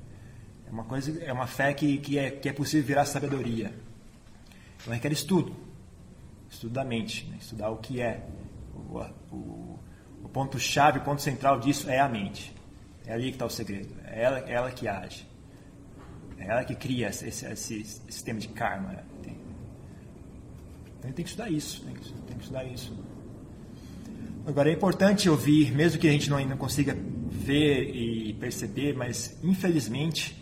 É 0.68 0.72
uma 0.72 0.84
coisa, 0.84 1.24
é 1.24 1.32
uma 1.32 1.48
fé 1.48 1.74
que, 1.74 1.98
que, 1.98 2.20
é, 2.20 2.30
que 2.30 2.50
é 2.50 2.54
possível 2.54 2.86
virar 2.86 3.06
sabedoria. 3.06 3.74
Então 4.80 4.94
requer 4.94 5.12
estudo, 5.12 5.56
estudo 6.50 6.74
da 6.74 6.84
mente, 6.84 7.26
né? 7.26 7.38
estudar 7.40 7.70
o 7.70 7.78
que 7.78 8.02
é. 8.02 8.28
O, 8.76 9.00
o, 9.32 9.80
o 10.28 10.30
ponto 10.30 10.60
chave, 10.60 11.00
o 11.00 11.02
ponto 11.02 11.22
central 11.22 11.58
disso 11.58 11.90
é 11.90 12.00
a 12.00 12.10
mente. 12.10 12.54
É 13.06 13.14
ali 13.14 13.30
que 13.30 13.36
está 13.36 13.46
o 13.46 13.50
segredo. 13.50 13.96
É 14.04 14.22
ela, 14.22 14.40
é 14.40 14.52
ela 14.52 14.70
que 14.72 14.86
age. 14.86 15.26
É 16.38 16.48
ela 16.48 16.66
que 16.66 16.76
cria 16.76 17.08
esse, 17.08 17.30
esse, 17.30 17.46
esse 17.46 18.02
sistema 18.10 18.38
de 18.38 18.50
karma. 18.50 18.90
Né? 18.90 19.04
Então 21.00 21.12
tem 21.14 21.24
que 21.24 21.30
estudar 21.30 21.50
isso, 21.50 21.82
tem 21.86 21.94
que, 21.94 22.12
tem 22.12 22.38
que 22.38 22.44
estudar 22.44 22.66
isso. 22.66 22.94
Agora 24.46 24.70
é 24.70 24.74
importante 24.74 25.30
ouvir, 25.30 25.72
mesmo 25.72 25.98
que 25.98 26.08
a 26.08 26.12
gente 26.12 26.30
não, 26.30 26.46
não 26.46 26.58
consiga 26.58 26.94
ver 27.30 27.96
e 27.96 28.34
perceber, 28.34 28.94
mas 28.94 29.40
infelizmente 29.42 30.36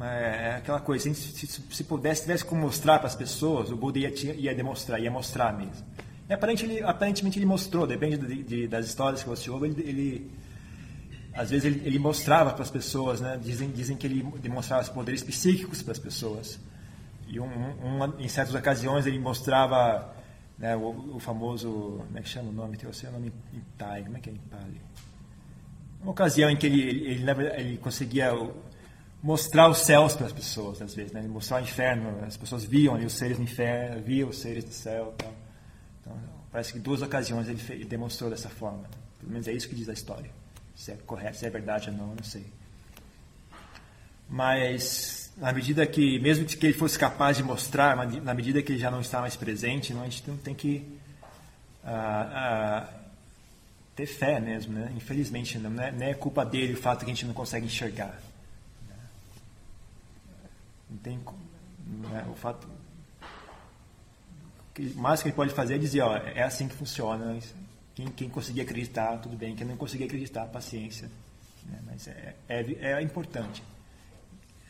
é 0.00 0.56
aquela 0.56 0.80
coisa, 0.80 1.12
se, 1.12 1.46
se, 1.46 1.46
se 1.46 1.84
pudesse, 1.84 2.22
tivesse 2.22 2.44
como 2.44 2.62
mostrar 2.62 2.98
para 2.98 3.08
as 3.08 3.16
pessoas, 3.16 3.70
o 3.70 3.76
Buda 3.76 3.98
ia, 3.98 4.12
ia 4.34 4.54
demonstrar, 4.54 5.00
ia 5.00 5.10
mostrar 5.10 5.52
mesmo. 5.52 5.84
E 6.28 6.32
aparentemente 6.32 6.78
ele, 6.78 6.84
aparentemente 6.84 7.38
ele 7.38 7.46
mostrou, 7.46 7.86
depende 7.86 8.18
de, 8.18 8.42
de, 8.42 8.68
das 8.68 8.86
histórias 8.86 9.22
que 9.22 9.28
você 9.28 9.50
ouve, 9.50 9.68
ele, 9.68 9.82
ele 9.82 10.30
às 11.34 11.50
vezes 11.50 11.64
ele, 11.64 11.86
ele 11.86 11.98
mostrava 11.98 12.52
para 12.52 12.62
as 12.62 12.70
pessoas, 12.70 13.20
né? 13.20 13.38
Dizem, 13.42 13.70
dizem 13.70 13.96
que 13.96 14.06
ele 14.06 14.22
demonstrava 14.40 14.82
os 14.82 14.88
poderes 14.88 15.22
psíquicos 15.22 15.82
para 15.82 15.92
as 15.92 15.98
pessoas. 15.98 16.58
E 17.26 17.38
um, 17.38 17.46
um, 17.46 18.20
em 18.20 18.28
certas 18.28 18.54
ocasiões 18.54 19.06
ele 19.06 19.18
mostrava 19.18 20.14
né, 20.58 20.76
o, 20.76 21.16
o, 21.16 21.20
famoso, 21.20 22.02
como 22.06 22.18
é 22.18 22.22
que 22.22 22.28
chama 22.28 22.50
o 22.50 22.52
nome? 22.52 22.76
Tem 22.76 22.88
o 22.88 22.94
seu 22.94 23.12
nome 23.12 23.32
em 23.52 23.60
Thai, 23.76 24.02
como 24.02 24.16
é 24.16 24.20
que 24.20 24.30
é 24.30 24.32
em? 24.32 24.40
Uma 26.00 26.12
ocasião 26.12 26.48
em 26.50 26.56
que 26.56 26.66
ele, 26.66 26.80
ele, 26.80 27.30
ele, 27.30 27.46
ele 27.56 27.78
conseguia 27.78 28.32
mostrar 29.22 29.68
os 29.68 29.78
céus 29.78 30.14
para 30.14 30.26
as 30.26 30.32
pessoas, 30.32 30.80
às 30.80 30.94
vezes, 30.94 31.12
né? 31.12 31.20
Ele 31.20 31.28
mostrava 31.28 31.62
o 31.62 31.66
inferno, 31.66 32.24
as 32.24 32.36
pessoas 32.36 32.64
viam 32.64 32.94
ali 32.94 33.04
os 33.04 33.14
seres 33.14 33.36
do 33.36 33.42
inferno, 33.42 34.00
viam 34.02 34.28
os 34.28 34.38
seres 34.38 34.64
do 34.64 34.72
céu. 34.72 35.14
Então, 35.16 35.32
então 36.00 36.16
parece 36.50 36.72
que 36.72 36.78
duas 36.78 37.02
ocasiões 37.02 37.48
ele, 37.48 37.84
demonstrou 37.84 38.30
dessa 38.30 38.48
forma. 38.48 38.84
Pelo 39.18 39.32
menos 39.32 39.48
é 39.48 39.52
isso 39.52 39.68
que 39.68 39.74
diz 39.74 39.88
a 39.88 39.92
história. 39.92 40.30
Se 40.74 40.92
é 40.92 40.96
correto, 41.06 41.36
se 41.36 41.46
é 41.46 41.50
verdade 41.50 41.90
ou 41.90 41.96
não, 41.96 42.10
eu 42.10 42.16
não 42.16 42.24
sei. 42.24 42.46
Mas, 44.28 45.32
na 45.36 45.52
medida 45.52 45.86
que, 45.86 46.18
mesmo 46.20 46.44
que 46.44 46.66
ele 46.66 46.74
fosse 46.74 46.98
capaz 46.98 47.36
de 47.36 47.42
mostrar, 47.42 47.96
na 47.96 48.34
medida 48.34 48.62
que 48.62 48.72
ele 48.72 48.78
já 48.78 48.90
não 48.90 49.00
está 49.00 49.20
mais 49.20 49.34
presente, 49.34 49.92
a 49.92 50.04
gente 50.04 50.22
tem 50.22 50.54
que 50.54 50.98
ah, 51.82 52.86
ah, 52.86 52.88
ter 53.96 54.06
fé 54.06 54.38
mesmo. 54.38 54.74
Né? 54.74 54.92
Infelizmente, 54.96 55.58
não 55.58 55.82
é, 55.82 55.90
não 55.90 56.06
é 56.06 56.14
culpa 56.14 56.44
dele 56.44 56.74
o 56.74 56.76
fato 56.76 57.00
que 57.00 57.10
a 57.10 57.14
gente 57.14 57.26
não 57.26 57.34
consegue 57.34 57.66
enxergar. 57.66 58.27
Não 60.90 60.98
tem 60.98 61.18
né? 61.18 62.26
o 62.30 62.34
fato 62.34 62.68
o 64.78 65.00
mais 65.00 65.20
que 65.20 65.28
ele 65.28 65.34
pode 65.34 65.52
fazer 65.52 65.74
é 65.74 65.78
dizer, 65.78 66.02
ó, 66.02 66.16
é 66.16 66.42
assim 66.42 66.68
que 66.68 66.74
funciona, 66.74 67.36
quem, 67.98 68.06
quem 68.06 68.28
conseguir 68.28 68.60
acreditar, 68.60 69.18
tudo 69.18 69.36
bem. 69.36 69.56
Quem 69.56 69.66
não 69.66 69.76
conseguir 69.76 70.04
acreditar, 70.04 70.46
paciência. 70.46 71.10
Né? 71.66 71.80
Mas 71.84 72.06
é, 72.06 72.36
é, 72.48 72.92
é 72.92 73.02
importante. 73.02 73.60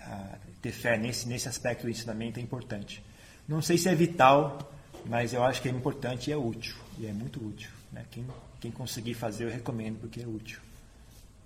Ah, 0.01 0.39
ter 0.63 0.73
fé 0.73 0.97
nesse, 0.97 1.29
nesse 1.29 1.47
aspecto 1.47 1.83
do 1.83 1.91
ensinamento 1.91 2.41
é 2.41 2.43
importante. 2.43 3.05
Não 3.47 3.61
sei 3.61 3.77
se 3.77 3.87
é 3.87 3.95
vital, 3.95 4.73
mas 5.05 5.35
eu 5.35 5.45
acho 5.45 5.61
que 5.61 5.69
é 5.69 5.71
importante 5.71 6.31
e 6.31 6.33
é 6.33 6.39
útil. 6.39 6.75
E 6.99 7.07
é 7.07 7.13
muito 7.13 7.39
útil. 7.47 7.71
Né? 7.93 8.03
Quem, 8.11 8.27
quem 8.61 8.71
conseguir 8.71 9.13
fazer, 9.13 9.45
eu 9.45 9.51
recomendo, 9.51 10.01
porque 10.01 10.23
é 10.23 10.27
útil. 10.27 10.61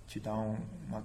Te 0.07 0.21
dá 0.21 0.33
um, 0.33 0.55
uma, 0.87 1.03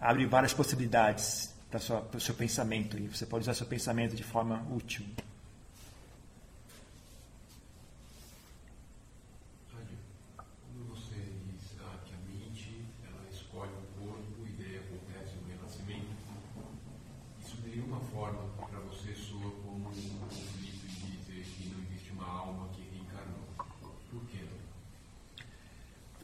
abre 0.00 0.26
várias 0.26 0.52
possibilidades 0.52 1.54
para 1.70 2.16
o 2.16 2.20
seu 2.20 2.34
pensamento. 2.34 2.98
E 2.98 3.06
você 3.06 3.24
pode 3.24 3.42
usar 3.42 3.54
seu 3.54 3.66
pensamento 3.66 4.16
de 4.16 4.24
forma 4.24 4.66
útil. 4.70 5.04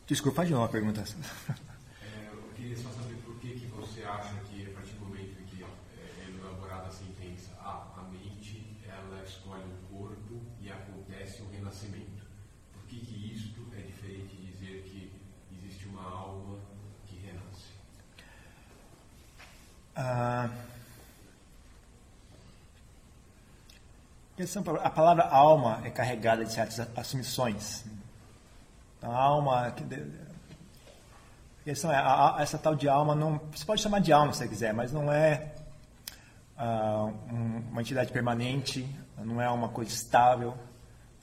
Desculpa, 0.07 0.37
faz 0.37 0.49
de 0.49 0.55
novo 0.55 0.67
a 0.67 0.69
pergunta. 0.69 1.05
Ah, 19.97 20.51
é 24.39 24.45
a 24.85 24.91
palavra 24.91 25.25
alma 25.25 25.81
é 25.83 25.91
carregada 25.91 26.45
de 26.45 26.53
certas 26.53 26.87
assumições. 26.95 27.85
Então, 28.99 29.11
a 29.11 29.19
alma. 29.19 29.69
A 29.69 29.73
questão 31.65 31.91
é, 31.91 31.97
a, 31.97 32.37
a, 32.37 32.43
essa 32.43 32.59
tal 32.59 32.75
de 32.75 32.87
alma 32.87 33.15
não. 33.15 33.41
Você 33.51 33.65
pode 33.65 33.81
chamar 33.81 34.01
de 34.01 34.13
alma 34.13 34.33
se 34.35 34.41
você 34.41 34.49
quiser, 34.49 34.75
mas 34.75 34.93
não 34.93 35.11
é 35.11 35.55
ah, 36.59 37.11
um, 37.33 37.63
uma 37.71 37.81
entidade 37.81 38.13
permanente, 38.13 38.87
não 39.19 39.41
é 39.41 39.49
uma 39.49 39.71
coisa 39.71 39.91
estável. 39.91 40.55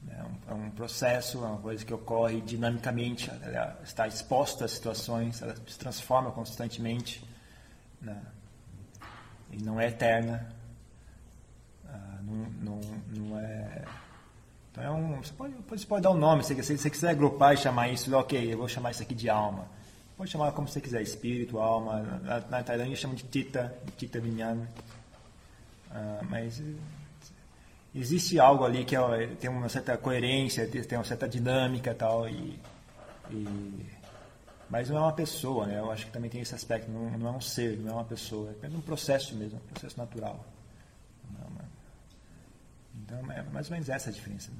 Né, 0.02 0.26
é 0.48 0.54
um 0.54 0.72
processo, 0.72 1.38
é 1.44 1.48
uma 1.48 1.60
coisa 1.60 1.86
que 1.86 1.94
ocorre 1.94 2.42
dinamicamente, 2.42 3.30
ela 3.44 3.80
está 3.84 4.08
exposta 4.08 4.66
a 4.66 4.68
situações, 4.68 5.40
ela 5.42 5.56
se 5.68 5.78
transforma 5.78 6.32
constantemente. 6.32 7.24
Né? 8.02 8.20
E 9.54 9.64
não 9.64 9.80
é 9.80 9.88
eterna 9.88 10.54
não, 12.24 12.48
não, 12.62 12.82
não 13.16 13.40
é. 13.40 13.84
Então 14.72 14.84
é 14.84 14.92
um. 14.92 15.22
Você 15.22 15.34
pode, 15.34 15.54
você 15.68 15.86
pode 15.86 16.04
dar 16.04 16.12
um 16.12 16.18
nome, 16.18 16.44
se 16.44 16.54
você, 16.54 16.90
quiser 16.90 17.10
agrupar 17.10 17.54
e 17.54 17.58
chamar 17.58 17.90
isso, 17.90 18.16
ok, 18.16 18.54
eu 18.54 18.58
vou 18.58 18.68
chamar 18.68 18.92
isso 18.92 19.04
aqui 19.04 19.14
de 19.14 19.30
alma. 19.30 19.68
Pode 20.18 20.32
chamar 20.32 20.52
como 20.52 20.68
você 20.68 20.80
quiser, 20.80 21.02
espírito, 21.02 21.60
alma. 21.60 22.02
Na, 22.24 22.40
na 22.40 22.64
Tailândia 22.64 22.96
chamam 22.96 23.16
de 23.16 23.24
Tita, 23.24 23.76
Tita 23.98 24.20
Vinyan. 24.20 24.68
Uh, 25.92 26.26
mas 26.30 26.62
existe 27.94 28.40
algo 28.40 28.64
ali 28.64 28.84
que 28.84 28.96
é, 28.96 29.28
tem 29.40 29.50
uma 29.50 29.70
certa 29.70 29.98
coerência, 29.98 30.68
tem 30.68 30.98
uma 30.98 31.04
certa 31.04 31.28
dinâmica 31.28 31.94
tal. 31.94 32.28
E, 32.28 32.60
e, 33.30 33.86
mas 34.74 34.90
não 34.90 34.98
é 34.98 35.02
uma 35.02 35.14
pessoa, 35.14 35.68
né? 35.68 35.78
Eu 35.78 35.92
acho 35.92 36.08
que 36.08 36.12
também 36.12 36.32
tem 36.32 36.42
esse 36.42 36.56
aspecto. 36.56 36.90
Não, 36.90 37.12
não 37.12 37.28
é 37.28 37.32
um 37.32 37.40
ser, 37.40 37.78
não 37.78 37.92
é 37.92 37.94
uma 37.94 38.06
pessoa. 38.06 38.56
É 38.60 38.68
um 38.68 38.82
processo 38.82 39.36
mesmo, 39.36 39.60
um 39.60 39.68
processo 39.68 39.96
natural. 40.00 40.44
Então 42.96 43.32
é 43.32 43.44
mais 43.52 43.68
ou 43.68 43.74
menos 43.74 43.88
essa 43.88 44.10
a 44.10 44.14
diferença. 44.14 44.52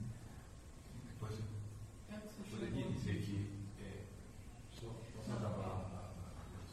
Eu 1.20 2.46
poderia 2.52 2.88
dizer 2.92 3.16
que, 3.24 3.50
é, 3.82 4.04
só, 4.80 4.86
só, 5.26 5.34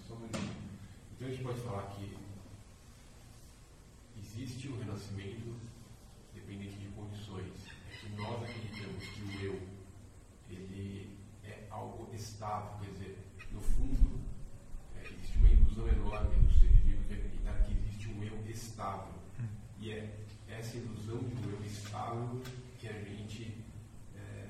só 0.07 0.15
um 0.15 0.27
então 0.27 1.27
a 1.27 1.31
gente 1.31 1.43
pode 1.43 1.61
falar 1.61 1.87
que 1.93 2.19
existe 4.19 4.69
o 4.69 4.79
renascimento 4.81 5.57
dependente 6.35 6.77
de 6.77 6.89
condições. 6.89 7.55
É 7.91 7.97
que 8.01 8.17
nós 8.17 8.43
acreditamos 8.43 9.03
que 9.03 9.23
o 9.23 9.47
eu 9.47 9.61
ele 10.51 11.17
é 11.43 11.67
algo 11.71 12.15
estável, 12.15 12.73
quer 12.81 12.91
dizer, 12.91 13.31
no 13.53 13.61
fundo 13.61 14.21
é, 14.97 15.03
existe 15.03 15.39
uma 15.39 15.49
ilusão 15.49 15.89
enorme 15.89 16.37
no 16.37 16.51
ser 16.53 16.69
de 16.69 16.95
acreditar 17.15 17.55
que 17.65 17.73
existe 17.73 18.09
um 18.09 18.23
eu 18.23 18.37
estável. 18.61 19.09
E 19.81 19.91
é 19.91 20.11
essa 20.49 20.77
ilusão 20.77 21.19
de 21.19 21.49
eu 21.49 21.59
estável 21.67 22.41
que 22.79 22.89
a 22.89 22.93
gente 22.93 23.57
é, 24.17 24.47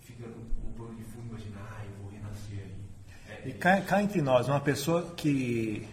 fica 0.00 0.26
no 0.26 0.72
plano 0.76 0.96
de 0.96 1.04
fundo 1.04 1.28
imaginar, 1.28 1.78
ah, 1.78 1.84
eu 1.84 2.02
vou 2.02 2.10
renascer 2.10 2.58
aí. 2.58 3.44
É, 3.44 3.48
e 3.48 3.52
cá, 3.52 3.80
cá, 3.80 4.02
entre 4.02 4.20
nós, 4.20 4.48
uma 4.48 4.60
pessoa 4.60 5.14
que 5.14 5.88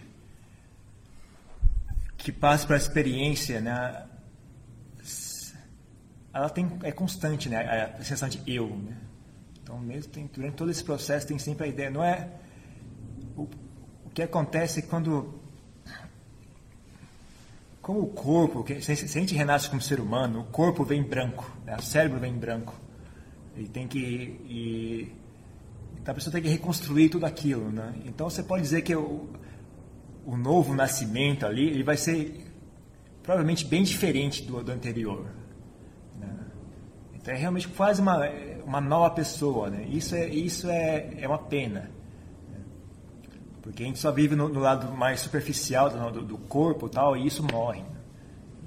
que 2.16 2.30
passa 2.30 2.66
para 2.66 2.76
a 2.76 2.78
experiência, 2.78 3.62
né, 3.62 4.06
ela 6.34 6.50
tem 6.50 6.70
é 6.82 6.92
constante, 6.92 7.48
né, 7.48 7.58
a 7.58 7.96
sensação 7.98 8.28
de 8.28 8.42
eu, 8.46 8.68
né? 8.76 8.96
Então, 9.62 9.78
mesmo 9.78 10.12
tem, 10.12 10.26
durante 10.26 10.54
todo 10.54 10.70
esse 10.70 10.84
processo 10.84 11.26
tem 11.26 11.38
sempre 11.38 11.64
a 11.64 11.68
ideia, 11.68 11.90
não 11.90 12.04
é 12.04 12.28
o, 13.36 13.48
o 14.04 14.10
que 14.12 14.20
acontece 14.20 14.82
quando 14.82 15.39
como 17.82 18.00
o 18.00 18.06
corpo, 18.08 18.64
se 18.80 18.92
a 18.92 18.94
gente 18.94 19.34
renasce 19.34 19.68
como 19.68 19.80
ser 19.80 20.00
humano, 20.00 20.40
o 20.40 20.44
corpo 20.44 20.84
vem 20.84 21.02
branco, 21.02 21.50
né? 21.64 21.76
o 21.78 21.82
cérebro 21.82 22.20
vem 22.20 22.32
branco. 22.32 22.74
E 23.56 23.64
tem 23.64 23.88
que. 23.88 23.98
E, 23.98 25.12
então 26.00 26.12
a 26.12 26.14
pessoa 26.14 26.32
tem 26.32 26.42
que 26.42 26.48
reconstruir 26.48 27.08
tudo 27.08 27.26
aquilo. 27.26 27.70
Né? 27.70 27.94
Então 28.04 28.28
você 28.28 28.42
pode 28.42 28.62
dizer 28.62 28.82
que 28.82 28.94
o, 28.94 29.28
o 30.24 30.36
novo 30.36 30.74
nascimento 30.74 31.46
ali 31.46 31.68
ele 31.68 31.82
vai 31.82 31.96
ser 31.96 32.46
provavelmente 33.22 33.64
bem 33.64 33.82
diferente 33.82 34.42
do, 34.42 34.62
do 34.62 34.72
anterior. 34.72 35.26
Né? 36.18 36.28
Então 37.14 37.34
é 37.34 37.36
realmente 37.36 37.68
quase 37.68 38.00
uma, 38.00 38.28
uma 38.64 38.80
nova 38.80 39.14
pessoa. 39.14 39.70
Né? 39.70 39.86
Isso, 39.90 40.14
é, 40.14 40.28
isso 40.28 40.68
é, 40.68 41.14
é 41.18 41.26
uma 41.26 41.38
pena. 41.38 41.90
Porque 43.70 43.84
a 43.84 43.86
gente 43.86 44.00
só 44.00 44.10
vive 44.10 44.34
no, 44.34 44.48
no 44.48 44.58
lado 44.58 44.90
mais 44.92 45.20
superficial 45.20 45.88
do, 46.10 46.22
do, 46.22 46.36
corpo 46.36 46.88
tal, 46.88 47.16
e 47.16 47.24
isso 47.24 47.40
morre. 47.40 47.84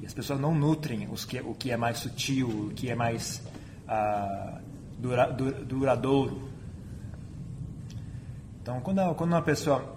E 0.01 0.05
as 0.05 0.13
pessoas 0.13 0.39
não 0.39 0.55
nutrem 0.55 1.09
os 1.11 1.25
que, 1.25 1.41
o 1.41 1.53
que 1.53 1.71
é 1.71 1.77
mais 1.77 1.97
sutil, 1.97 2.47
o 2.47 2.69
que 2.73 2.89
é 2.89 2.95
mais 2.95 3.41
ah, 3.85 4.61
dura, 4.97 5.27
duradouro. 5.27 6.49
Então, 8.61 8.79
quando, 8.79 9.13
quando 9.15 9.31
uma 9.31 9.41
pessoa, 9.41 9.93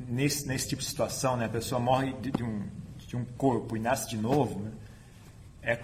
nesse, 0.00 0.48
nesse 0.48 0.68
tipo 0.68 0.82
de 0.82 0.88
situação, 0.88 1.36
né, 1.36 1.44
a 1.44 1.48
pessoa 1.48 1.80
morre 1.80 2.12
de, 2.14 2.32
de, 2.32 2.42
um, 2.42 2.66
de 3.06 3.16
um 3.16 3.24
corpo 3.24 3.76
e 3.76 3.80
nasce 3.80 4.10
de 4.10 4.16
novo, 4.16 4.58
né, 4.58 4.72
é, 5.62 5.80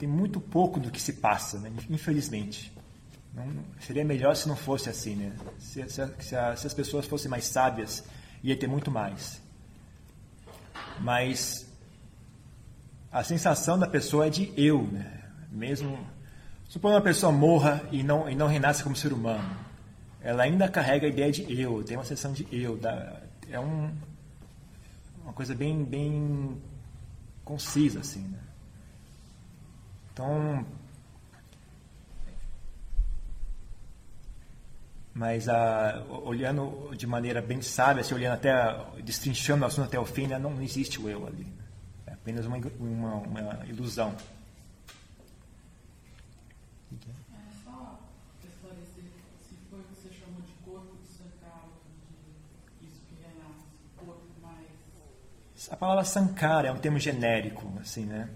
tem 0.00 0.08
muito 0.08 0.40
pouco 0.40 0.80
do 0.80 0.90
que 0.90 1.00
se 1.00 1.12
passa, 1.12 1.60
né, 1.60 1.70
infelizmente. 1.88 2.73
Não, 3.34 3.64
seria 3.80 4.04
melhor 4.04 4.36
se 4.36 4.46
não 4.46 4.54
fosse 4.54 4.88
assim, 4.88 5.16
né? 5.16 5.32
Se, 5.58 5.82
se, 5.88 6.06
se, 6.20 6.36
a, 6.36 6.56
se, 6.56 6.66
as 6.66 6.74
pessoas 6.74 7.04
fossem 7.04 7.28
mais 7.28 7.44
sábias, 7.44 8.04
ia 8.42 8.56
ter 8.56 8.68
muito 8.68 8.90
mais. 8.90 9.42
Mas 11.00 11.66
a 13.10 13.24
sensação 13.24 13.78
da 13.78 13.88
pessoa 13.88 14.26
é 14.26 14.30
de 14.30 14.52
eu, 14.56 14.84
né? 14.84 15.22
Mesmo 15.50 15.98
supondo 16.68 16.94
uma 16.94 17.00
pessoa 17.00 17.32
morra 17.32 17.82
e 17.90 18.02
não 18.02 18.28
e 18.28 18.34
não 18.34 18.46
renasce 18.46 18.82
como 18.82 18.96
ser 18.96 19.12
humano, 19.12 19.56
ela 20.20 20.44
ainda 20.44 20.68
carrega 20.68 21.06
a 21.06 21.10
ideia 21.10 21.30
de 21.30 21.60
eu, 21.60 21.82
tem 21.84 21.96
uma 21.96 22.04
sensação 22.04 22.32
de 22.32 22.46
eu, 22.50 22.76
da, 22.76 23.20
é 23.50 23.60
um, 23.60 23.92
uma 25.22 25.32
coisa 25.32 25.54
bem 25.54 25.84
bem 25.84 26.60
concisa 27.44 28.00
assim, 28.00 28.26
né? 28.28 28.38
Então 30.12 30.64
mas 35.14 35.48
ah, 35.48 36.04
olhando 36.24 36.90
de 36.96 37.06
maneira 37.06 37.40
bem 37.40 37.62
sábia, 37.62 38.00
assim, 38.00 38.14
olhando 38.14 38.34
até, 38.34 38.76
destrinchando 39.02 39.62
o 39.62 39.66
assunto 39.66 39.86
até 39.86 39.98
o 39.98 40.04
fim, 40.04 40.26
né, 40.26 40.38
não, 40.38 40.60
existe 40.60 41.00
o 41.00 41.08
eu 41.08 41.24
ali. 41.26 41.44
Né? 41.44 41.64
É 42.08 42.12
apenas 42.14 42.44
uma, 42.46 42.56
uma, 42.80 43.14
uma 43.14 43.66
ilusão. 43.66 44.14
A 55.70 55.76
palavra 55.76 56.04
sankara 56.04 56.68
é 56.68 56.72
um 56.72 56.76
termo 56.76 56.98
genérico, 56.98 57.72
assim, 57.80 58.04
né? 58.04 58.28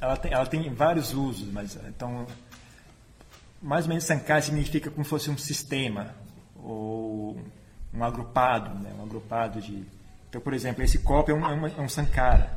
Ela 0.00 0.16
tem, 0.16 0.32
ela 0.32 0.46
tem 0.46 0.72
vários 0.72 1.12
usos, 1.12 1.48
mas 1.50 1.76
então 1.88 2.26
mais 3.64 3.86
ou 3.86 3.88
menos 3.88 4.04
Sankara 4.04 4.42
significa 4.42 4.90
como 4.90 5.02
se 5.04 5.10
fosse 5.10 5.30
um 5.30 5.38
sistema 5.38 6.14
ou 6.54 7.40
um 7.92 8.04
agrupado, 8.04 8.78
né? 8.78 8.92
um 8.98 9.02
agrupado 9.02 9.60
de. 9.60 9.86
Então, 10.28 10.40
por 10.40 10.52
exemplo, 10.52 10.84
esse 10.84 10.98
copo 10.98 11.30
é 11.30 11.34
um, 11.34 11.66
é 11.66 11.80
um 11.80 11.88
Sankara, 11.88 12.54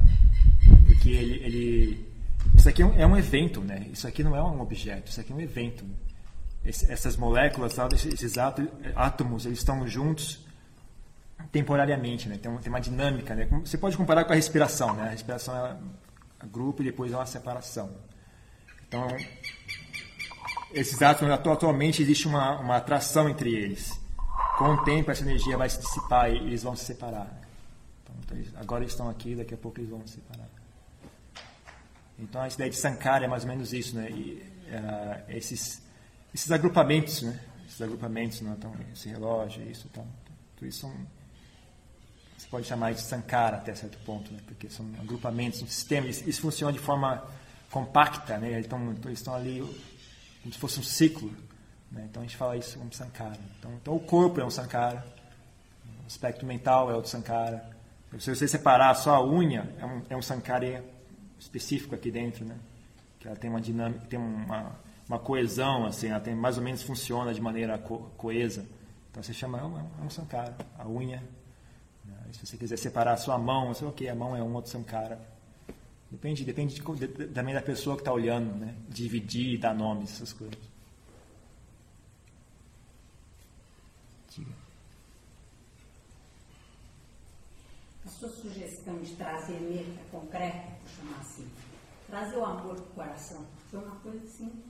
porque 0.86 1.10
ele, 1.10 1.36
ele 1.46 2.08
isso 2.56 2.68
aqui 2.68 2.82
é 2.82 2.86
um, 2.86 3.00
é 3.00 3.08
um, 3.08 3.16
evento, 3.16 3.62
né? 3.62 3.88
Isso 3.92 4.06
aqui 4.06 4.22
não 4.22 4.36
é 4.36 4.44
um 4.44 4.60
objeto, 4.60 5.10
isso 5.10 5.22
aqui 5.22 5.32
é 5.32 5.36
um 5.36 5.40
evento. 5.40 5.86
Esse, 6.66 6.92
essas 6.92 7.16
moléculas, 7.16 7.78
esses 8.06 8.38
átomos, 8.38 9.46
eles 9.46 9.60
estão 9.60 9.88
juntos 9.88 10.46
temporariamente, 11.52 12.28
né? 12.28 12.38
Tem, 12.38 12.52
uma, 12.52 12.60
tem 12.60 12.70
uma 12.70 12.82
dinâmica, 12.82 13.34
né? 13.34 13.48
Você 13.64 13.78
pode 13.78 13.96
comparar 13.96 14.26
com 14.26 14.34
a 14.34 14.36
respiração, 14.36 14.94
né? 14.94 15.04
A 15.04 15.12
respiração 15.12 15.56
é 15.56 15.78
grupo 16.48 16.82
e 16.82 16.86
depois 16.86 17.14
é 17.14 17.16
uma 17.16 17.26
separação. 17.26 17.92
Então, 18.88 19.08
esses 20.72 21.02
átomos, 21.02 21.34
atualmente 21.34 22.02
existe 22.02 22.28
uma, 22.28 22.60
uma 22.60 22.78
atração 22.78 23.30
entre 23.30 23.54
eles. 23.54 24.00
Com 24.58 24.74
o 24.74 24.84
tempo, 24.84 25.12
essa 25.12 25.22
energia 25.22 25.58
vai 25.58 25.70
se 25.70 25.80
dissipar 25.80 26.32
e 26.32 26.38
eles 26.38 26.64
vão 26.64 26.76
se 26.76 26.86
separar. 26.86 27.32
Então, 28.04 28.38
agora 28.56 28.84
eles 28.84 28.94
estão 28.94 29.10
aqui, 29.10 29.36
daqui 29.36 29.54
a 29.54 29.58
pouco 29.58 29.80
eles 29.80 29.90
vão 29.90 30.06
se 30.06 30.16
separar. 30.16 30.48
Então, 32.20 32.42
a 32.42 32.48
ideia 32.48 32.70
de 32.70 32.76
Sankara 32.76 33.26
é 33.26 33.28
mais 33.28 33.44
ou 33.44 33.50
menos 33.50 33.72
isso, 33.74 33.96
né? 33.96 34.10
E, 34.10 34.44
uh, 34.70 35.32
esses, 35.32 35.82
esses 36.34 36.52
agrupamentos, 36.52 37.22
né? 37.22 37.40
Esses 37.68 37.82
agrupamentos, 37.82 38.42
né? 38.42 38.56
então, 38.58 38.74
esse 38.92 39.08
relógio, 39.10 39.62
isso, 39.70 39.88
então, 39.92 40.06
tudo 40.56 40.68
isso 40.68 40.80
são 40.80 40.94
você 42.38 42.48
pode 42.50 42.68
chamar 42.68 42.94
de 42.94 43.02
Sankara 43.02 43.58
até 43.58 43.74
certo 43.74 43.98
ponto, 44.06 44.32
né? 44.32 44.40
porque 44.46 44.70
são 44.70 44.86
agrupamentos, 45.00 45.62
um 45.64 45.68
sistema, 45.68 46.08
isso, 46.08 46.28
isso 46.30 46.42
funciona 46.42 46.72
de 46.72 46.80
forma 46.80 47.26
compacta, 47.72 48.38
né? 48.38 48.60
Então, 48.60 48.96
eles 49.06 49.20
estão 49.20 49.34
ali 49.34 49.62
como 50.48 50.54
se 50.54 50.60
fosse 50.60 50.80
um 50.80 50.84
ciclo. 50.84 51.30
Né? 51.92 52.08
Então 52.10 52.22
a 52.22 52.26
gente 52.26 52.38
fala 52.38 52.56
isso 52.56 52.78
como 52.78 52.94
Sankara. 52.94 53.40
Então, 53.60 53.72
então 53.74 53.96
o 53.96 54.00
corpo 54.00 54.40
é 54.40 54.46
um 54.46 54.50
Sankara, 54.50 55.06
o 56.04 56.08
aspecto 56.08 56.46
mental 56.46 56.90
é 56.90 56.96
outro 56.96 57.10
Sankara. 57.10 57.70
Se 58.20 58.34
você 58.34 58.48
separar 58.48 58.96
só 58.96 59.16
a 59.16 59.26
unha, 59.26 59.70
é 59.78 59.86
um, 59.86 60.02
é 60.12 60.18
um 60.18 60.22
Sankara 60.22 60.84
específico 61.38 61.94
aqui 61.94 62.10
dentro. 62.10 62.46
Né? 62.46 62.56
ela 63.26 63.36
tem 63.36 63.50
uma 63.50 63.60
dinâmica, 63.60 64.06
tem 64.06 64.18
uma, 64.18 64.80
uma 65.10 65.20
coesão, 65.20 65.86
assim, 65.86 66.08
ela 66.08 66.22
tem 66.22 66.34
mais 66.34 66.58
ou 66.58 66.64
menos 66.64 66.82
funciona 66.82 67.34
de 67.34 67.42
maneira 67.42 67.78
co 67.78 68.10
coesa. 68.16 68.66
Então 69.12 69.22
você 69.22 69.34
chama, 69.34 69.60
é 69.60 69.64
um, 69.64 69.78
é 69.78 70.04
um 70.06 70.10
Sankara, 70.10 70.56
a 70.80 70.88
unha. 70.88 71.22
Né? 72.06 72.16
Se 72.32 72.46
você 72.46 72.56
quiser 72.56 72.78
separar 72.78 73.14
a 73.14 73.18
sua 73.18 73.38
mão, 73.38 73.68
você, 73.74 73.84
ok, 73.84 74.08
a 74.08 74.16
mão 74.16 74.34
é 74.34 74.42
um 74.42 74.54
outro 74.54 74.72
Sankara. 74.72 75.20
Depende, 76.10 76.46
depende 76.46 76.76
de, 76.76 77.08
de, 77.08 77.28
também 77.28 77.54
da 77.54 77.62
pessoa 77.62 77.96
que 77.96 78.02
está 78.02 78.14
olhando, 78.14 78.56
né? 78.56 78.74
Dividir, 78.88 79.60
dar 79.60 79.76
nomes, 79.76 80.14
essas 80.14 80.32
coisas. 80.32 80.58
A 88.06 88.10
sua 88.10 88.30
sugestão 88.30 88.98
de 89.00 89.16
trazer 89.16 89.60
meta 89.60 90.02
concreta, 90.10 90.70
vou 90.80 90.88
chamar 90.96 91.20
assim, 91.20 91.48
trazer 92.08 92.38
o 92.38 92.46
amor 92.46 92.76
para 92.76 92.84
o 92.84 92.94
coração, 92.94 93.46
foi 93.70 93.84
uma 93.84 93.96
coisa 93.98 94.24
assim, 94.24 94.64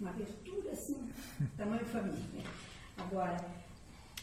uma 0.00 0.08
abertura 0.08 0.72
assim, 0.72 1.12
tamanho 1.58 1.84
família. 1.84 2.50
Agora, 2.96 3.36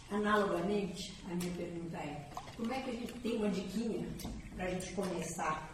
analogamente, 0.10 1.14
a 1.30 1.36
minha 1.36 1.52
pergunta 1.54 1.98
é, 1.98 2.30
como 2.58 2.74
é 2.74 2.82
que 2.82 2.90
a 2.90 2.94
gente 2.94 3.14
tem 3.20 3.36
uma 3.38 3.50
diquinha 3.50 4.08
para 4.56 4.66
a 4.66 4.70
gente 4.70 4.92
começar 4.94 5.70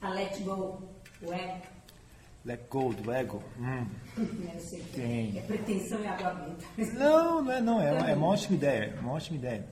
a 0.00 0.08
let 0.10 0.38
go 0.42 0.82
o 1.22 1.32
ego? 1.32 1.62
Let 2.44 2.60
go 2.70 2.92
do 2.94 3.12
ego? 3.12 3.42
Hum. 3.58 3.86
Eu 4.54 4.60
sei 4.60 4.80
que 4.80 4.92
Tem. 5.00 5.38
é 5.38 5.42
pretensão 5.42 6.02
e 6.02 6.06
água 6.06 6.32
benta. 6.34 6.92
Não, 6.98 7.42
não 7.42 7.52
é 7.52 7.60
não, 7.60 7.80
é, 7.82 7.92
uma- 7.92 8.10
é 8.10 8.14
uma 8.14 8.26
ótima 8.28 8.56
ideia, 8.56 8.96
uma 9.00 9.12
ótima 9.12 9.36
ideia. 9.36 9.66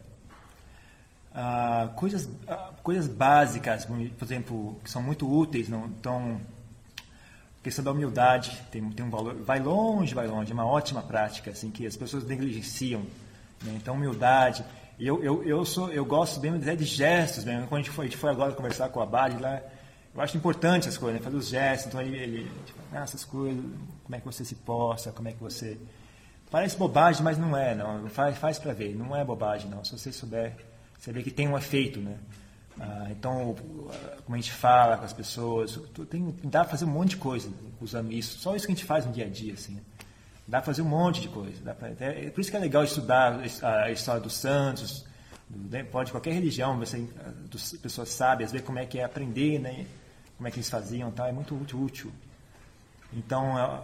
Ah, 1.34 1.90
coisas, 1.96 2.28
ah, 2.46 2.72
coisas 2.82 3.06
básicas, 3.06 3.84
por 3.86 4.24
exemplo, 4.24 4.76
que 4.82 4.90
são 4.90 5.02
muito 5.02 5.30
úteis, 5.30 5.68
não 5.68 5.86
então 5.86 6.40
a 6.98 7.62
questão 7.62 7.84
da 7.84 7.92
humildade 7.92 8.58
tem, 8.70 8.88
tem 8.90 9.04
um 9.06 9.10
valor, 9.10 9.34
vai 9.36 9.60
longe, 9.60 10.14
vai 10.14 10.26
longe, 10.26 10.50
é 10.50 10.54
uma 10.54 10.66
ótima 10.66 11.02
prática, 11.02 11.50
assim, 11.50 11.70
que 11.70 11.86
as 11.86 11.96
pessoas 11.96 12.24
negligenciam. 12.26 13.00
né? 13.62 13.72
Então, 13.76 13.94
humildade. 13.94 14.64
E 14.98 15.06
Eu, 15.06 15.22
eu, 15.22 15.42
eu, 15.44 15.64
sou, 15.64 15.90
eu 15.90 16.04
gosto 16.04 16.40
mesmo 16.40 16.58
de 16.58 16.84
gestos, 16.84 17.44
mesmo. 17.44 17.66
quando 17.68 17.80
a 17.80 17.84
gente 17.84 17.94
foi, 17.94 18.06
a 18.06 18.08
gente 18.08 18.18
foi 18.18 18.30
agora 18.30 18.52
conversar 18.52 18.88
com 18.88 19.00
a 19.00 19.06
Bali 19.06 19.40
lá, 19.40 19.62
eu 20.14 20.20
acho 20.20 20.36
importante 20.36 20.88
as 20.88 20.98
coisas, 20.98 21.20
né? 21.20 21.24
fazer 21.24 21.36
os 21.36 21.48
gestos, 21.48 21.86
então 21.86 22.00
ele, 22.00 22.16
ele 22.16 22.50
tipo, 22.66 22.80
ah, 22.92 23.02
essas 23.02 23.24
coisas, 23.24 23.62
como 24.02 24.16
é 24.16 24.18
que 24.18 24.26
você 24.26 24.44
se 24.44 24.56
posta, 24.56 25.12
como 25.12 25.28
é 25.28 25.32
que 25.32 25.40
você... 25.40 25.78
Parece 26.50 26.76
bobagem, 26.76 27.22
mas 27.22 27.36
não 27.36 27.56
é, 27.56 27.74
não. 27.74 28.08
Faz, 28.08 28.36
faz 28.38 28.58
para 28.58 28.72
ver, 28.72 28.96
não 28.96 29.14
é 29.14 29.22
bobagem, 29.22 29.70
não. 29.70 29.84
Se 29.84 29.92
você 29.92 30.10
souber, 30.10 30.56
você 30.98 31.12
vê 31.12 31.22
que 31.22 31.30
tem 31.30 31.46
um 31.46 31.56
efeito, 31.56 32.00
né? 32.00 32.16
Ah, 32.80 33.08
então, 33.10 33.54
como 34.24 34.34
a 34.34 34.36
gente 34.36 34.52
fala 34.52 34.96
com 34.96 35.04
as 35.04 35.12
pessoas, 35.12 35.78
tem, 36.08 36.34
dá 36.44 36.60
para 36.60 36.70
fazer 36.70 36.84
um 36.86 36.90
monte 36.90 37.10
de 37.10 37.16
coisa 37.18 37.50
usando 37.80 38.10
isso. 38.12 38.38
Só 38.38 38.56
isso 38.56 38.66
que 38.66 38.72
a 38.72 38.74
gente 38.74 38.84
faz 38.86 39.04
no 39.04 39.12
dia 39.12 39.26
a 39.26 39.28
dia, 39.28 39.54
assim. 39.54 39.78
Dá 40.48 40.58
para 40.58 40.66
fazer 40.66 40.80
um 40.82 40.86
monte 40.86 41.20
de 41.20 41.28
coisa. 41.28 41.62
Dá 41.62 41.74
pra, 41.74 41.88
é, 41.90 42.26
é 42.26 42.30
por 42.30 42.40
isso 42.40 42.50
que 42.50 42.56
é 42.56 42.60
legal 42.60 42.82
estudar 42.82 43.38
a 43.62 43.90
história 43.90 44.20
dos 44.20 44.32
santos, 44.32 45.04
do- 45.48 45.68
né, 45.68 45.84
pode 45.84 46.10
qualquer 46.10 46.32
religião, 46.32 46.78
você, 46.78 47.06
dos, 47.50 47.72
pessoas 47.74 48.08
sábias, 48.08 48.50
ver 48.50 48.62
como 48.62 48.78
é 48.78 48.86
que 48.86 48.98
é 48.98 49.04
aprender, 49.04 49.58
né? 49.58 49.86
Como 50.38 50.48
é 50.48 50.50
que 50.50 50.56
eles 50.56 50.70
faziam, 50.70 51.10
tá? 51.10 51.28
É 51.28 51.32
muito 51.32 51.54
útil. 51.78 52.10
Então, 53.12 53.56
ah, 53.58 53.82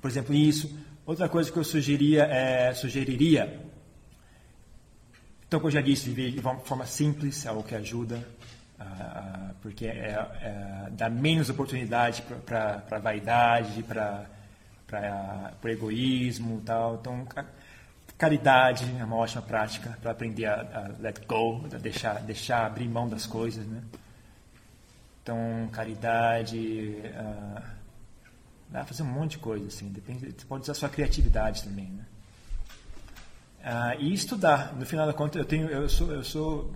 por 0.00 0.10
exemplo, 0.10 0.34
isso. 0.34 0.74
Outra 1.04 1.28
coisa 1.28 1.52
que 1.52 1.58
eu 1.58 1.64
sugeria, 1.64 2.24
é, 2.24 2.72
sugeriria, 2.74 3.60
então, 5.46 5.60
como 5.60 5.68
eu 5.68 5.72
já 5.74 5.80
disse, 5.80 6.08
viver 6.10 6.32
de 6.32 6.40
forma 6.40 6.86
simples 6.86 7.46
é 7.46 7.52
o 7.52 7.62
que 7.62 7.74
ajuda, 7.74 8.26
porque 9.62 9.86
é, 9.86 10.08
é, 10.40 10.88
dá 10.90 11.08
menos 11.08 11.48
oportunidade 11.48 12.22
para 12.44 12.98
vaidade, 12.98 13.82
para 13.84 14.26
o 15.62 15.68
egoísmo 15.68 16.58
e 16.58 16.62
tal. 16.62 16.96
Então, 16.96 17.24
ca- 17.24 17.46
caridade 18.16 18.84
é 18.98 19.04
uma 19.04 19.16
ótima 19.16 19.42
prática 19.42 19.96
para 20.00 20.10
aprender 20.12 20.46
a, 20.46 20.60
a 20.60 21.02
let 21.02 21.26
go, 21.26 21.64
a 21.72 21.78
deixar, 21.78 22.20
deixar 22.22 22.66
abrir 22.66 22.88
mão 22.88 23.08
das 23.08 23.26
coisas, 23.26 23.66
né? 23.66 23.82
Então, 25.22 25.68
caridade, 25.72 26.94
ah, 27.16 27.62
dá 28.70 28.78
para 28.80 28.84
fazer 28.84 29.02
um 29.02 29.06
monte 29.06 29.32
de 29.32 29.38
coisa, 29.38 29.66
assim. 29.66 29.88
Depende, 29.88 30.26
você 30.36 30.46
pode 30.46 30.62
usar 30.62 30.74
sua 30.74 30.88
criatividade 30.88 31.64
também, 31.64 31.86
né? 31.86 32.04
Ah, 33.62 33.96
e 33.96 34.14
estudar. 34.14 34.72
No 34.76 34.86
final 34.86 35.06
da 35.06 35.12
conta, 35.12 35.36
eu 35.38 35.44
tenho, 35.44 35.68
eu 35.68 35.88
sou, 35.88 36.12
eu 36.12 36.22
sou, 36.22 36.72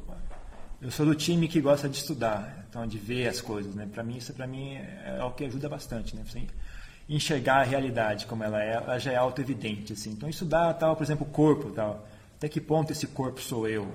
eu 0.82 0.90
sou 0.90 1.06
do 1.06 1.14
time 1.14 1.46
que 1.46 1.60
gosta 1.60 1.88
de 1.88 1.96
estudar, 1.96 2.66
então 2.68 2.84
de 2.86 2.98
ver 2.98 3.28
as 3.28 3.40
coisas, 3.40 3.72
né? 3.76 3.88
Para 3.90 4.02
mim 4.02 4.16
isso, 4.16 4.32
para 4.32 4.46
mim 4.48 4.74
é 4.74 5.22
o 5.22 5.30
que 5.30 5.44
ajuda 5.44 5.68
bastante, 5.68 6.16
né? 6.16 6.22
Você 6.26 6.40
enxergar 7.10 7.56
a 7.56 7.62
realidade 7.64 8.24
como 8.26 8.44
ela 8.44 8.62
é, 8.62 8.74
ela 8.74 8.98
já 8.98 9.12
é 9.12 9.16
auto-evidente, 9.16 9.92
assim. 9.92 10.12
Então 10.12 10.28
estudar, 10.28 10.72
tal, 10.74 10.94
por 10.94 11.02
exemplo, 11.02 11.26
o 11.26 11.30
corpo, 11.30 11.70
tal. 11.70 12.06
Até 12.36 12.48
que 12.48 12.60
ponto 12.60 12.92
esse 12.92 13.08
corpo 13.08 13.40
sou 13.40 13.68
eu? 13.68 13.92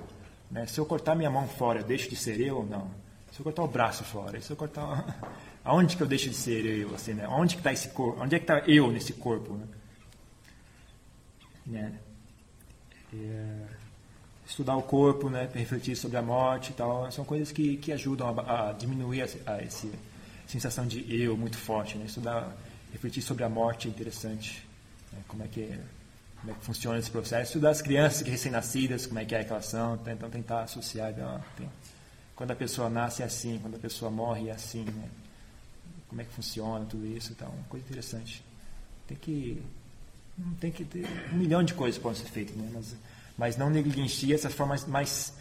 Né? 0.50 0.66
Se 0.66 0.78
eu 0.78 0.84
cortar 0.84 1.14
minha 1.14 1.30
mão 1.30 1.48
fora, 1.48 1.82
deixo 1.82 2.10
de 2.10 2.16
ser 2.16 2.38
eu 2.40 2.58
ou 2.58 2.66
não? 2.66 2.90
Se 3.32 3.40
eu 3.40 3.44
cortar 3.44 3.64
o 3.64 3.68
braço 3.68 4.04
fora, 4.04 4.40
se 4.40 4.50
eu 4.50 4.56
cortar, 4.56 5.18
aonde 5.64 5.96
que 5.96 6.02
eu 6.02 6.06
deixo 6.06 6.28
de 6.28 6.36
ser 6.36 6.64
eu, 6.64 6.94
assim, 6.94 7.14
né? 7.14 7.26
Onde 7.26 7.54
que 7.54 7.60
está 7.60 7.72
esse 7.72 7.88
corpo? 7.88 8.22
Onde 8.22 8.36
é 8.36 8.38
que 8.38 8.44
está 8.44 8.58
eu 8.70 8.92
nesse 8.92 9.14
corpo, 9.14 9.54
né? 9.54 9.66
né? 11.66 11.98
É, 13.14 13.66
estudar 14.46 14.76
o 14.76 14.82
corpo, 14.82 15.30
né, 15.30 15.48
refletir 15.54 15.96
sobre 15.96 16.18
a 16.18 16.22
morte 16.22 16.70
e 16.70 16.74
tal, 16.74 17.10
são 17.10 17.24
coisas 17.24 17.50
que, 17.50 17.76
que 17.78 17.92
ajudam 17.92 18.28
a, 18.28 18.68
a 18.68 18.72
diminuir 18.72 19.22
a, 19.22 19.52
a 19.52 19.62
essa 19.62 19.88
sensação 20.46 20.86
de 20.86 21.04
eu 21.20 21.36
muito 21.36 21.56
forte, 21.56 21.96
né? 21.98 22.04
Estudar, 22.04 22.56
refletir 22.96 23.22
sobre 23.22 23.44
a 23.44 23.48
morte 23.48 23.88
é 23.88 23.90
interessante, 23.90 24.66
né? 25.12 25.20
como 25.28 25.42
é 25.42 25.48
que 25.48 25.78
como 26.40 26.52
é 26.52 26.54
que 26.54 26.64
funciona 26.64 26.98
esse 26.98 27.10
processo, 27.10 27.44
estudar 27.44 27.70
as 27.70 27.80
crianças 27.82 28.22
que 28.22 28.30
recém-nascidas, 28.30 29.06
como 29.06 29.18
é 29.18 29.24
que 29.24 29.34
é 29.34 29.40
aquela 29.40 29.58
ação, 29.58 29.98
então 30.06 30.28
tentar 30.30 30.62
associar, 30.62 31.12
ó, 31.18 31.38
tem- 31.56 31.68
quando 32.36 32.50
a 32.50 32.54
pessoa 32.54 32.90
nasce 32.90 33.22
é 33.22 33.26
assim, 33.26 33.58
quando 33.60 33.76
a 33.76 33.78
pessoa 33.78 34.10
morre 34.10 34.48
é 34.50 34.52
assim, 34.52 34.84
né? 34.84 35.08
Como 36.08 36.20
é 36.20 36.24
que 36.24 36.32
funciona 36.32 36.84
tudo 36.84 37.06
isso, 37.06 37.32
então, 37.32 37.48
uma 37.48 37.64
coisa 37.64 37.84
interessante. 37.86 38.44
Tem 39.08 39.16
que 39.16 39.62
tem 40.60 40.70
que 40.70 40.84
ter 40.84 41.06
um 41.32 41.36
milhão 41.36 41.62
de 41.64 41.72
coisas 41.72 41.98
podem 42.00 42.20
ser 42.22 42.28
feitas, 42.30 42.54
né? 42.54 42.70
mas, 42.74 42.94
mas 43.38 43.56
não 43.56 43.70
negligenciar 43.70 44.38
essas 44.38 44.52
formas 44.52 44.84
mais 44.86 45.32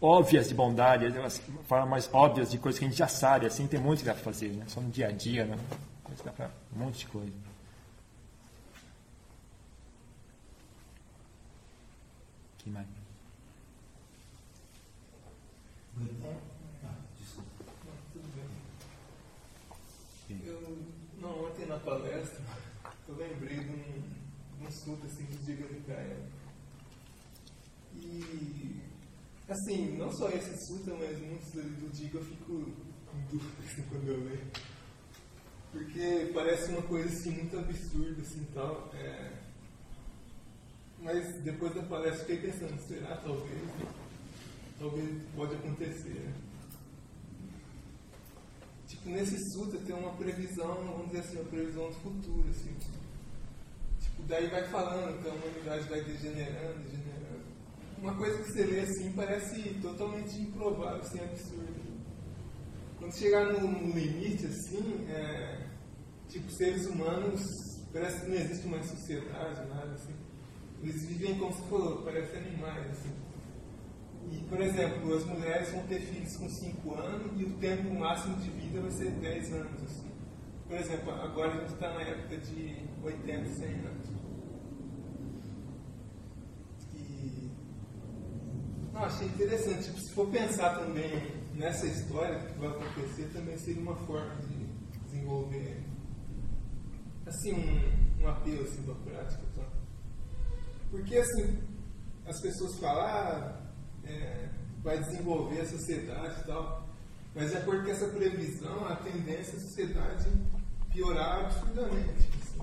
óbvias 0.00 0.48
de 0.48 0.54
bondade, 0.54 1.06
as 1.18 1.42
formas 1.66 1.88
mais 1.88 2.08
óbvias 2.12 2.48
de 2.48 2.56
coisas 2.58 2.78
que 2.78 2.84
a 2.84 2.88
gente 2.88 2.96
já 2.96 3.08
sabe, 3.08 3.46
assim 3.46 3.66
tem 3.66 3.80
muito 3.80 3.98
que 3.98 4.04
dá 4.04 4.14
para 4.14 4.22
fazer, 4.22 4.50
né? 4.50 4.64
só 4.68 4.80
no 4.80 4.88
dia 4.90 5.08
a 5.08 5.10
dia, 5.10 5.44
né? 5.44 5.58
Que 6.04 6.22
dá 6.22 6.32
para 6.32 6.50
um 6.74 6.78
monte 6.78 6.98
de 6.98 7.06
coisa. 7.08 7.32
Que 12.58 12.70
mais? 12.70 12.86
Tudo 15.94 16.12
bem. 16.22 16.54
Eu, 20.46 20.78
não, 21.20 21.44
ontem 21.44 21.66
na 21.66 21.78
palestra, 21.78 22.42
eu 23.08 23.16
lembrei 23.16 23.58
de 23.58 23.70
um, 23.70 24.02
de 24.58 24.64
um 24.64 24.66
assunto 24.66 25.06
assim 25.06 25.26
Diga 25.44 25.66
Nikaya. 25.68 26.28
E, 27.94 28.80
assim, 29.48 29.96
não 29.96 30.10
só 30.12 30.28
esse 30.30 30.50
assunto, 30.50 30.96
mas 30.98 31.18
muitos 31.20 31.50
do 31.52 31.92
Diga 31.92 32.18
eu 32.18 32.24
fico 32.24 32.52
em 32.52 33.26
dúvida 33.30 33.62
assim, 33.62 33.82
quando 33.88 34.08
eu 34.08 34.24
leio. 34.24 34.73
Porque 35.74 36.30
parece 36.32 36.70
uma 36.70 36.82
coisa 36.82 37.08
assim 37.08 37.32
muito 37.32 37.58
absurda 37.58 38.22
assim 38.22 38.46
tal. 38.54 38.90
É, 38.94 39.32
mas 41.00 41.42
depois 41.42 41.74
da 41.74 41.82
palestra 41.82 42.24
fiquei 42.24 42.50
pensando, 42.50 42.80
será 42.86 43.16
talvez? 43.16 43.60
Talvez 44.78 45.22
pode 45.34 45.54
acontecer. 45.56 46.10
né? 46.10 46.32
Tipo, 48.86 49.08
nesse 49.10 49.36
sutra 49.52 49.80
tem 49.80 49.96
uma 49.96 50.14
previsão, 50.14 50.74
vamos 50.76 51.06
dizer 51.08 51.18
assim, 51.18 51.36
uma 51.38 51.50
previsão 51.50 51.88
do 51.88 51.94
futuro, 51.96 52.48
assim. 52.50 52.72
Tipo, 54.00 54.22
daí 54.28 54.46
vai 54.46 54.62
falando 54.68 55.20
que 55.20 55.28
a 55.28 55.32
humanidade 55.32 55.88
vai 55.88 56.04
degenerando, 56.04 56.84
degenerando. 56.84 57.44
Uma 57.98 58.14
coisa 58.14 58.38
que 58.42 58.52
você 58.52 58.64
lê 58.64 58.80
assim 58.80 59.12
parece 59.12 59.74
totalmente 59.82 60.40
improvável, 60.40 61.00
assim, 61.00 61.18
absurdo. 61.18 61.84
Quando 62.98 63.18
chegar 63.18 63.52
no 63.52 63.90
limite, 63.90 64.46
assim, 64.46 65.06
é, 65.08 65.63
tipo, 66.34 66.50
seres 66.50 66.86
humanos, 66.86 67.40
parece 67.92 68.22
que 68.22 68.30
não 68.30 68.36
existe 68.36 68.66
mais 68.66 68.86
sociedade, 68.86 69.68
nada, 69.68 69.92
assim. 69.92 70.12
Eles 70.82 71.06
vivem 71.06 71.38
como 71.38 71.52
se 71.52 71.62
falou, 71.68 72.02
parecem 72.02 72.40
animais, 72.40 72.90
assim. 72.90 73.12
E, 74.32 74.38
por 74.48 74.60
exemplo, 74.60 75.14
as 75.14 75.24
mulheres 75.26 75.70
vão 75.70 75.86
ter 75.86 76.00
filhos 76.00 76.36
com 76.36 76.48
5 76.48 76.94
anos 76.94 77.40
e 77.40 77.44
o 77.44 77.52
tempo 77.58 77.94
máximo 77.94 78.36
de 78.38 78.50
vida 78.50 78.80
vai 78.80 78.90
ser 78.90 79.10
10 79.10 79.52
anos. 79.52 79.82
Assim. 79.82 80.10
Por 80.66 80.76
exemplo, 80.76 81.12
agora 81.12 81.52
a 81.52 81.60
gente 81.60 81.74
está 81.74 81.92
na 81.92 82.02
época 82.02 82.36
de 82.38 82.84
80, 83.02 83.48
100 83.54 83.68
anos. 83.68 84.08
E. 86.94 87.50
Não, 88.92 89.04
achei 89.04 89.28
interessante. 89.28 89.84
Tipo, 89.84 90.00
se 90.00 90.12
for 90.14 90.28
pensar 90.30 90.78
também 90.80 91.12
nessa 91.54 91.86
história 91.86 92.40
que 92.40 92.58
vai 92.58 92.70
acontecer, 92.70 93.30
também 93.32 93.56
seria 93.58 93.82
uma 93.82 93.96
forma 93.98 94.34
de 94.48 94.64
desenvolver 95.04 95.83
assim 97.26 97.52
um, 97.52 98.22
um 98.22 98.28
apelo 98.28 98.62
assim 98.62 98.90
a 98.90 98.94
prática. 99.08 99.42
Tá? 99.56 99.62
Porque 100.90 101.16
assim, 101.16 101.58
as 102.26 102.40
pessoas 102.40 102.78
falam, 102.78 103.04
ah, 103.04 103.60
é, 104.04 104.48
vai 104.82 104.98
desenvolver 104.98 105.60
a 105.60 105.68
sociedade 105.68 106.40
e 106.40 106.44
tal, 106.44 106.88
mas 107.34 107.50
de 107.50 107.56
acordo 107.56 107.84
com 107.84 107.90
essa 107.90 108.06
previsão, 108.08 108.86
a 108.86 108.96
tendência 108.96 109.52
é 109.52 109.56
a 109.56 109.60
sociedade 109.60 110.30
piorar 110.92 111.46
absurdamente. 111.46 112.28
Assim. 112.42 112.60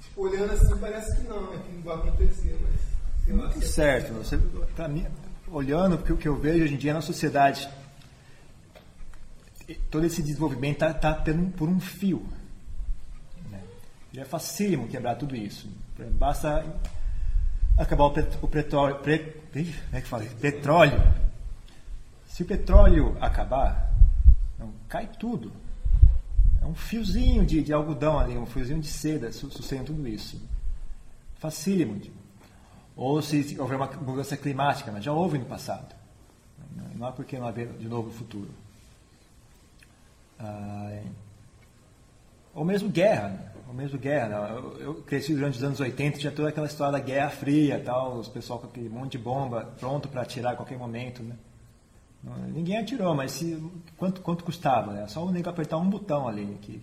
Tipo, 0.00 0.22
olhando 0.22 0.52
assim 0.52 0.78
parece 0.78 1.16
que 1.16 1.28
não, 1.28 1.50
né, 1.50 1.62
que 1.66 1.72
não 1.74 1.82
vai 1.82 1.96
acontecer, 1.96 2.58
mas 2.62 2.96
lá. 3.34 3.48
Muito 3.48 3.66
certo. 3.66 4.12
Você, 4.14 4.38
pra 4.74 4.88
mim, 4.88 5.06
olhando 5.48 5.96
o 5.96 6.16
que 6.16 6.28
eu 6.28 6.36
vejo 6.36 6.64
hoje 6.64 6.74
em 6.74 6.78
dia 6.78 6.94
na 6.94 7.00
sociedade, 7.00 7.68
todo 9.90 10.06
esse 10.06 10.22
desenvolvimento 10.22 10.84
está 10.84 10.94
tá 10.94 11.24
por 11.56 11.68
um 11.68 11.80
fio. 11.80 12.26
Né? 14.16 14.22
Já 14.22 14.22
é 14.22 14.24
facílimo 14.24 14.88
quebrar 14.88 15.16
tudo 15.16 15.36
isso. 15.36 15.68
Basta 16.12 16.64
acabar 17.76 18.04
o, 18.04 18.14
o 18.42 18.48
petróleo, 18.48 18.96
pre, 18.96 19.18
como 19.52 19.66
é 19.92 20.00
que 20.00 20.08
fala? 20.08 20.24
petróleo. 20.40 21.02
Se 22.26 22.42
o 22.42 22.46
petróleo 22.46 23.16
acabar, 23.20 23.92
não, 24.58 24.72
cai 24.88 25.06
tudo. 25.18 25.52
É 26.60 26.66
um 26.66 26.74
fiozinho 26.74 27.44
de, 27.44 27.62
de 27.62 27.72
algodão 27.72 28.18
ali, 28.18 28.36
um 28.36 28.46
fiozinho 28.46 28.80
de 28.80 28.88
seda, 28.88 29.32
sustenta 29.32 29.84
tudo 29.84 30.06
isso. 30.08 30.40
Facílimo. 31.36 32.00
Ou 32.96 33.20
se 33.20 33.56
houver 33.58 33.76
uma 33.76 33.86
mudança 33.86 34.36
climática, 34.36 34.90
mas 34.90 35.04
já 35.04 35.12
houve 35.12 35.38
no 35.38 35.44
passado. 35.44 35.94
Não 36.94 37.06
há 37.06 37.12
por 37.12 37.26
que 37.26 37.38
não 37.38 37.46
haver 37.46 37.68
de 37.74 37.86
novo 37.86 38.08
no 38.08 38.14
futuro. 38.14 38.50
Ah, 40.38 41.02
ou 42.54 42.64
mesmo 42.64 42.88
guerra. 42.88 43.55
Ou 43.68 43.74
mesmo 43.74 43.98
guerra. 43.98 44.28
Né? 44.28 44.50
Eu, 44.56 44.80
eu, 44.80 44.94
cresci 45.02 45.34
durante 45.34 45.56
os 45.56 45.64
anos 45.64 45.80
80, 45.80 46.18
tinha 46.18 46.32
toda 46.32 46.48
aquela 46.48 46.66
história 46.66 46.92
da 46.92 46.98
Guerra 46.98 47.30
Fria, 47.30 47.82
tal, 47.84 48.16
os 48.16 48.28
pessoal 48.28 48.58
com 48.58 48.66
aquele 48.66 48.88
monte 48.88 49.12
de 49.12 49.18
bomba 49.18 49.74
pronto 49.78 50.08
para 50.08 50.22
atirar 50.22 50.52
a 50.52 50.56
qualquer 50.56 50.78
momento. 50.78 51.22
Né? 51.22 51.34
Ninguém 52.48 52.78
atirou, 52.78 53.14
mas 53.14 53.32
se, 53.32 53.62
quanto, 53.96 54.20
quanto 54.20 54.44
custava? 54.44 54.92
Né? 54.92 55.06
Só 55.08 55.24
o 55.24 55.30
nego 55.30 55.48
apertar 55.48 55.76
um 55.76 55.88
botão 55.88 56.26
ali, 56.26 56.58
que 56.62 56.80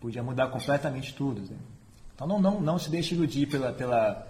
podia 0.00 0.22
mudar 0.22 0.48
completamente 0.48 1.14
tudo. 1.14 1.40
Né? 1.40 1.56
Então 2.14 2.26
não, 2.26 2.40
não, 2.40 2.60
não 2.60 2.78
se 2.78 2.90
deixe 2.90 3.14
iludir 3.14 3.46
pela, 3.46 3.72
pela, 3.72 4.26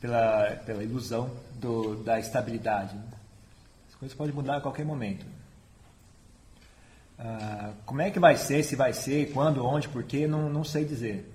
pela, 0.00 0.56
pela 0.64 0.82
ilusão 0.82 1.30
do, 1.54 1.96
da 2.02 2.18
estabilidade. 2.18 2.94
Né? 2.94 3.04
As 3.88 3.94
coisas 3.94 4.16
podem 4.16 4.34
mudar 4.34 4.56
a 4.56 4.60
qualquer 4.60 4.84
momento. 4.84 5.26
Ah, 7.18 7.72
como 7.84 8.02
é 8.02 8.10
que 8.10 8.18
vai 8.18 8.36
ser, 8.36 8.62
se 8.62 8.76
vai 8.76 8.92
ser, 8.92 9.32
quando, 9.32 9.64
onde, 9.64 9.88
porquê, 9.88 10.26
não, 10.26 10.50
não 10.50 10.64
sei 10.64 10.84
dizer. 10.84 11.32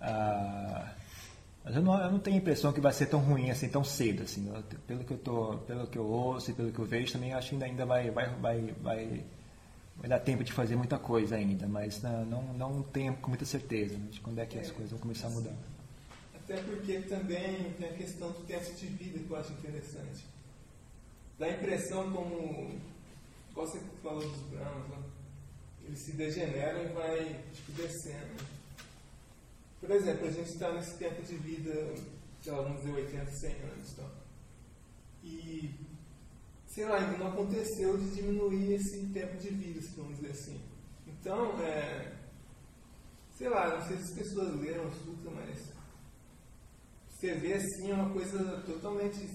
Ah, 0.00 0.92
mas 1.64 1.76
eu 1.76 1.82
não, 1.82 2.02
eu 2.02 2.10
não, 2.10 2.18
tenho 2.18 2.36
a 2.36 2.40
impressão 2.40 2.72
que 2.72 2.80
vai 2.80 2.92
ser 2.92 3.06
tão 3.06 3.20
ruim 3.20 3.50
assim, 3.50 3.68
tão 3.68 3.84
cedo. 3.84 4.22
Assim, 4.22 4.48
eu, 4.52 4.62
pelo, 4.86 5.04
que 5.04 5.12
eu 5.12 5.18
tô, 5.18 5.58
pelo 5.58 5.86
que 5.86 5.98
eu 5.98 6.06
ouço 6.06 6.50
e 6.50 6.54
pelo 6.54 6.72
que 6.72 6.78
eu 6.78 6.84
vejo, 6.84 7.12
também 7.12 7.32
acho 7.32 7.50
que 7.56 7.62
ainda, 7.62 7.86
vai, 7.86 8.10
vai, 8.10 8.28
vai, 8.36 8.74
vai, 8.82 9.24
vai 9.96 10.08
dar 10.08 10.18
tempo 10.18 10.42
de 10.42 10.52
fazer 10.52 10.74
muita 10.74 10.98
coisa 10.98 11.36
ainda, 11.36 11.68
mas 11.68 12.02
não, 12.02 12.24
não, 12.24 12.42
não 12.54 12.82
tenho 12.82 13.14
com 13.16 13.28
muita 13.28 13.44
certeza 13.44 13.96
né, 13.96 14.08
de 14.10 14.20
quando 14.20 14.38
é 14.38 14.46
que 14.46 14.58
as 14.58 14.70
coisas 14.70 14.90
vão 14.90 14.98
começar 14.98 15.28
a 15.28 15.30
mudar. 15.30 15.54
Até 16.34 16.56
porque 16.62 17.00
também 17.02 17.72
tem 17.78 17.88
a 17.88 17.92
questão 17.92 18.32
do 18.32 18.40
tempo 18.46 18.74
de 18.74 18.86
vida 18.86 19.18
que 19.20 19.30
eu 19.30 19.36
acho 19.36 19.52
interessante. 19.52 20.24
Dá 21.38 21.46
a 21.46 21.50
impressão 21.50 22.10
como 22.10 22.80
você 23.60 23.80
falou 24.02 24.20
dos 24.20 24.42
brahmas, 24.48 24.88
né? 24.88 25.02
eles 25.84 26.04
se 26.04 26.12
degeneram 26.12 26.84
e 26.84 26.92
vai 26.92 27.44
tipo, 27.52 27.72
descendo. 27.72 28.44
Por 29.80 29.90
exemplo, 29.90 30.26
a 30.26 30.30
gente 30.30 30.50
está 30.50 30.72
nesse 30.72 30.96
tempo 30.98 31.22
de 31.22 31.36
vida, 31.36 31.94
sei 32.42 32.52
lá, 32.52 32.62
vamos 32.62 32.80
dizer 32.82 32.94
80, 32.94 33.30
100 33.30 33.50
anos. 33.50 33.92
Então. 33.92 34.10
E, 35.24 35.74
sei 36.66 36.84
lá, 36.84 36.96
ainda 36.96 37.18
não 37.18 37.28
aconteceu 37.28 37.96
de 37.96 38.10
diminuir 38.14 38.74
esse 38.74 39.06
tempo 39.06 39.36
de 39.38 39.48
vida, 39.50 39.80
vamos 39.96 40.16
dizer 40.16 40.30
assim. 40.30 40.60
Então, 41.06 41.60
é, 41.60 42.12
sei 43.36 43.48
lá, 43.48 43.76
não 43.76 43.86
sei 43.86 43.96
se 43.96 44.02
as 44.04 44.18
pessoas 44.18 44.60
leram 44.60 44.86
o 44.86 44.92
Sutra, 44.92 45.30
mas 45.30 45.72
você 47.08 47.34
vê 47.34 47.54
assim 47.54 47.90
é 47.90 47.94
uma 47.94 48.10
coisa 48.10 48.62
totalmente, 48.62 49.28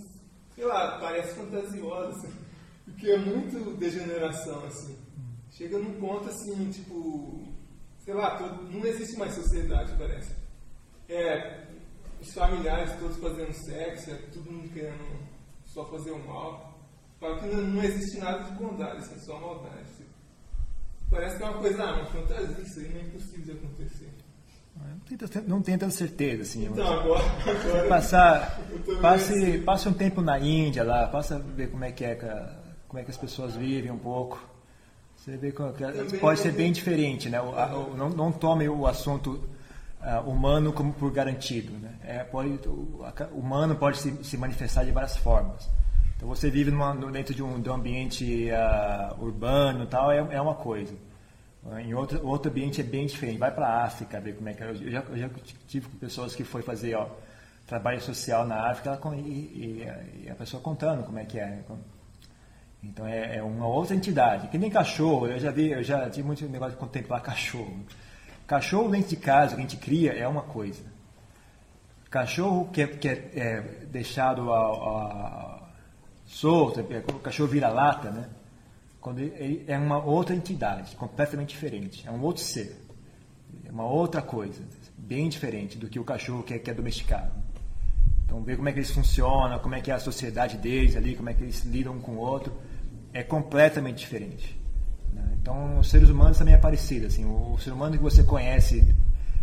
sei 0.56 0.66
lá, 0.66 1.00
parece 1.00 1.36
fantasiosa. 1.36 2.45
Porque 2.86 3.10
é 3.10 3.18
muito 3.18 3.78
degeneração, 3.78 4.64
assim. 4.66 4.96
Chega 5.52 5.78
num 5.78 6.00
ponto 6.00 6.30
assim, 6.30 6.70
tipo, 6.70 7.42
sei 8.00 8.14
lá, 8.14 8.38
todo, 8.38 8.64
não 8.72 8.86
existe 8.86 9.18
mais 9.18 9.34
sociedade, 9.34 9.94
parece. 9.98 10.34
É, 11.10 11.66
os 12.22 12.34
familiares 12.34 12.98
todos 13.00 13.18
fazendo 13.18 13.54
sexo, 13.54 14.12
é 14.12 14.16
todo 14.34 14.52
mundo 14.52 14.70
querendo 14.74 15.20
só 15.66 15.86
fazer 15.86 16.12
o 16.12 16.28
mal. 16.28 16.78
Fala 17.20 17.40
que 17.40 17.48
não, 17.48 17.62
não 17.62 17.84
existe 17.84 18.20
nada 18.20 18.44
de 18.44 18.52
bondade, 18.52 18.98
assim, 18.98 19.20
só 19.20 19.40
maldade. 19.40 19.86
Parece 21.10 21.38
que 21.38 21.44
é 21.44 21.50
uma 21.50 21.60
coisa, 21.60 21.84
ah, 21.84 21.96
uma 21.96 22.06
fantasia, 22.06 22.64
isso 22.64 22.80
aí 22.80 22.90
não 22.90 23.00
é 23.00 23.04
impossível 23.04 23.46
de 23.46 23.52
acontecer. 23.52 24.10
Não 25.48 25.62
tem 25.62 25.78
tanta 25.78 25.94
certeza, 25.94 26.42
assim. 26.42 26.66
Então, 26.66 26.86
agora, 26.86 27.24
agora 27.24 27.88
passar, 27.88 28.60
passe, 29.02 29.34
assim. 29.34 29.64
passe 29.64 29.88
um 29.88 29.94
tempo 29.94 30.22
na 30.22 30.38
Índia 30.38 30.84
lá, 30.84 31.08
passa 31.08 31.40
ver 31.40 31.70
como 31.70 31.86
é 31.86 31.92
que 31.92 32.04
é 32.04 32.16
como 32.96 33.02
é 33.02 33.04
que 33.04 33.12
as 33.12 33.18
pessoas 33.18 33.56
vivem 33.56 33.92
um 33.92 33.98
pouco. 33.98 34.42
Você 35.18 35.36
vê 35.36 35.52
que 35.52 36.18
pode 36.18 36.40
ser 36.40 36.54
bem 36.54 36.72
diferente, 36.72 37.30
né? 37.30 37.40
Não, 37.98 38.10
não 38.10 38.32
tome 38.32 38.70
o 38.70 38.88
assunto 38.88 39.44
uh, 40.00 40.30
humano 40.30 40.72
como 40.72 40.94
por 40.94 41.12
garantido, 41.12 41.74
né? 41.74 41.94
É, 42.06 42.20
pode, 42.24 42.58
o 42.70 43.06
humano 43.34 43.76
pode 43.76 43.98
se, 43.98 44.24
se, 44.24 44.38
manifestar 44.38 44.86
de 44.86 44.92
várias 44.92 45.18
formas. 45.18 45.70
Então 46.16 46.30
você 46.30 46.50
vive 46.50 46.72
numa, 46.72 46.96
dentro 47.12 47.36
de 47.36 47.44
um, 47.44 47.60
de 47.60 47.70
um 47.70 47.74
ambiente 47.74 48.48
uh, 48.50 49.22
urbano, 49.22 49.86
tal, 49.88 50.10
é, 50.10 50.20
é 50.30 50.40
uma 50.40 50.56
coisa. 50.56 50.96
Em 51.84 51.94
outro, 51.94 52.26
outro 52.26 52.50
ambiente 52.50 52.80
é 52.80 52.84
bem 52.84 53.08
diferente. 53.08 53.40
Vai 53.40 53.52
para 53.52 53.68
a 53.68 53.84
África 53.84 54.22
ver 54.22 54.38
como 54.38 54.48
é 54.48 54.54
que 54.54 54.64
é. 54.64 54.70
Eu 54.70 54.92
já, 54.92 55.00
eu 55.02 55.18
já 55.18 55.30
tive 55.68 55.90
com 55.90 55.98
pessoas 55.98 56.34
que 56.34 56.46
foi 56.46 56.62
fazer 56.62 56.96
ó, 56.96 57.08
trabalho 57.68 58.00
social 58.00 58.48
na 58.48 58.70
África 58.70 58.92
ela, 58.92 59.16
e, 59.18 59.20
e, 59.20 60.24
e, 60.24 60.30
a 60.30 60.36
pessoa 60.36 60.64
contando 60.64 61.04
como 61.04 61.20
é 61.20 61.26
que 61.26 61.38
é. 61.38 61.60
Então 62.86 63.08
é, 63.08 63.38
é, 63.38 63.44
uma 63.44 63.68
outra 63.68 63.96
entidade. 63.96 64.48
Que 64.48 64.58
nem 64.58 64.70
cachorro, 64.70 65.28
eu 65.28 65.40
já 65.40 65.52
vi, 65.52 65.72
eu 65.72 65.84
já 65.84 66.10
tive 66.10 66.26
muito 66.26 66.46
negócio 66.48 66.74
de 66.74 66.80
contemplar 66.80 67.22
cachorro. 67.22 67.84
Cachorro 68.46 68.90
dentro 68.90 69.10
de 69.10 69.18
casa 69.18 69.56
que 69.56 69.62
a 69.62 69.64
gente 69.64 69.78
cria 69.78 70.14
é 70.14 70.28
uma 70.28 70.44
coisa. 70.44 70.84
Cachorro 72.10 72.70
que 72.72 72.82
é, 72.82 72.88
que 72.88 73.08
é, 73.08 73.32
é 73.36 73.62
deixado 73.88 74.54
a, 74.54 74.60
a, 74.60 75.70
solto, 76.26 76.80
é, 76.80 77.04
o 77.12 77.20
cachorro 77.20 77.50
vira 77.50 77.70
lata, 77.70 78.12
né? 78.12 78.30
Quando 79.02 79.20
ele 79.20 79.64
é 79.68 79.78
uma 79.78 80.04
outra 80.04 80.36
entidade, 80.36 80.96
completamente 80.96 81.50
diferente. 81.50 82.08
É 82.08 82.12
um 82.12 82.22
outro 82.22 82.44
ser. 82.44 82.84
É 83.66 83.72
uma 83.72 83.86
outra 83.86 84.22
coisa, 84.22 84.64
bem 84.98 85.28
diferente 85.30 85.78
do 85.78 85.88
que 85.88 86.00
o 86.00 86.04
cachorro 86.04 86.44
que 86.44 86.54
é, 86.54 86.60
que 86.60 86.70
é 86.70 86.74
domesticado. 86.74 87.32
Então, 88.26 88.42
ver 88.42 88.58
como 88.58 88.68
é 88.70 88.72
que 88.72 88.80
eles 88.80 88.92
funcionam, 88.92 89.60
como 89.60 89.76
é 89.76 89.82
que 89.82 89.92
é 89.92 89.94
a 89.94 90.00
sociedade 90.00 90.58
deles 90.58 90.96
ali, 90.96 91.16
como 91.16 91.30
é 91.30 91.34
que 91.34 91.44
eles 91.44 91.64
lidam 91.64 91.94
um 91.94 92.00
com 92.00 92.14
o 92.14 92.18
outro 92.18 92.54
é 93.16 93.24
completamente 93.24 94.00
diferente. 94.00 94.60
Né? 95.14 95.24
Então, 95.42 95.80
os 95.80 95.90
seres 95.90 96.10
humanos 96.10 96.38
também 96.38 96.54
é 96.54 96.58
parecido. 96.58 97.08
Assim, 97.08 97.24
o 97.26 97.58
ser 97.58 97.72
humano 97.72 97.96
que 97.96 98.04
você 98.04 98.22
conhece 98.24 98.86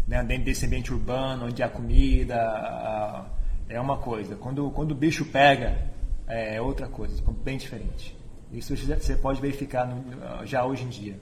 né, 0.07 0.23
dentro 0.23 0.45
desse 0.45 0.67
ambiente 0.67 0.93
urbano, 0.93 1.47
onde 1.47 1.63
há 1.63 1.71
comida, 1.71 2.37
é 3.67 3.81
uma 3.81 3.97
coisa. 3.97 4.37
Quando, 4.37 4.71
quando 4.73 4.93
o 4.93 4.95
bicho 4.95 5.25
pega, 5.25 5.91
é 6.29 6.61
outra 6.61 6.87
coisa, 6.87 7.23
bem 7.43 7.57
diferente. 7.57 8.15
Isso 8.53 8.77
você 8.77 9.17
pode 9.17 9.41
verificar 9.41 9.87
no, 9.87 10.45
já 10.45 10.67
hoje 10.67 10.85
em 10.85 10.91
dia. 10.91 11.19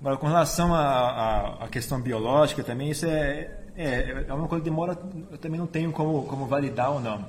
Agora, 0.00 0.16
com 0.16 0.26
relação 0.26 0.74
à 0.74 1.68
questão 1.70 2.00
biológica 2.00 2.64
também, 2.64 2.90
isso 2.90 3.04
é, 3.04 3.58
é, 3.76 4.24
é 4.26 4.32
uma 4.32 4.48
coisa 4.48 4.64
que 4.64 4.70
demora, 4.70 4.98
eu 5.30 5.36
também 5.36 5.60
não 5.60 5.66
tenho 5.66 5.92
como, 5.92 6.22
como 6.22 6.46
validar 6.46 6.90
ou 6.92 7.00
não. 7.00 7.26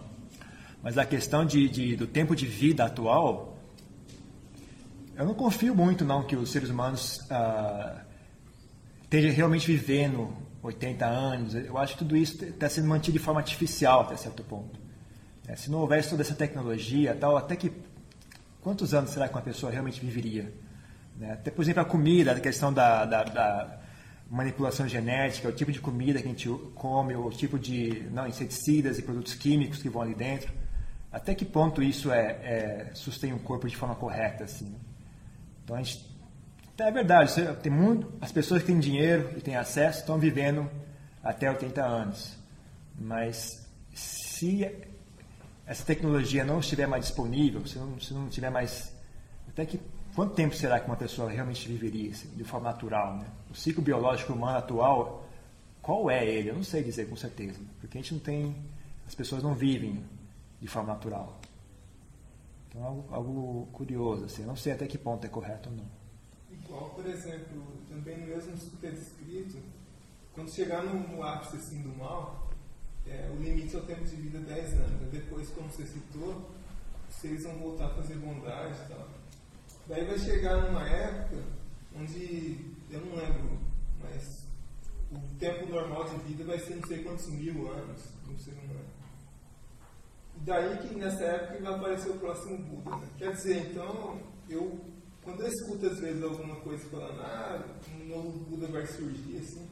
Mas 0.82 0.98
a 0.98 1.04
questão 1.04 1.46
de, 1.46 1.68
de, 1.68 1.98
do 1.98 2.08
tempo 2.08 2.34
de 2.34 2.46
vida 2.46 2.86
atual, 2.86 3.51
eu 5.22 5.28
não 5.28 5.36
confio 5.36 5.76
muito 5.76 6.04
não 6.04 6.24
que 6.24 6.36
os 6.36 6.52
seres 6.52 6.70
humanos 6.70 7.24
ah, 7.30 8.02
estejam 9.04 9.32
realmente 9.32 9.68
vivendo 9.68 10.36
80 10.64 11.06
anos. 11.06 11.54
Eu 11.54 11.78
acho 11.78 11.94
que 11.94 12.00
tudo 12.00 12.18
isso 12.18 12.44
está 12.44 12.68
sendo 12.68 12.88
mantido 12.88 13.20
de 13.20 13.24
forma 13.24 13.40
artificial 13.40 14.02
até 14.02 14.18
certo 14.18 14.44
ponto. 14.44 14.80
É, 15.48 15.56
se 15.56 15.70
não 15.70 15.80
houvesse 15.80 16.10
toda 16.10 16.24
essa 16.24 16.34
tecnologia, 16.34 17.16
tal, 17.16 17.38
até 17.38 17.56
que 17.56 17.72
quantos 18.62 18.96
anos 18.96 19.12
será 19.12 19.28
que 19.28 19.36
uma 19.36 19.44
pessoa 19.44 19.72
realmente 19.72 20.04
viveria? 20.04 20.52
Né? 21.16 21.34
Até 21.34 21.52
por 21.52 21.62
exemplo 21.62 21.84
a 21.84 21.86
comida, 21.86 22.32
a 22.32 22.40
questão 22.40 22.74
da, 22.74 23.06
da, 23.06 23.24
da, 23.24 23.80
manipulação 24.28 24.88
genética, 24.88 25.50
o 25.50 25.52
tipo 25.52 25.72
de 25.72 25.80
comida 25.80 26.20
que 26.20 26.26
a 26.26 26.32
gente 26.32 26.50
come, 26.74 27.16
o 27.16 27.30
tipo 27.30 27.60
de 27.60 28.08
não 28.12 28.26
inseticidas 28.26 28.98
e 28.98 29.04
produtos 29.04 29.36
químicos 29.36 29.84
que 29.84 29.90
vão 29.90 30.02
ali 30.02 30.16
dentro. 30.16 30.52
Até 31.12 31.36
que 31.36 31.46
ponto 31.46 31.84
isso 31.84 32.12
é, 32.12 32.26
é 32.42 32.92
sustém 32.96 33.34
o 33.34 33.40
corpo 33.40 33.68
de 33.68 33.78
forma 33.78 33.94
correta 33.94 34.46
assim? 34.46 34.74
Então 35.72 35.80
a 35.80 35.84
gente 35.84 36.12
é 36.78 36.92
verdade, 36.92 37.34
tem 37.62 37.72
muito, 37.72 38.12
as 38.20 38.32
pessoas 38.32 38.62
que 38.62 38.68
têm 38.68 38.80
dinheiro 38.80 39.32
e 39.38 39.42
têm 39.42 39.56
acesso 39.56 40.00
estão 40.00 40.18
vivendo 40.18 40.70
até 41.24 41.50
80 41.50 41.82
anos. 41.82 42.38
Mas 43.00 43.66
se 43.94 44.70
essa 45.66 45.86
tecnologia 45.86 46.44
não 46.44 46.60
estiver 46.60 46.88
mais 46.88 47.06
disponível, 47.06 47.66
se 47.66 47.78
não, 47.78 48.00
se 48.00 48.14
não 48.14 48.28
tiver 48.28 48.50
mais. 48.50 48.92
Até 49.48 49.66
que. 49.66 49.80
Quanto 50.14 50.34
tempo 50.34 50.54
será 50.54 50.78
que 50.78 50.88
uma 50.88 50.98
pessoa 50.98 51.30
realmente 51.30 51.66
viveria 51.70 52.12
assim, 52.12 52.28
de 52.36 52.44
forma 52.44 52.70
natural? 52.70 53.18
Né? 53.18 53.28
O 53.50 53.56
ciclo 53.56 53.82
biológico 53.82 54.34
humano 54.34 54.58
atual, 54.58 55.26
qual 55.82 56.12
é 56.12 56.26
ele? 56.26 56.50
Eu 56.50 56.56
não 56.56 56.64
sei 56.64 56.84
dizer 56.84 57.08
com 57.08 57.16
certeza. 57.16 57.62
Porque 57.80 57.98
a 57.98 58.02
gente 58.02 58.16
não 58.16 58.20
tem. 58.20 58.56
As 59.08 59.16
pessoas 59.16 59.42
não 59.42 59.54
vivem 59.54 60.04
de 60.60 60.68
forma 60.68 60.92
natural. 60.92 61.40
Então 62.72 62.86
algo, 62.86 63.06
algo 63.12 63.68
curioso. 63.74 64.26
Assim, 64.26 64.44
não 64.44 64.56
sei 64.56 64.72
até 64.72 64.88
que 64.88 64.98
ponto 64.98 65.26
é 65.26 65.30
correto 65.30 65.70
ou 65.70 65.76
não. 65.76 65.86
Igual, 66.50 66.92
por 66.92 67.06
exemplo, 67.06 67.62
também 67.90 68.18
mesmo 68.26 68.54
estudo 68.54 68.88
é 68.88 68.92
descrito, 68.92 69.58
quando 70.34 70.50
chegar 70.50 70.82
no, 70.84 71.08
no 71.10 71.22
ápice 71.22 71.58
assim, 71.58 71.82
do 71.82 71.98
mal, 71.98 72.50
é, 73.06 73.30
o 73.30 73.42
limite 73.42 73.76
é 73.76 73.80
o 73.80 73.84
tempo 73.84 74.06
de 74.06 74.16
vida 74.16 74.40
10 74.40 74.74
anos. 74.76 75.12
Depois, 75.12 75.50
como 75.50 75.70
você 75.70 75.86
citou, 75.86 76.50
vocês 77.10 77.44
vão 77.44 77.56
voltar 77.58 77.88
a 77.88 77.96
fazer 77.96 78.16
bondade 78.16 78.74
e 78.86 78.88
tal. 78.88 79.08
Daí 79.88 80.06
vai 80.06 80.18
chegar 80.18 80.62
numa 80.62 80.88
época 80.88 81.44
onde, 81.94 82.74
eu 82.90 83.02
não 83.02 83.16
lembro, 83.18 83.60
mas 84.02 84.46
o 85.12 85.20
tempo 85.38 85.66
normal 85.70 86.06
de 86.06 86.16
vida 86.20 86.46
vai 86.46 86.58
ser 86.58 86.76
não 86.76 86.88
sei 86.88 87.04
quantos 87.04 87.28
mil 87.28 87.70
anos 87.70 88.04
do 88.26 88.40
ser 88.40 88.52
humano. 88.52 88.91
Daí 90.44 90.78
que 90.78 90.96
nessa 90.96 91.24
época 91.24 91.62
vai 91.62 91.74
aparecer 91.74 92.10
o 92.10 92.18
próximo 92.18 92.58
Buda. 92.58 92.98
Né? 92.98 93.08
Quer 93.18 93.32
dizer, 93.34 93.58
então, 93.70 94.20
eu, 94.50 94.80
quando 95.24 95.42
eu 95.42 95.48
escuto 95.48 95.86
às 95.86 96.00
vezes 96.00 96.24
alguma 96.24 96.56
coisa 96.58 96.84
falando, 96.90 97.22
ah, 97.22 97.64
um 97.96 98.06
novo 98.08 98.40
Buda 98.46 98.68
vai 98.68 98.86
surgir, 98.88 99.38
assim, 99.38 99.68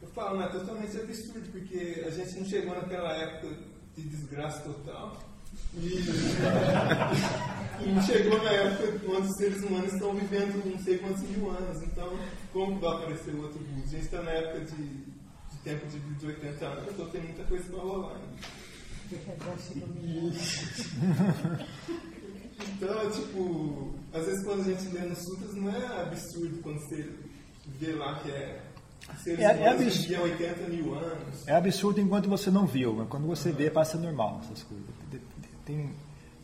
eu 0.00 0.08
falo, 0.08 0.38
não, 0.38 0.44
é 0.44 0.48
totalmente 0.48 0.96
absurdo, 0.96 1.50
porque 1.52 2.04
a 2.06 2.10
gente 2.10 2.38
não 2.38 2.46
chegou 2.46 2.74
naquela 2.74 3.12
época 3.12 3.54
de 3.96 4.02
desgraça 4.02 4.60
total. 4.60 5.16
E, 5.74 6.02
não 7.86 8.02
chegou 8.02 8.42
na 8.42 8.50
época 8.50 9.00
onde 9.08 9.28
os 9.28 9.36
seres 9.36 9.62
humanos 9.62 9.92
estão 9.92 10.14
vivendo 10.14 10.70
não 10.70 10.78
sei 10.78 10.98
quantos 10.98 11.22
mil 11.22 11.50
anos. 11.50 11.82
Então, 11.82 12.18
como 12.52 12.80
vai 12.80 12.96
aparecer 12.96 13.34
outro 13.34 13.58
Buda? 13.58 13.86
A 13.86 13.90
gente 13.90 14.04
está 14.04 14.22
na 14.22 14.30
época 14.30 14.60
de, 14.60 14.84
de 14.84 15.58
tempo 15.62 15.86
de, 15.86 15.98
de 15.98 16.26
80 16.26 16.64
anos, 16.64 16.92
então 16.92 17.10
tem 17.10 17.22
muita 17.22 17.44
coisa 17.44 17.64
para 17.64 17.80
rolar. 17.80 18.14
Né? 18.14 18.28
Então, 22.76 23.10
tipo, 23.10 23.94
às 24.12 24.24
vezes 24.26 24.44
quando 24.44 24.60
a 24.60 24.64
gente 24.64 24.88
lê 24.94 25.00
nos 25.06 25.18
sutras 25.18 25.54
não 25.54 25.70
é 25.70 26.02
absurdo 26.02 26.58
quando 26.62 26.78
você 26.80 27.08
vê 27.78 27.92
lá 27.94 28.18
que 28.20 28.30
é 28.30 28.60
É- 29.26 29.42
é 29.42 29.68
absurdo. 29.68 29.90
viviam 29.90 30.22
80 30.22 30.68
mil 30.68 30.94
anos. 30.94 31.46
É 31.48 31.54
absurdo 31.54 32.00
enquanto 32.00 32.28
você 32.28 32.50
não 32.50 32.66
viu, 32.66 32.94
mas 32.94 33.08
quando 33.08 33.26
você 33.26 33.52
vê, 33.52 33.70
passa 33.70 33.98
normal 33.98 34.40
essas 34.44 34.62
coisas. 34.62 34.86
Tem, 35.66 35.90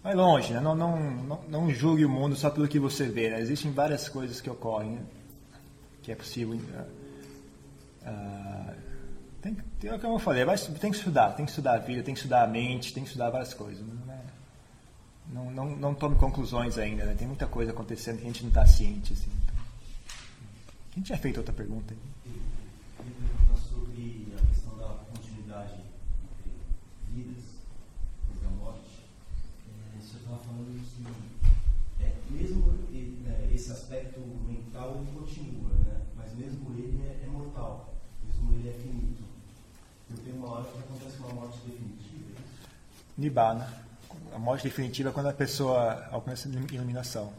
vai 0.02 0.14
longe, 0.14 0.52
né? 0.52 0.60
não, 0.60 0.74
não, 0.74 0.98
não, 0.98 1.40
não 1.48 1.70
julgue 1.70 2.04
o 2.04 2.08
mundo 2.10 2.34
só 2.36 2.50
pelo 2.50 2.66
que 2.68 2.78
você 2.78 3.06
vê. 3.06 3.30
né? 3.30 3.40
Existem 3.40 3.70
várias 3.70 4.08
coisas 4.08 4.40
que 4.40 4.50
ocorrem 4.50 4.92
né? 4.92 5.02
que 6.02 6.10
é 6.12 6.14
possível. 6.14 6.58
ah, 8.04 8.74
tem, 9.42 9.56
é 9.84 9.94
o 9.94 9.98
que 9.98 10.04
eu 10.06 10.18
falei, 10.18 10.44
vai, 10.44 10.56
tem 10.58 10.90
que 10.90 10.96
estudar, 10.98 11.30
tem 11.32 11.44
que 11.44 11.50
estudar 11.50 11.74
a 11.74 11.78
vida, 11.78 12.02
tem 12.02 12.14
que 12.14 12.20
estudar 12.20 12.42
a 12.42 12.46
mente, 12.46 12.92
tem 12.92 13.02
que 13.02 13.08
estudar 13.08 13.30
várias 13.30 13.54
coisas. 13.54 13.84
Não, 13.86 14.12
é- 14.12 14.20
não, 15.32 15.50
não, 15.50 15.76
não 15.76 15.94
tome 15.94 16.16
conclusões 16.16 16.76
ainda, 16.76 17.04
né? 17.04 17.14
tem 17.14 17.26
muita 17.26 17.46
coisa 17.46 17.70
acontecendo 17.70 18.16
que 18.18 18.24
a 18.24 18.26
gente 18.26 18.42
não 18.42 18.48
está 18.48 18.66
ciente. 18.66 19.12
Assim, 19.12 19.30
então. 19.44 19.54
Quem 20.92 21.02
tinha 21.02 21.16
feito 21.18 21.38
outra 21.38 21.52
pergunta? 21.54 21.94
aí? 21.94 22.00
Sobre 23.68 24.26
a 24.36 24.46
questão 24.46 24.76
da 24.76 24.88
continuidade 25.14 25.74
entre 25.74 26.52
vidas, 27.12 27.44
depois 28.28 28.42
da 28.42 28.50
morte. 28.62 28.90
É, 29.94 29.98
o 29.98 30.02
senhor 30.02 30.20
estava 30.22 30.38
falando 30.38 30.80
que 30.82 32.04
é, 32.04 32.12
mesmo 32.30 32.74
e- 32.90 33.22
né, 33.24 33.48
esse 33.54 33.70
aspecto 33.72 34.20
mental 34.20 34.96
ele 35.00 35.12
continua, 35.18 35.70
né? 35.84 36.00
mas 36.16 36.34
mesmo 36.34 36.70
ele 36.76 37.00
é, 37.06 37.22
é 37.24 37.26
mortal, 37.30 37.94
mesmo 38.26 38.52
ele 38.54 38.68
é 38.68 38.72
finito. 38.72 39.22
Tenho 40.24 40.36
uma 40.36 40.50
hora 40.52 40.64
que 40.64 40.78
acontece 40.78 41.16
uma 41.18 41.32
morte 41.34 41.58
definitiva. 41.66 42.30
é? 42.38 43.20
Nibbana. 43.20 43.72
A 44.34 44.38
morte 44.38 44.64
definitiva 44.64 45.10
é 45.10 45.12
quando 45.12 45.28
a 45.28 45.32
pessoa 45.32 46.06
alcança 46.10 46.48
a 46.48 46.52
iluminação. 46.74 47.32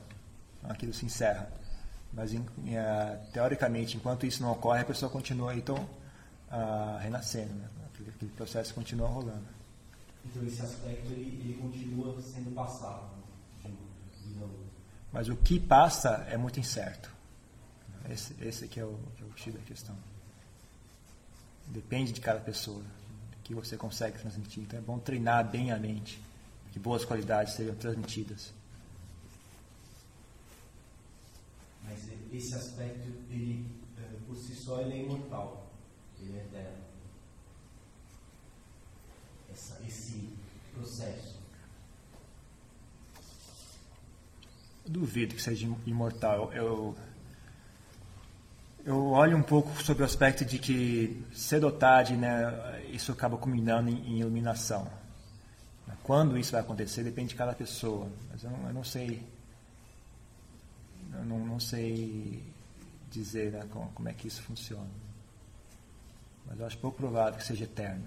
Aquilo 0.63 0.93
se 0.93 1.05
encerra. 1.05 1.49
Mas, 2.13 2.33
em- 2.33 2.45
eh, 2.67 3.19
teoricamente, 3.33 3.95
enquanto 3.97 4.25
isso 4.25 4.41
não 4.43 4.51
ocorre, 4.51 4.81
a 4.81 4.85
pessoa 4.85 5.09
continua 5.09 5.55
então 5.55 5.87
ah, 6.49 6.99
renascendo. 7.01 7.53
Né? 7.53 7.67
Aquele, 7.93 8.09
aquele 8.09 8.31
processo 8.31 8.73
continua 8.73 9.07
rolando. 9.07 9.45
Então 10.25 10.45
esse 10.45 10.61
aspecto 10.61 11.11
ele, 11.11 11.39
ele 11.43 11.53
continua 11.61 12.21
sendo 12.21 12.53
passado 12.53 13.09
de 13.63 13.69
vida 14.27 14.41
a 14.41 14.43
outra. 14.43 14.59
Mas 15.11 15.29
o 15.29 15.35
que 15.35 15.59
passa 15.59 16.25
é 16.29 16.37
muito 16.37 16.59
incerto. 16.59 17.09
Esse, 18.09 18.35
esse 18.41 18.67
que 18.67 18.79
é 18.79 18.83
o, 18.85 18.97
que 19.15 19.23
é 19.23 19.25
o 19.25 19.37
X 19.37 19.53
da 19.53 19.59
questão. 19.61 19.95
Depende 21.71 22.11
de 22.11 22.19
cada 22.19 22.41
pessoa, 22.41 22.83
que 23.45 23.55
você 23.55 23.77
consegue 23.77 24.19
transmitir. 24.19 24.63
Então 24.63 24.77
é 24.77 24.81
bom 24.81 24.99
treinar 24.99 25.49
bem 25.49 25.71
a 25.71 25.77
mente, 25.77 26.21
que 26.73 26.77
boas 26.79 27.05
qualidades 27.05 27.53
sejam 27.53 27.73
transmitidas. 27.75 28.53
Mas 31.85 32.09
esse 32.33 32.53
aspecto, 32.55 33.07
ele, 33.29 33.65
eh, 33.97 34.17
por 34.27 34.35
si 34.35 34.53
só, 34.53 34.81
ele 34.81 34.95
é 34.95 35.03
imortal. 35.03 35.71
Ele 36.19 36.37
é 36.37 36.41
eterno. 36.41 36.83
Essa, 39.49 39.81
esse 39.87 40.29
processo. 40.73 41.39
Duvido 44.85 45.35
que 45.35 45.41
seja 45.41 45.67
imortal. 45.85 46.51
Eu, 46.51 46.65
eu 46.65 46.97
olho 48.87 49.37
um 49.37 49.43
pouco 49.43 49.69
sobre 49.83 50.03
o 50.03 50.05
aspecto 50.05 50.43
de 50.43 50.57
que 50.57 51.23
cedo 51.33 51.65
ou 51.65 51.71
tarde, 51.71 52.15
né, 52.15 52.83
isso 52.91 53.11
acaba 53.11 53.37
culminando 53.37 53.89
em, 53.89 54.13
em 54.15 54.19
iluminação. 54.19 54.87
Quando 56.03 56.37
isso 56.37 56.51
vai 56.51 56.61
acontecer 56.61 57.03
depende 57.03 57.29
de 57.29 57.35
cada 57.35 57.53
pessoa. 57.53 58.09
Mas 58.31 58.43
eu 58.43 58.49
não, 58.49 58.67
eu 58.67 58.73
não 58.73 58.83
sei, 58.83 59.23
eu 61.13 61.25
não, 61.25 61.39
não 61.45 61.59
sei 61.59 62.43
dizer 63.11 63.51
né, 63.51 63.67
como, 63.71 63.91
como 63.91 64.09
é 64.09 64.13
que 64.13 64.27
isso 64.27 64.41
funciona. 64.41 64.89
Mas 66.47 66.59
eu 66.59 66.65
acho 66.65 66.77
pouco 66.79 66.97
provável 66.97 67.37
que 67.37 67.45
seja 67.45 67.65
eterno. 67.65 68.03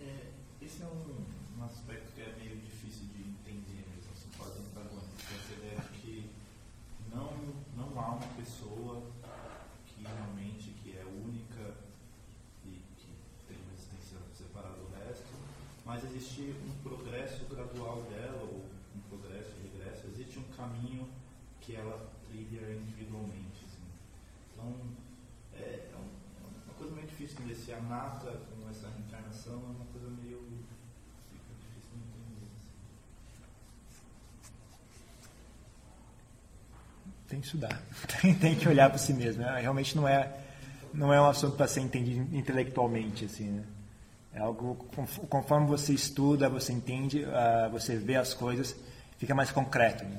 É, 0.00 0.26
esse 0.60 0.82
é 0.82 0.86
um, 0.86 1.24
um 1.60 1.64
aspecto 1.64 2.12
que 2.14 2.20
é 2.20 2.34
meio 2.38 2.56
difícil 2.60 3.06
de 3.14 3.22
entender 3.22 3.84
mesmo, 3.94 4.12
assim, 4.12 4.28
fora 4.36 4.50
do 4.50 4.60
antagonista. 4.60 5.34
Essa 5.34 5.52
ideia 5.54 5.80
de 5.80 5.98
que 6.00 6.30
não, 7.14 7.32
não 7.76 7.98
há 8.00 8.10
uma 8.16 8.26
pessoa 8.36 9.02
que 9.86 10.02
realmente 10.02 10.70
que 10.82 10.96
é 10.96 11.04
única 11.04 11.74
e 12.64 12.80
que 12.98 13.08
tem 13.48 13.56
uma 13.56 13.72
existência 13.72 14.18
separada 14.36 14.74
do 14.76 14.88
resto, 15.04 15.26
mas 15.84 16.04
existe 16.04 16.54
um 16.68 16.72
progresso 16.82 17.44
gradual 17.46 18.02
dela, 18.02 18.42
ou 18.42 18.64
um 18.94 19.00
progresso 19.08 19.50
e 19.58 19.62
regresso, 19.68 20.06
existe 20.08 20.38
um 20.38 20.44
caminho 20.56 21.08
que 21.60 21.74
ela 21.74 22.08
trilha 22.28 22.74
individualmente. 22.76 23.64
Assim. 23.66 23.82
Então, 24.52 24.74
é, 25.54 25.88
é 25.92 25.96
um- 25.96 26.20
é 26.38 26.40
uma 26.66 26.74
coisa 26.74 26.94
meio 26.94 27.06
difícil 27.06 27.36
de 27.36 27.42
entender 27.44 27.60
se 27.60 27.72
a 27.72 27.80
nata 27.80 28.30
com 28.30 28.68
essa 28.70 28.88
reencarnação 28.88 29.54
é 29.54 29.70
uma 29.76 29.84
coisa 29.86 30.08
meio. 30.22 30.38
fica 31.30 31.52
difícil 31.60 31.90
de 31.92 31.98
entender. 32.08 32.46
assim. 32.46 32.56
Tem 37.40 37.42
que 37.42 37.46
estudar, 37.46 37.82
tem, 38.20 38.34
tem 38.34 38.54
que 38.54 38.68
olhar 38.68 38.90
para 38.90 38.98
si 38.98 39.14
mesmo. 39.14 39.42
né? 39.42 39.60
Realmente 39.60 39.96
não 39.96 40.06
é, 40.06 40.30
não 40.92 41.12
é 41.12 41.20
um 41.20 41.26
assunto 41.26 41.56
para 41.56 41.66
ser 41.66 41.80
entendido 41.80 42.36
intelectualmente, 42.36 43.24
assim, 43.24 43.44
né? 43.44 43.64
É 44.32 44.40
algo, 44.40 44.74
conf- 44.94 45.18
conforme 45.28 45.66
você 45.66 45.92
estuda, 45.92 46.48
você 46.48 46.72
entende, 46.72 47.24
ah, 47.24 47.68
você 47.72 47.96
vê 47.96 48.16
as 48.16 48.32
coisas, 48.34 48.76
fica 49.18 49.34
mais 49.34 49.50
concreto, 49.50 50.04
né? 50.04 50.18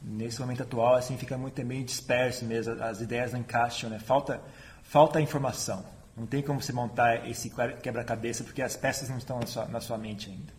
Nesse 0.00 0.40
momento 0.40 0.62
atual, 0.62 0.94
assim, 0.94 1.16
fica 1.18 1.36
muito 1.36 1.58
é 1.60 1.64
meio 1.64 1.84
disperso 1.84 2.44
mesmo, 2.44 2.80
as 2.82 3.00
ideias 3.00 3.32
não 3.32 3.40
encaixam, 3.40 3.90
né? 3.90 3.98
Falta, 3.98 4.40
falta 4.82 5.20
informação. 5.20 5.84
Não 6.16 6.26
tem 6.26 6.42
como 6.42 6.62
você 6.62 6.72
montar 6.72 7.28
esse 7.28 7.50
quebra-cabeça 7.82 8.44
porque 8.44 8.62
as 8.62 8.76
peças 8.76 9.08
não 9.08 9.18
estão 9.18 9.40
na 9.40 9.46
sua, 9.46 9.64
na 9.66 9.80
sua 9.80 9.98
mente 9.98 10.30
ainda. 10.30 10.52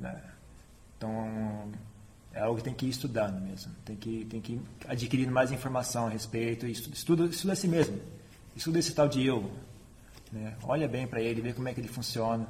Né? 0.00 0.20
Então, 0.96 1.70
é 2.32 2.40
algo 2.40 2.58
que 2.58 2.64
tem 2.64 2.74
que 2.74 2.86
ir 2.86 2.90
estudando 2.90 3.40
mesmo. 3.40 3.72
Tem 3.84 3.96
que, 3.96 4.24
tem 4.24 4.40
que 4.40 4.52
ir 4.52 4.62
adquirindo 4.88 5.32
mais 5.32 5.50
informação 5.50 6.06
a 6.06 6.10
respeito. 6.10 6.66
Estuda, 6.66 6.94
estuda, 6.94 7.24
estuda 7.26 7.52
a 7.52 7.56
si 7.56 7.68
mesmo. 7.68 8.00
Estuda 8.56 8.78
esse 8.78 8.94
tal 8.94 9.08
de 9.08 9.24
eu. 9.24 9.50
Né? 10.32 10.54
Olha 10.62 10.86
bem 10.86 11.06
para 11.06 11.20
ele, 11.20 11.40
vê 11.40 11.52
como 11.52 11.68
é 11.68 11.74
que 11.74 11.80
ele 11.80 11.88
funciona. 11.88 12.46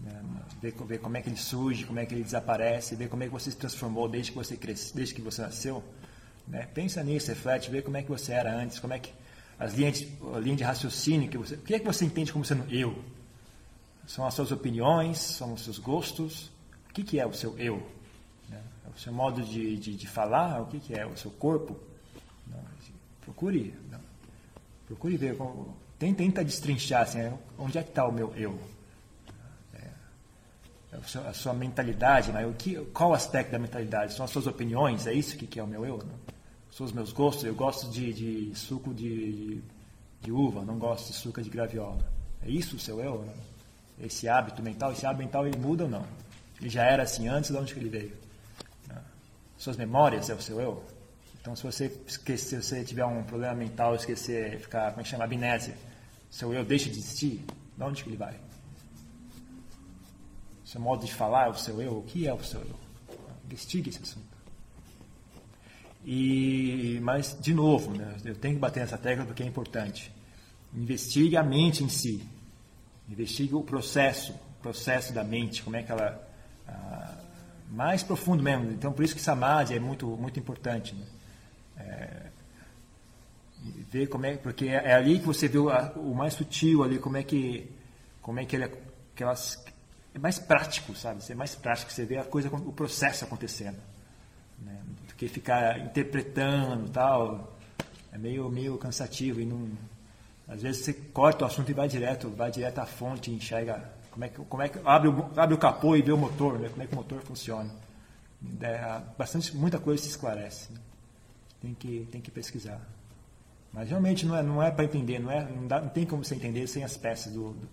Né? 0.00 0.22
Ver, 0.60 0.74
ver 0.86 0.98
como 0.98 1.16
é 1.16 1.22
que 1.22 1.28
ele 1.28 1.36
surge, 1.36 1.84
como 1.84 2.00
é 2.00 2.06
que 2.06 2.14
ele 2.14 2.24
desaparece, 2.24 2.96
ver 2.96 3.08
como 3.08 3.22
é 3.22 3.26
que 3.26 3.32
você 3.32 3.50
se 3.50 3.56
transformou 3.56 4.08
desde 4.08 4.32
que 4.32 4.36
você 4.36 4.56
cresceu, 4.56 4.96
desde 4.96 5.14
que 5.14 5.20
você 5.20 5.42
nasceu. 5.42 5.82
Né? 6.48 6.66
Pensa 6.74 7.02
nisso, 7.04 7.28
reflete, 7.28 7.70
vê 7.70 7.80
como 7.80 7.96
é 7.96 8.02
que 8.02 8.08
você 8.08 8.32
era 8.32 8.52
antes, 8.52 8.80
como 8.80 8.92
é 8.92 8.98
que 8.98 9.12
as 9.58 9.74
linhas, 9.74 9.98
de, 9.98 10.12
a 10.34 10.38
linha 10.40 10.56
de 10.56 10.64
raciocínio 10.64 11.30
que 11.30 11.38
você, 11.38 11.54
o 11.54 11.58
que 11.58 11.74
é 11.74 11.78
que 11.78 11.86
você 11.86 12.04
entende 12.04 12.32
como 12.32 12.44
sendo 12.44 12.68
eu? 12.74 13.04
São 14.06 14.26
as 14.26 14.34
suas 14.34 14.50
opiniões, 14.50 15.18
são 15.18 15.54
os 15.54 15.62
seus 15.62 15.78
gostos. 15.78 16.50
O 16.90 16.92
que, 16.92 17.04
que 17.04 17.20
é 17.20 17.26
o 17.26 17.32
seu 17.32 17.56
eu? 17.56 17.86
Né? 18.92 18.94
É 18.94 18.96
o 18.96 18.98
seu 18.98 19.12
modo 19.12 19.42
de, 19.42 19.76
de, 19.76 19.96
de 19.96 20.06
falar? 20.06 20.60
O 20.62 20.66
que, 20.66 20.78
que 20.78 20.94
é 20.94 21.06
o 21.06 21.16
seu 21.16 21.30
corpo? 21.30 21.78
Não, 22.46 22.60
procure, 23.22 23.74
não. 23.90 24.00
procure 24.86 25.16
ver. 25.16 25.36
Como, 25.36 25.76
tenta 25.98 26.44
destrinchar 26.44 27.02
assim, 27.02 27.32
onde 27.58 27.78
é 27.78 27.82
que 27.82 27.90
está 27.90 28.06
o 28.06 28.12
meu 28.12 28.32
eu? 28.36 28.58
É 30.92 31.28
a 31.28 31.32
sua 31.32 31.54
mentalidade, 31.54 32.30
mas 32.32 32.46
o 32.46 32.52
que, 32.52 32.76
qual 32.92 33.14
aspecto 33.14 33.50
da 33.52 33.58
mentalidade? 33.58 34.12
São 34.12 34.26
as 34.26 34.30
suas 34.30 34.46
opiniões? 34.46 35.06
É 35.06 35.12
isso 35.14 35.38
que, 35.38 35.46
que 35.46 35.58
é 35.58 35.62
o 35.62 35.66
meu 35.66 35.86
eu? 35.86 35.96
Não? 35.96 36.34
São 36.70 36.84
os 36.84 36.92
meus 36.92 37.12
gostos? 37.12 37.44
Eu 37.44 37.54
gosto 37.54 37.90
de, 37.90 38.12
de 38.12 38.54
suco 38.54 38.92
de, 38.92 39.32
de, 39.32 39.62
de, 40.20 40.32
uva, 40.32 40.62
não 40.62 40.78
gosto 40.78 41.06
de 41.08 41.14
suco 41.14 41.40
de 41.40 41.48
graviola. 41.48 42.06
É 42.42 42.50
isso 42.50 42.76
o 42.76 42.78
seu 42.78 43.00
eu? 43.00 43.26
Esse 43.98 44.28
hábito 44.28 44.62
mental, 44.62 44.92
esse 44.92 45.06
hábito 45.06 45.24
mental 45.24 45.46
ele 45.46 45.56
muda 45.56 45.84
ou 45.84 45.90
não? 45.90 46.04
Ele 46.60 46.68
já 46.68 46.84
era 46.84 47.04
assim 47.04 47.26
antes, 47.26 47.50
de 47.50 47.56
onde 47.56 47.72
que 47.72 47.80
ele 47.80 47.88
veio? 47.88 48.12
Suas 49.62 49.76
memórias 49.76 50.28
é 50.28 50.34
o 50.34 50.40
seu 50.40 50.60
eu? 50.60 50.82
Então, 51.40 51.54
se 51.54 51.62
você 51.62 51.86
esquecer, 52.04 52.60
se 52.64 52.68
você 52.68 52.84
tiver 52.84 53.04
um 53.04 53.22
problema 53.22 53.54
mental, 53.54 53.94
esquecer, 53.94 54.58
ficar, 54.58 54.90
como 54.90 55.02
é 55.02 55.04
que 55.04 55.08
chama, 55.08 55.22
amnésia, 55.22 55.76
seu 56.28 56.52
eu 56.52 56.64
deixa 56.64 56.90
de 56.90 56.98
existir, 56.98 57.44
de 57.76 57.84
onde 57.84 58.02
que 58.02 58.10
ele 58.10 58.16
vai? 58.16 58.34
seu 60.64 60.80
modo 60.80 61.06
de 61.06 61.14
falar, 61.14 61.48
o 61.48 61.54
seu 61.54 61.80
eu, 61.80 61.98
o 61.98 62.02
que 62.02 62.26
é 62.26 62.34
o 62.34 62.42
seu 62.42 62.60
eu? 62.60 62.74
Investigue 63.44 63.90
esse 63.90 64.02
assunto. 64.02 64.36
E, 66.04 66.98
mas, 67.00 67.38
de 67.40 67.54
novo, 67.54 67.92
né, 67.92 68.16
eu 68.24 68.34
tenho 68.34 68.54
que 68.54 68.60
bater 68.60 68.80
nessa 68.80 68.98
tecla 68.98 69.24
porque 69.24 69.44
é 69.44 69.46
importante. 69.46 70.12
Investigue 70.74 71.36
a 71.36 71.42
mente 71.44 71.84
em 71.84 71.88
si. 71.88 72.20
Investigue 73.08 73.54
o 73.54 73.62
processo, 73.62 74.32
o 74.32 74.60
processo 74.60 75.12
da 75.12 75.22
mente, 75.22 75.62
como 75.62 75.76
é 75.76 75.84
que 75.84 75.92
ela... 75.92 76.28
Mais 77.72 78.02
profundo 78.02 78.42
mesmo. 78.42 78.70
Então, 78.70 78.92
por 78.92 79.02
isso 79.02 79.14
que 79.14 79.20
Samadhi 79.20 79.74
é 79.74 79.80
muito, 79.80 80.06
muito 80.06 80.38
importante. 80.38 80.94
Né? 80.94 81.06
É, 81.78 82.26
ver 83.90 84.08
como 84.08 84.26
é, 84.26 84.36
porque 84.36 84.66
é, 84.66 84.90
é 84.90 84.92
ali 84.92 85.18
que 85.18 85.24
você 85.24 85.48
vê 85.48 85.56
o, 85.56 85.68
o, 85.96 86.14
mais 86.14 86.34
sutil 86.34 86.84
ali, 86.84 86.98
como 86.98 87.16
é 87.16 87.22
que, 87.22 87.72
como 88.20 88.38
é 88.38 88.44
que 88.44 88.56
ele, 88.56 88.70
aquelas, 89.14 89.64
é 90.14 90.18
mais 90.18 90.38
prático, 90.38 90.94
sabe? 90.94 91.24
Ser 91.24 91.34
mais 91.34 91.54
prático, 91.54 91.90
você 91.90 92.04
vê 92.04 92.18
a 92.18 92.24
coisa, 92.24 92.54
o 92.54 92.72
processo 92.74 93.24
acontecendo, 93.24 93.78
né? 94.58 94.78
do 95.08 95.14
que 95.14 95.26
ficar 95.26 95.80
interpretando 95.80 96.90
tal. 96.90 97.56
É 98.12 98.18
meio, 98.18 98.50
meio 98.50 98.76
cansativo 98.76 99.40
e 99.40 99.46
não. 99.46 99.66
Às 100.46 100.60
vezes 100.60 100.84
você 100.84 100.92
corta 100.92 101.44
o 101.44 101.46
assunto 101.46 101.70
e 101.70 101.72
vai 101.72 101.88
direto, 101.88 102.28
vai 102.28 102.50
direto 102.50 102.80
à 102.80 102.84
fonte, 102.84 103.30
enxerga 103.30 103.90
como 104.12 104.24
é 104.24 104.28
que, 104.28 104.44
como 104.44 104.62
é 104.62 104.68
que 104.68 104.78
abre 104.84 105.08
o, 105.08 105.30
abre 105.36 105.54
o 105.54 105.58
capô 105.58 105.96
e 105.96 106.02
vê 106.02 106.12
o 106.12 106.18
motor, 106.18 106.58
né? 106.58 106.68
Como 106.68 106.82
é 106.82 106.86
que 106.86 106.92
o 106.92 106.96
motor 106.96 107.20
funciona. 107.22 107.70
É, 108.60 109.00
bastante, 109.18 109.56
muita 109.56 109.78
coisa 109.78 110.02
se 110.02 110.08
esclarece. 110.08 110.72
Né? 110.72 110.80
Tem 111.60 111.74
que, 111.74 112.08
tem 112.12 112.20
que 112.20 112.30
pesquisar. 112.30 112.80
Mas 113.72 113.88
realmente 113.88 114.24
não 114.26 114.36
é, 114.36 114.42
não 114.42 114.62
é 114.62 114.70
para 114.70 114.84
entender, 114.84 115.18
não, 115.18 115.30
é, 115.30 115.44
não, 115.44 115.66
dá, 115.66 115.80
não 115.80 115.88
tem 115.88 116.06
como 116.06 116.24
você 116.24 116.34
entender 116.34 116.66
sem 116.66 116.84
as 116.84 116.96
peças 116.96 117.32
do, 117.32 117.52
do 117.52 117.68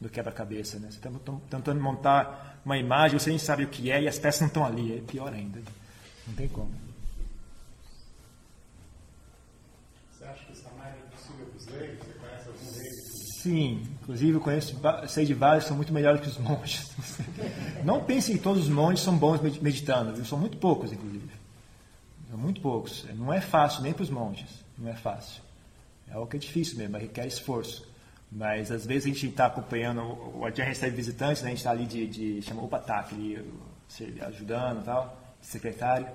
do 0.00 0.08
quebra-cabeça. 0.08 0.78
Né? 0.78 0.90
Você 0.90 0.96
está 0.96 1.10
tentando 1.50 1.80
montar 1.80 2.60
uma 2.64 2.78
imagem, 2.78 3.18
você 3.18 3.30
nem 3.30 3.38
sabe 3.38 3.64
o 3.64 3.68
que 3.68 3.90
é 3.90 4.02
e 4.02 4.08
as 4.08 4.18
peças 4.18 4.40
não 4.40 4.48
estão 4.48 4.64
ali. 4.64 4.96
É 4.96 5.00
pior 5.00 5.32
ainda. 5.32 5.60
Não 6.26 6.34
tem 6.34 6.48
como. 6.48 6.72
Você 10.12 10.24
acha 10.24 10.44
que 10.46 10.52
essa 10.52 10.70
máquina 10.70 11.04
é 11.06 11.16
possível 11.16 11.46
para 11.46 11.56
os 11.56 11.66
leigos? 11.66 12.06
Você 12.06 12.12
conhece 12.14 12.48
algum 12.48 12.72
deles? 12.72 13.29
Sim, 13.42 13.82
inclusive 14.02 14.32
eu 14.32 14.40
conheço, 14.40 14.78
sei 15.08 15.24
de 15.24 15.32
vários 15.32 15.64
que 15.64 15.68
são 15.68 15.76
muito 15.76 15.94
melhores 15.94 16.20
que 16.20 16.28
os 16.28 16.36
monges. 16.46 16.90
Não 17.82 18.04
pense 18.04 18.32
que 18.32 18.38
todos 18.38 18.64
os 18.64 18.68
monges 18.68 19.00
são 19.00 19.16
bons 19.16 19.40
meditando, 19.62 20.14
viu? 20.14 20.26
são 20.26 20.36
muito 20.36 20.58
poucos, 20.58 20.92
inclusive. 20.92 21.30
São 22.28 22.38
muito 22.38 22.60
poucos. 22.60 23.06
Não 23.16 23.32
é 23.32 23.40
fácil 23.40 23.82
nem 23.82 23.94
para 23.94 24.02
os 24.02 24.10
monges, 24.10 24.62
não 24.76 24.90
é 24.90 24.94
fácil. 24.94 25.42
É 26.10 26.12
algo 26.12 26.26
que 26.26 26.36
é 26.36 26.40
difícil 26.40 26.76
mesmo, 26.76 26.98
requer 26.98 27.26
esforço. 27.26 27.88
Mas 28.30 28.70
às 28.70 28.84
vezes 28.84 29.06
a 29.06 29.08
gente 29.08 29.26
está 29.26 29.46
acompanhando, 29.46 30.02
o 30.36 30.44
Adjan 30.44 30.64
recebe 30.64 30.94
visitantes, 30.94 31.40
né? 31.40 31.48
a 31.48 31.50
gente 31.50 31.58
está 31.60 31.70
ali 31.70 31.86
de, 31.86 32.06
de 32.06 32.42
chama 32.42 32.62
UPATAC, 32.62 33.14
ali, 33.14 34.20
ajudando 34.20 34.82
e 34.82 34.84
tal, 34.84 35.18
secretário. 35.40 36.06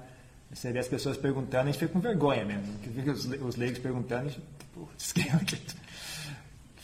Você 0.54 0.72
vê 0.72 0.78
as 0.78 0.88
pessoas 0.88 1.18
perguntando, 1.18 1.64
a 1.64 1.72
gente 1.72 1.80
fica 1.80 1.92
com 1.92 2.00
vergonha 2.00 2.46
mesmo. 2.46 2.72
Os, 3.12 3.26
os 3.26 3.56
leigos 3.56 3.80
perguntando, 3.80 4.28
a 4.28 4.30
gente 4.30 4.42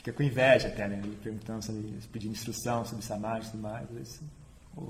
fica 0.02 0.12
com 0.12 0.24
inveja 0.24 0.68
até, 0.68 0.88
né? 0.88 1.00
Perguntando, 1.24 1.64
sobre, 1.64 1.84
pedindo 2.12 2.32
instrução 2.32 2.84
sobre 2.84 3.06
samadhi 3.06 3.46
e 3.46 3.50
tudo 3.52 3.62
mais. 3.62 3.88
Isso, 4.02 4.24
oh, 4.76 4.90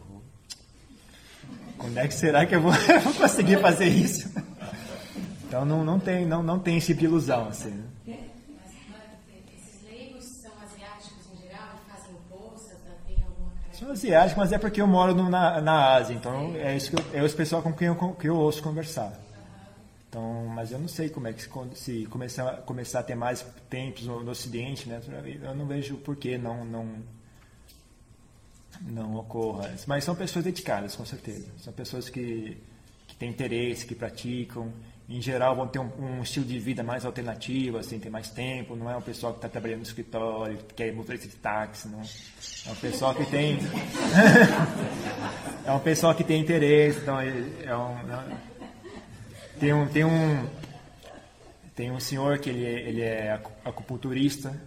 Quando 1.78 1.98
é 1.98 2.08
que 2.08 2.14
será 2.14 2.46
que 2.46 2.56
eu 2.56 2.62
vou, 2.62 2.74
eu 2.88 3.02
vou 3.02 3.14
conseguir 3.14 3.60
fazer 3.60 3.88
isso? 3.88 4.32
Então 5.46 5.66
não, 5.66 5.84
não, 5.84 6.00
tem, 6.00 6.26
não, 6.26 6.42
não 6.42 6.58
tem 6.58 6.78
esse 6.78 6.88
tipo 6.88 7.02
de 7.02 7.06
ilusão. 7.06 7.50
Assim, 7.50 7.72
né? 7.72 7.84
sou 13.74 13.92
asiático, 13.92 14.40
mas 14.40 14.52
é 14.52 14.60
porque 14.60 14.80
eu 14.80 14.88
moro 14.88 15.16
no, 15.16 15.28
na, 15.28 15.60
na 15.60 15.96
Ásia, 15.96 16.14
então 16.14 16.54
é 16.56 16.78
isso 16.78 16.92
que 16.92 17.02
eu, 17.02 17.20
é 17.20 17.26
esse 17.26 17.36
pessoal 17.36 17.64
com 17.64 17.74
quem 17.74 17.88
eu, 17.88 17.96
que 17.96 18.30
eu 18.30 18.36
ouço 18.36 18.62
conversar. 18.62 19.12
Então, 20.12 20.46
mas 20.54 20.74
eu 20.74 20.78
não 20.78 20.90
sei 20.90 21.08
como 21.08 21.30
é 21.30 21.32
que 21.32 21.42
se, 21.42 21.50
se 21.76 22.06
começar, 22.08 22.58
começar 22.64 23.00
a 23.00 23.04
ter 23.04 23.16
mais 23.16 23.46
templos 23.70 24.06
no, 24.06 24.22
no, 24.22 24.32
Ocidente, 24.32 24.90
né? 24.90 25.00
Eu 25.42 25.56
não 25.56 25.66
vejo 25.66 25.96
por 25.96 26.18
que 26.18 26.38
não, 26.38 26.66
não, 26.66 26.98
não 28.82 29.16
ocorra. 29.16 29.74
Mas 29.88 30.04
são 30.04 30.14
pessoas 30.14 30.44
dedicadas, 30.44 30.98
com 30.98 31.06
certeza. 31.06 31.48
São 31.60 31.72
pessoas 31.72 32.10
que, 32.10 32.58
que 33.08 33.16
têm 33.16 33.30
interesse, 33.30 33.86
que 33.86 33.96
praticam 33.96 34.74
em 35.10 35.22
geral 35.22 35.56
vão 35.56 35.68
ter 35.68 35.80
um, 35.80 35.90
um, 36.00 36.24
estilo 36.24 36.46
de 36.46 36.58
vida 36.58 36.84
mais 36.84 37.06
alternativo, 37.06 37.78
assim, 37.78 38.00
tem 38.00 38.10
mais 38.10 38.30
tempo, 38.30 38.78
não 38.78 38.90
é 38.90 38.96
um 38.96 39.02
pessoal 39.02 39.34
que 39.34 39.40
está 39.40 39.50
trabalhando 39.50 39.80
no 39.80 39.86
escritório, 39.86 40.58
que 40.58 40.74
quer 40.74 40.94
motorista 40.94 41.28
de 41.28 41.36
táxi, 41.36 41.90
não. 41.90 42.00
É 42.00 42.72
um 42.72 42.76
pessoal 42.76 43.14
que 43.14 43.26
tem. 43.26 43.60
é 45.66 45.72
um 45.74 45.80
pessoal 45.80 46.16
que 46.16 46.24
tem 46.24 46.40
interesse, 46.40 47.00
então 47.00 47.20
é, 47.20 47.28
é 47.66 47.76
um. 47.76 47.92
É 47.92 48.51
tem 49.62 49.74
um. 49.74 49.88
Tem 49.88 50.04
um, 50.04 50.50
tem 51.76 51.92
um 51.92 52.00
senhor 52.00 52.40
que 52.40 52.50
ele, 52.50 52.66
ele 52.66 53.02
é 53.02 53.32
acupunturista, 53.64 54.60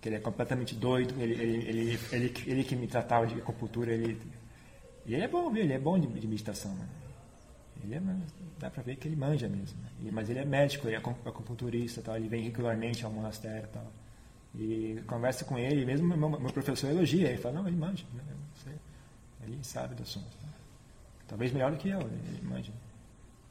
que 0.00 0.08
ele 0.08 0.16
é 0.16 0.20
completamente 0.20 0.74
doido, 0.74 1.14
ele, 1.20 1.34
ele, 1.34 1.68
ele, 1.68 2.00
ele, 2.12 2.34
ele 2.46 2.64
que 2.64 2.74
me 2.74 2.86
tratava 2.86 3.26
de 3.26 3.38
acupuntura, 3.38 3.92
ele, 3.92 4.18
ele 5.04 5.22
é 5.22 5.28
bom, 5.28 5.50
viu? 5.50 5.62
Ele 5.62 5.72
é 5.72 5.78
bom 5.78 5.98
de, 5.98 6.06
de 6.06 6.26
meditação. 6.26 6.72
Né? 6.74 6.88
Ele 7.84 7.94
é, 7.96 8.02
dá 8.58 8.70
para 8.70 8.82
ver 8.82 8.96
que 8.96 9.06
ele 9.06 9.16
manja 9.16 9.48
mesmo. 9.48 9.78
Né? 10.00 10.10
Mas 10.12 10.30
ele 10.30 10.38
é 10.38 10.44
médico, 10.44 10.88
ele 10.88 10.96
é 10.96 10.98
acupunturista, 10.98 12.00
tal, 12.00 12.16
ele 12.16 12.28
vem 12.28 12.42
regularmente 12.42 13.04
ao 13.04 13.10
monastério 13.10 13.68
tal. 13.72 13.92
E 14.54 15.02
conversa 15.06 15.44
com 15.44 15.58
ele, 15.58 15.84
mesmo 15.84 16.06
meu, 16.16 16.30
meu 16.30 16.52
professor 16.52 16.88
elogia, 16.88 17.28
ele 17.28 17.38
fala, 17.38 17.56
não, 17.56 17.68
ele 17.68 17.76
manja, 17.76 18.04
né? 18.14 18.22
ele 19.42 19.58
sabe 19.62 19.94
do 19.94 20.02
assunto. 20.02 20.36
Né? 20.42 20.52
Talvez 21.28 21.52
melhor 21.52 21.72
do 21.72 21.76
que 21.76 21.88
eu, 21.88 22.00
ele 22.00 22.40
manja. 22.42 22.72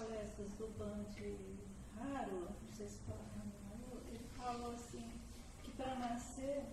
palestras 0.00 0.52
do 0.54 0.66
Bande 0.78 1.36
Raro, 1.98 2.48
não 2.62 2.72
sei 2.72 2.88
se 2.88 2.98
fala 3.00 3.20
ele 4.08 4.26
falou 4.34 4.72
assim, 4.72 5.12
que 5.62 5.70
para 5.72 5.94
nascer 5.96 6.64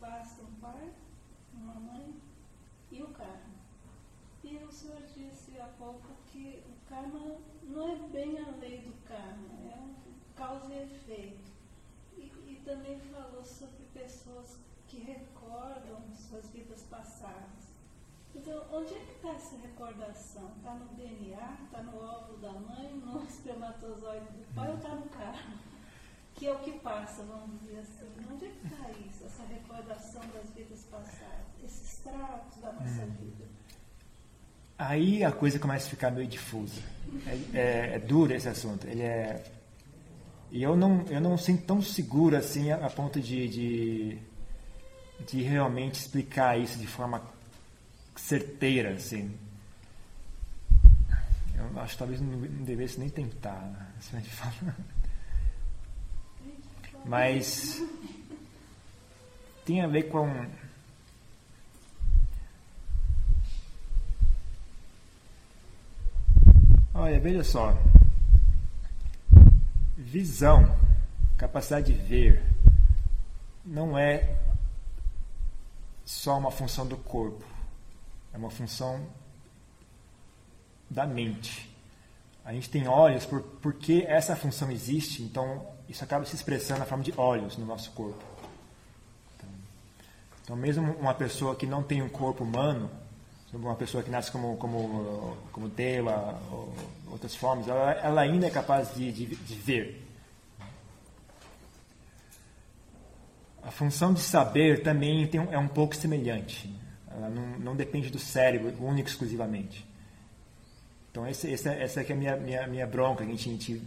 basta 0.00 0.42
um 0.42 0.54
pai, 0.60 0.92
uma 1.52 1.74
mãe 1.74 2.14
e 2.90 3.02
o 3.02 3.08
karma. 3.08 3.54
E 4.42 4.56
o 4.56 4.72
senhor 4.72 5.02
disse 5.14 5.60
há 5.60 5.66
pouco 5.78 6.08
que 6.28 6.62
o 6.66 6.88
karma 6.88 7.38
não 7.64 7.88
é 7.88 7.96
bem 8.08 8.38
a 8.38 8.50
lei 8.56 8.80
do 8.80 8.94
karma, 9.06 9.48
é 9.70 9.76
um 9.76 9.94
causa 10.34 10.72
e 10.72 10.84
efeito. 10.84 11.52
E, 12.16 12.22
e 12.22 12.62
também 12.64 12.98
falou 12.98 13.44
sobre 13.44 13.84
pessoas 13.92 14.58
que 14.88 15.00
recordam 15.00 16.02
suas 16.14 16.48
vidas 16.48 16.82
passadas. 16.84 17.63
Então, 18.34 18.62
onde 18.72 18.94
é 18.94 18.98
que 18.98 19.12
está 19.12 19.30
essa 19.30 19.56
recordação? 19.56 20.50
Está 20.56 20.74
no 20.74 20.86
DNA? 20.96 21.56
Está 21.64 21.82
no 21.82 21.96
óvulo 21.96 22.38
da 22.38 22.52
mãe? 22.52 22.92
No 23.04 23.22
espermatozoide 23.28 24.26
do 24.26 24.54
pai 24.54 24.70
ou 24.70 24.76
está 24.76 24.94
no 24.94 25.08
carro? 25.08 25.58
Que 26.34 26.46
é 26.46 26.52
o 26.52 26.58
que 26.58 26.72
passa, 26.80 27.22
vamos 27.22 27.60
dizer 27.60 27.78
assim. 27.78 28.10
Onde 28.32 28.46
é 28.46 28.48
que 28.48 28.66
está 28.66 28.90
isso, 28.90 29.24
essa 29.24 29.44
recordação 29.44 30.22
das 30.34 30.50
vidas 30.50 30.84
passadas? 30.90 31.46
Esses 31.64 31.98
tratos 31.98 32.58
da 32.60 32.72
nossa 32.72 33.06
vida? 33.06 33.44
Aí 34.76 35.22
a 35.22 35.30
coisa 35.30 35.58
começa 35.58 35.86
a 35.86 35.90
ficar 35.90 36.10
meio 36.10 36.26
difusa. 36.26 36.82
É, 37.26 37.58
é, 37.58 37.94
é 37.94 37.98
duro 38.00 38.34
esse 38.34 38.48
assunto. 38.48 38.86
Ele 38.88 39.02
é 39.02 39.44
e 40.50 40.62
eu 40.62 40.76
não 40.76 41.04
eu 41.08 41.20
não 41.20 41.36
sinto 41.36 41.64
tão 41.64 41.82
seguro 41.82 42.36
assim 42.36 42.70
a, 42.70 42.86
a 42.86 42.90
ponto 42.90 43.20
de, 43.20 43.48
de 43.48 44.18
de 45.26 45.42
realmente 45.42 45.94
explicar 45.94 46.58
isso 46.58 46.78
de 46.78 46.86
forma 46.86 47.20
certeira, 48.16 48.90
assim. 48.90 49.36
Eu 51.56 51.80
acho 51.80 51.92
que 51.92 51.98
talvez 51.98 52.20
não, 52.20 52.40
devesse 52.64 52.98
nem 52.98 53.08
tentar, 53.08 53.60
né? 53.60 53.86
se 54.00 54.14
a 54.14 54.20
gente 54.20 54.30
fala. 54.30 54.76
Mas 57.04 57.82
tem 59.64 59.82
a 59.82 59.86
ver 59.86 60.04
com 60.04 60.26
Olha, 66.96 67.18
veja 67.18 67.42
só. 67.42 67.76
Visão, 69.96 70.74
capacidade 71.36 71.92
de 71.92 72.00
ver, 72.00 72.42
não 73.64 73.98
é 73.98 74.38
só 76.04 76.38
uma 76.38 76.50
função 76.50 76.86
do 76.86 76.96
corpo, 76.96 77.44
é 78.34 78.36
uma 78.36 78.50
função 78.50 79.00
da 80.90 81.06
mente. 81.06 81.72
A 82.44 82.52
gente 82.52 82.68
tem 82.68 82.88
olhos 82.88 83.24
por, 83.24 83.40
porque 83.62 84.04
essa 84.06 84.34
função 84.34 84.70
existe, 84.70 85.22
então 85.22 85.64
isso 85.88 86.02
acaba 86.02 86.24
se 86.24 86.34
expressando 86.34 86.80
na 86.80 86.86
forma 86.86 87.04
de 87.04 87.14
olhos 87.16 87.56
no 87.56 87.64
nosso 87.64 87.92
corpo. 87.92 88.22
Então, 89.36 89.48
então 90.42 90.56
mesmo 90.56 90.92
uma 90.94 91.14
pessoa 91.14 91.54
que 91.54 91.64
não 91.64 91.82
tem 91.82 92.02
um 92.02 92.08
corpo 92.08 92.42
humano, 92.42 92.90
uma 93.52 93.76
pessoa 93.76 94.02
que 94.02 94.10
nasce 94.10 94.32
como, 94.32 94.56
como, 94.56 95.36
como 95.52 95.70
ou 96.50 96.74
outras 97.12 97.36
formas, 97.36 97.68
ela, 97.68 97.92
ela 97.92 98.20
ainda 98.20 98.48
é 98.48 98.50
capaz 98.50 98.92
de, 98.94 99.12
de, 99.12 99.26
de 99.26 99.54
ver. 99.54 100.04
A 103.62 103.70
função 103.70 104.12
de 104.12 104.20
saber 104.20 104.82
também 104.82 105.24
tem, 105.28 105.40
é 105.52 105.58
um 105.58 105.68
pouco 105.68 105.94
semelhante. 105.94 106.83
Ela 107.16 107.28
não, 107.28 107.58
não 107.58 107.76
depende 107.76 108.10
do 108.10 108.18
cérebro, 108.18 108.74
único 108.80 109.08
exclusivamente. 109.08 109.86
Então, 111.10 111.26
esse, 111.28 111.48
esse, 111.48 111.68
essa 111.68 112.02
é, 112.02 112.12
a 112.12 112.16
minha, 112.16 112.36
minha, 112.36 112.66
minha 112.66 112.86
bronca. 112.86 113.22
A 113.22 113.26
gente, 113.26 113.48
a 113.48 113.52
gente, 113.52 113.82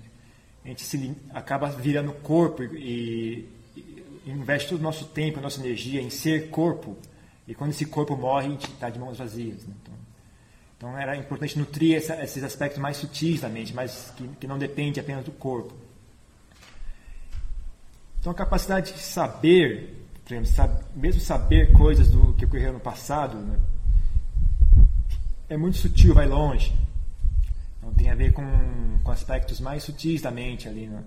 a 0.63 0.67
gente 0.69 0.83
se, 0.83 1.15
acaba 1.33 1.69
virando 1.69 2.13
corpo 2.13 2.63
e, 2.63 3.45
e, 3.75 4.03
e 4.25 4.31
investe 4.31 4.69
todo 4.69 4.79
o 4.79 4.83
nosso 4.83 5.05
tempo, 5.07 5.39
a 5.39 5.41
nossa 5.41 5.59
energia 5.59 6.01
em 6.01 6.09
ser 6.09 6.49
corpo. 6.49 6.95
E 7.45 7.53
quando 7.53 7.71
esse 7.71 7.85
corpo 7.85 8.15
morre, 8.15 8.47
a 8.47 8.49
gente 8.51 8.71
está 8.71 8.89
de 8.89 8.97
mãos 8.97 9.17
vazias. 9.17 9.65
Né? 9.65 9.73
Então, 9.81 9.93
então, 10.77 10.97
era 10.97 11.17
importante 11.17 11.57
nutrir 11.57 11.97
essa, 11.97 12.23
esses 12.23 12.43
aspectos 12.43 12.79
mais 12.79 12.97
sutis 12.97 13.41
da 13.41 13.49
mente, 13.49 13.73
mas 13.73 14.13
que, 14.15 14.27
que 14.39 14.47
não 14.47 14.59
depende 14.59 14.99
apenas 14.99 15.25
do 15.25 15.31
corpo. 15.31 15.73
Então, 18.19 18.31
a 18.31 18.35
capacidade 18.35 18.93
de 18.93 18.99
saber, 18.99 20.06
exemplo, 20.33 20.83
mesmo 20.95 21.21
saber 21.21 21.71
coisas 21.71 22.09
do 22.09 22.33
que 22.33 22.45
ocorreu 22.45 22.73
no 22.73 22.79
passado, 22.79 23.37
né, 23.37 23.59
é 25.49 25.55
muito 25.55 25.77
sutil, 25.77 26.13
vai 26.13 26.27
longe. 26.27 26.73
Então, 27.77 27.93
tem 27.93 28.09
a 28.09 28.15
ver 28.15 28.33
com, 28.33 28.43
com 29.03 29.11
aspectos 29.11 29.59
mais 29.59 29.83
sutis 29.83 30.21
da 30.21 30.29
mente 30.29 30.67
ali. 30.67 30.87
Né? 30.87 31.03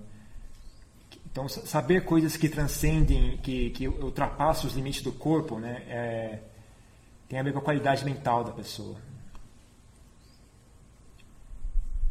Então, 1.31 1.47
saber 1.47 2.03
coisas 2.03 2.35
que 2.35 2.49
transcendem, 2.49 3.37
que, 3.37 3.69
que 3.69 3.87
ultrapassam 3.87 4.67
os 4.67 4.75
limites 4.75 5.01
do 5.01 5.11
corpo, 5.11 5.59
né, 5.59 5.83
é, 5.87 6.39
tem 7.29 7.39
a 7.39 7.43
ver 7.43 7.53
com 7.53 7.59
a 7.59 7.61
qualidade 7.61 8.03
mental 8.03 8.43
da 8.43 8.51
pessoa. 8.51 8.97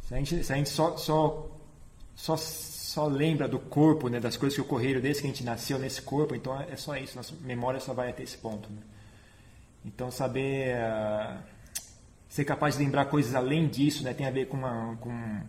Se 0.06 0.14
a 0.14 0.16
gente, 0.16 0.42
se 0.42 0.52
a 0.52 0.56
gente 0.56 0.70
só, 0.70 0.96
só, 0.96 1.50
só 2.16 2.36
só 2.90 3.06
lembra 3.06 3.46
do 3.46 3.60
corpo, 3.60 4.08
né, 4.08 4.18
das 4.18 4.36
coisas 4.36 4.56
que 4.56 4.60
ocorreram 4.60 5.00
desde 5.00 5.22
que 5.22 5.28
a 5.28 5.30
gente 5.30 5.44
nasceu 5.44 5.78
nesse 5.78 6.02
corpo, 6.02 6.34
então 6.34 6.60
é 6.60 6.74
só 6.74 6.96
isso, 6.96 7.16
nossa 7.16 7.32
memória 7.42 7.78
só 7.78 7.94
vai 7.94 8.10
até 8.10 8.24
esse 8.24 8.36
ponto. 8.36 8.68
Né? 8.68 8.82
Então 9.84 10.10
saber 10.10 10.74
uh, 10.74 11.40
ser 12.28 12.44
capaz 12.44 12.76
de 12.76 12.82
lembrar 12.82 13.04
coisas 13.04 13.32
além 13.36 13.68
disso, 13.68 14.02
né, 14.02 14.12
tem 14.12 14.26
a 14.26 14.30
ver 14.32 14.48
com, 14.48 14.56
uma, 14.56 14.96
com 14.96 15.40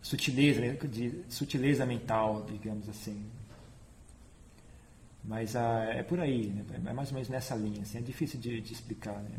sutileza, 0.00 0.60
né, 0.60 0.74
de 0.74 1.24
sutileza 1.28 1.84
mental, 1.84 2.46
digamos 2.48 2.88
assim. 2.88 3.28
Mas 5.24 5.56
uh, 5.56 5.90
é 5.90 6.04
por 6.04 6.20
aí, 6.20 6.46
né, 6.46 6.64
é 6.86 6.92
mais 6.92 7.08
ou 7.08 7.14
menos 7.14 7.28
nessa 7.28 7.56
linha, 7.56 7.82
assim, 7.82 7.98
é 7.98 8.02
difícil 8.02 8.38
de, 8.38 8.60
de 8.60 8.72
explicar, 8.72 9.16
né, 9.16 9.36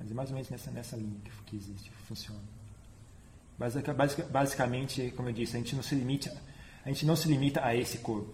mas 0.00 0.10
é 0.10 0.14
mais 0.14 0.28
ou 0.30 0.34
menos 0.34 0.50
nessa, 0.50 0.72
nessa 0.72 0.96
linha 0.96 1.20
que, 1.24 1.30
que 1.46 1.56
existe, 1.56 1.88
que 1.88 1.96
funciona. 1.98 2.57
Basicamente, 3.58 5.12
como 5.16 5.28
eu 5.28 5.32
disse, 5.32 5.56
a 5.56 5.58
gente 5.58 5.74
não 5.74 5.82
se 5.82 5.94
limita, 5.94 6.34
a 6.84 6.88
gente 6.88 7.04
não 7.04 7.16
se 7.16 7.26
limita 7.26 7.64
a 7.64 7.74
esse 7.74 7.98
corpo. 7.98 8.32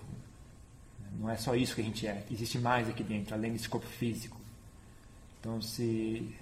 Não 1.18 1.30
é 1.30 1.36
só 1.36 1.54
isso 1.54 1.74
que 1.74 1.80
a 1.80 1.84
gente 1.84 2.06
é. 2.06 2.26
Existe 2.30 2.58
mais 2.58 2.88
aqui 2.88 3.02
dentro, 3.02 3.34
além 3.34 3.52
desse 3.52 3.68
corpo 3.68 3.86
físico. 3.86 4.38
Então, 5.40 5.62
se, 5.62 6.34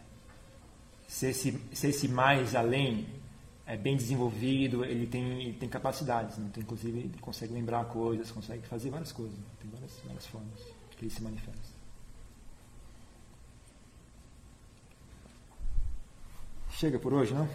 se, 1.07 1.27
esse, 1.27 1.61
se 1.73 1.87
esse 1.89 2.09
mais 2.09 2.55
além 2.55 3.07
é 3.67 3.77
bem 3.77 3.97
desenvolvido, 3.97 4.85
ele 4.85 5.07
tem, 5.07 5.43
ele 5.43 5.53
tem 5.59 5.69
capacidades. 5.69 6.39
Né? 6.39 6.47
Então, 6.51 6.63
inclusive, 6.63 6.99
ele 6.99 7.19
consegue 7.21 7.53
lembrar 7.53 7.85
coisas, 7.85 8.31
consegue 8.31 8.67
fazer 8.67 8.91
várias 8.91 9.13
coisas. 9.13 9.37
Né? 9.37 9.45
Tem 9.61 9.71
várias, 9.71 10.01
várias 10.05 10.27
formas 10.27 10.61
que 10.97 11.05
ele 11.05 11.11
se 11.11 11.23
manifesta. 11.23 11.73
Chega 16.71 16.99
por 16.99 17.13
hoje, 17.13 17.33
não? 17.33 17.47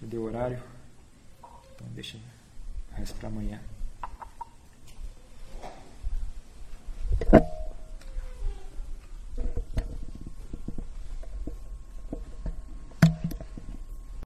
Já 0.00 0.06
deu 0.06 0.22
horário. 0.22 0.62
Então 1.80 1.92
deixa 1.94 2.18
resto 2.94 3.14
para 3.16 3.28
amanhã. 3.28 3.58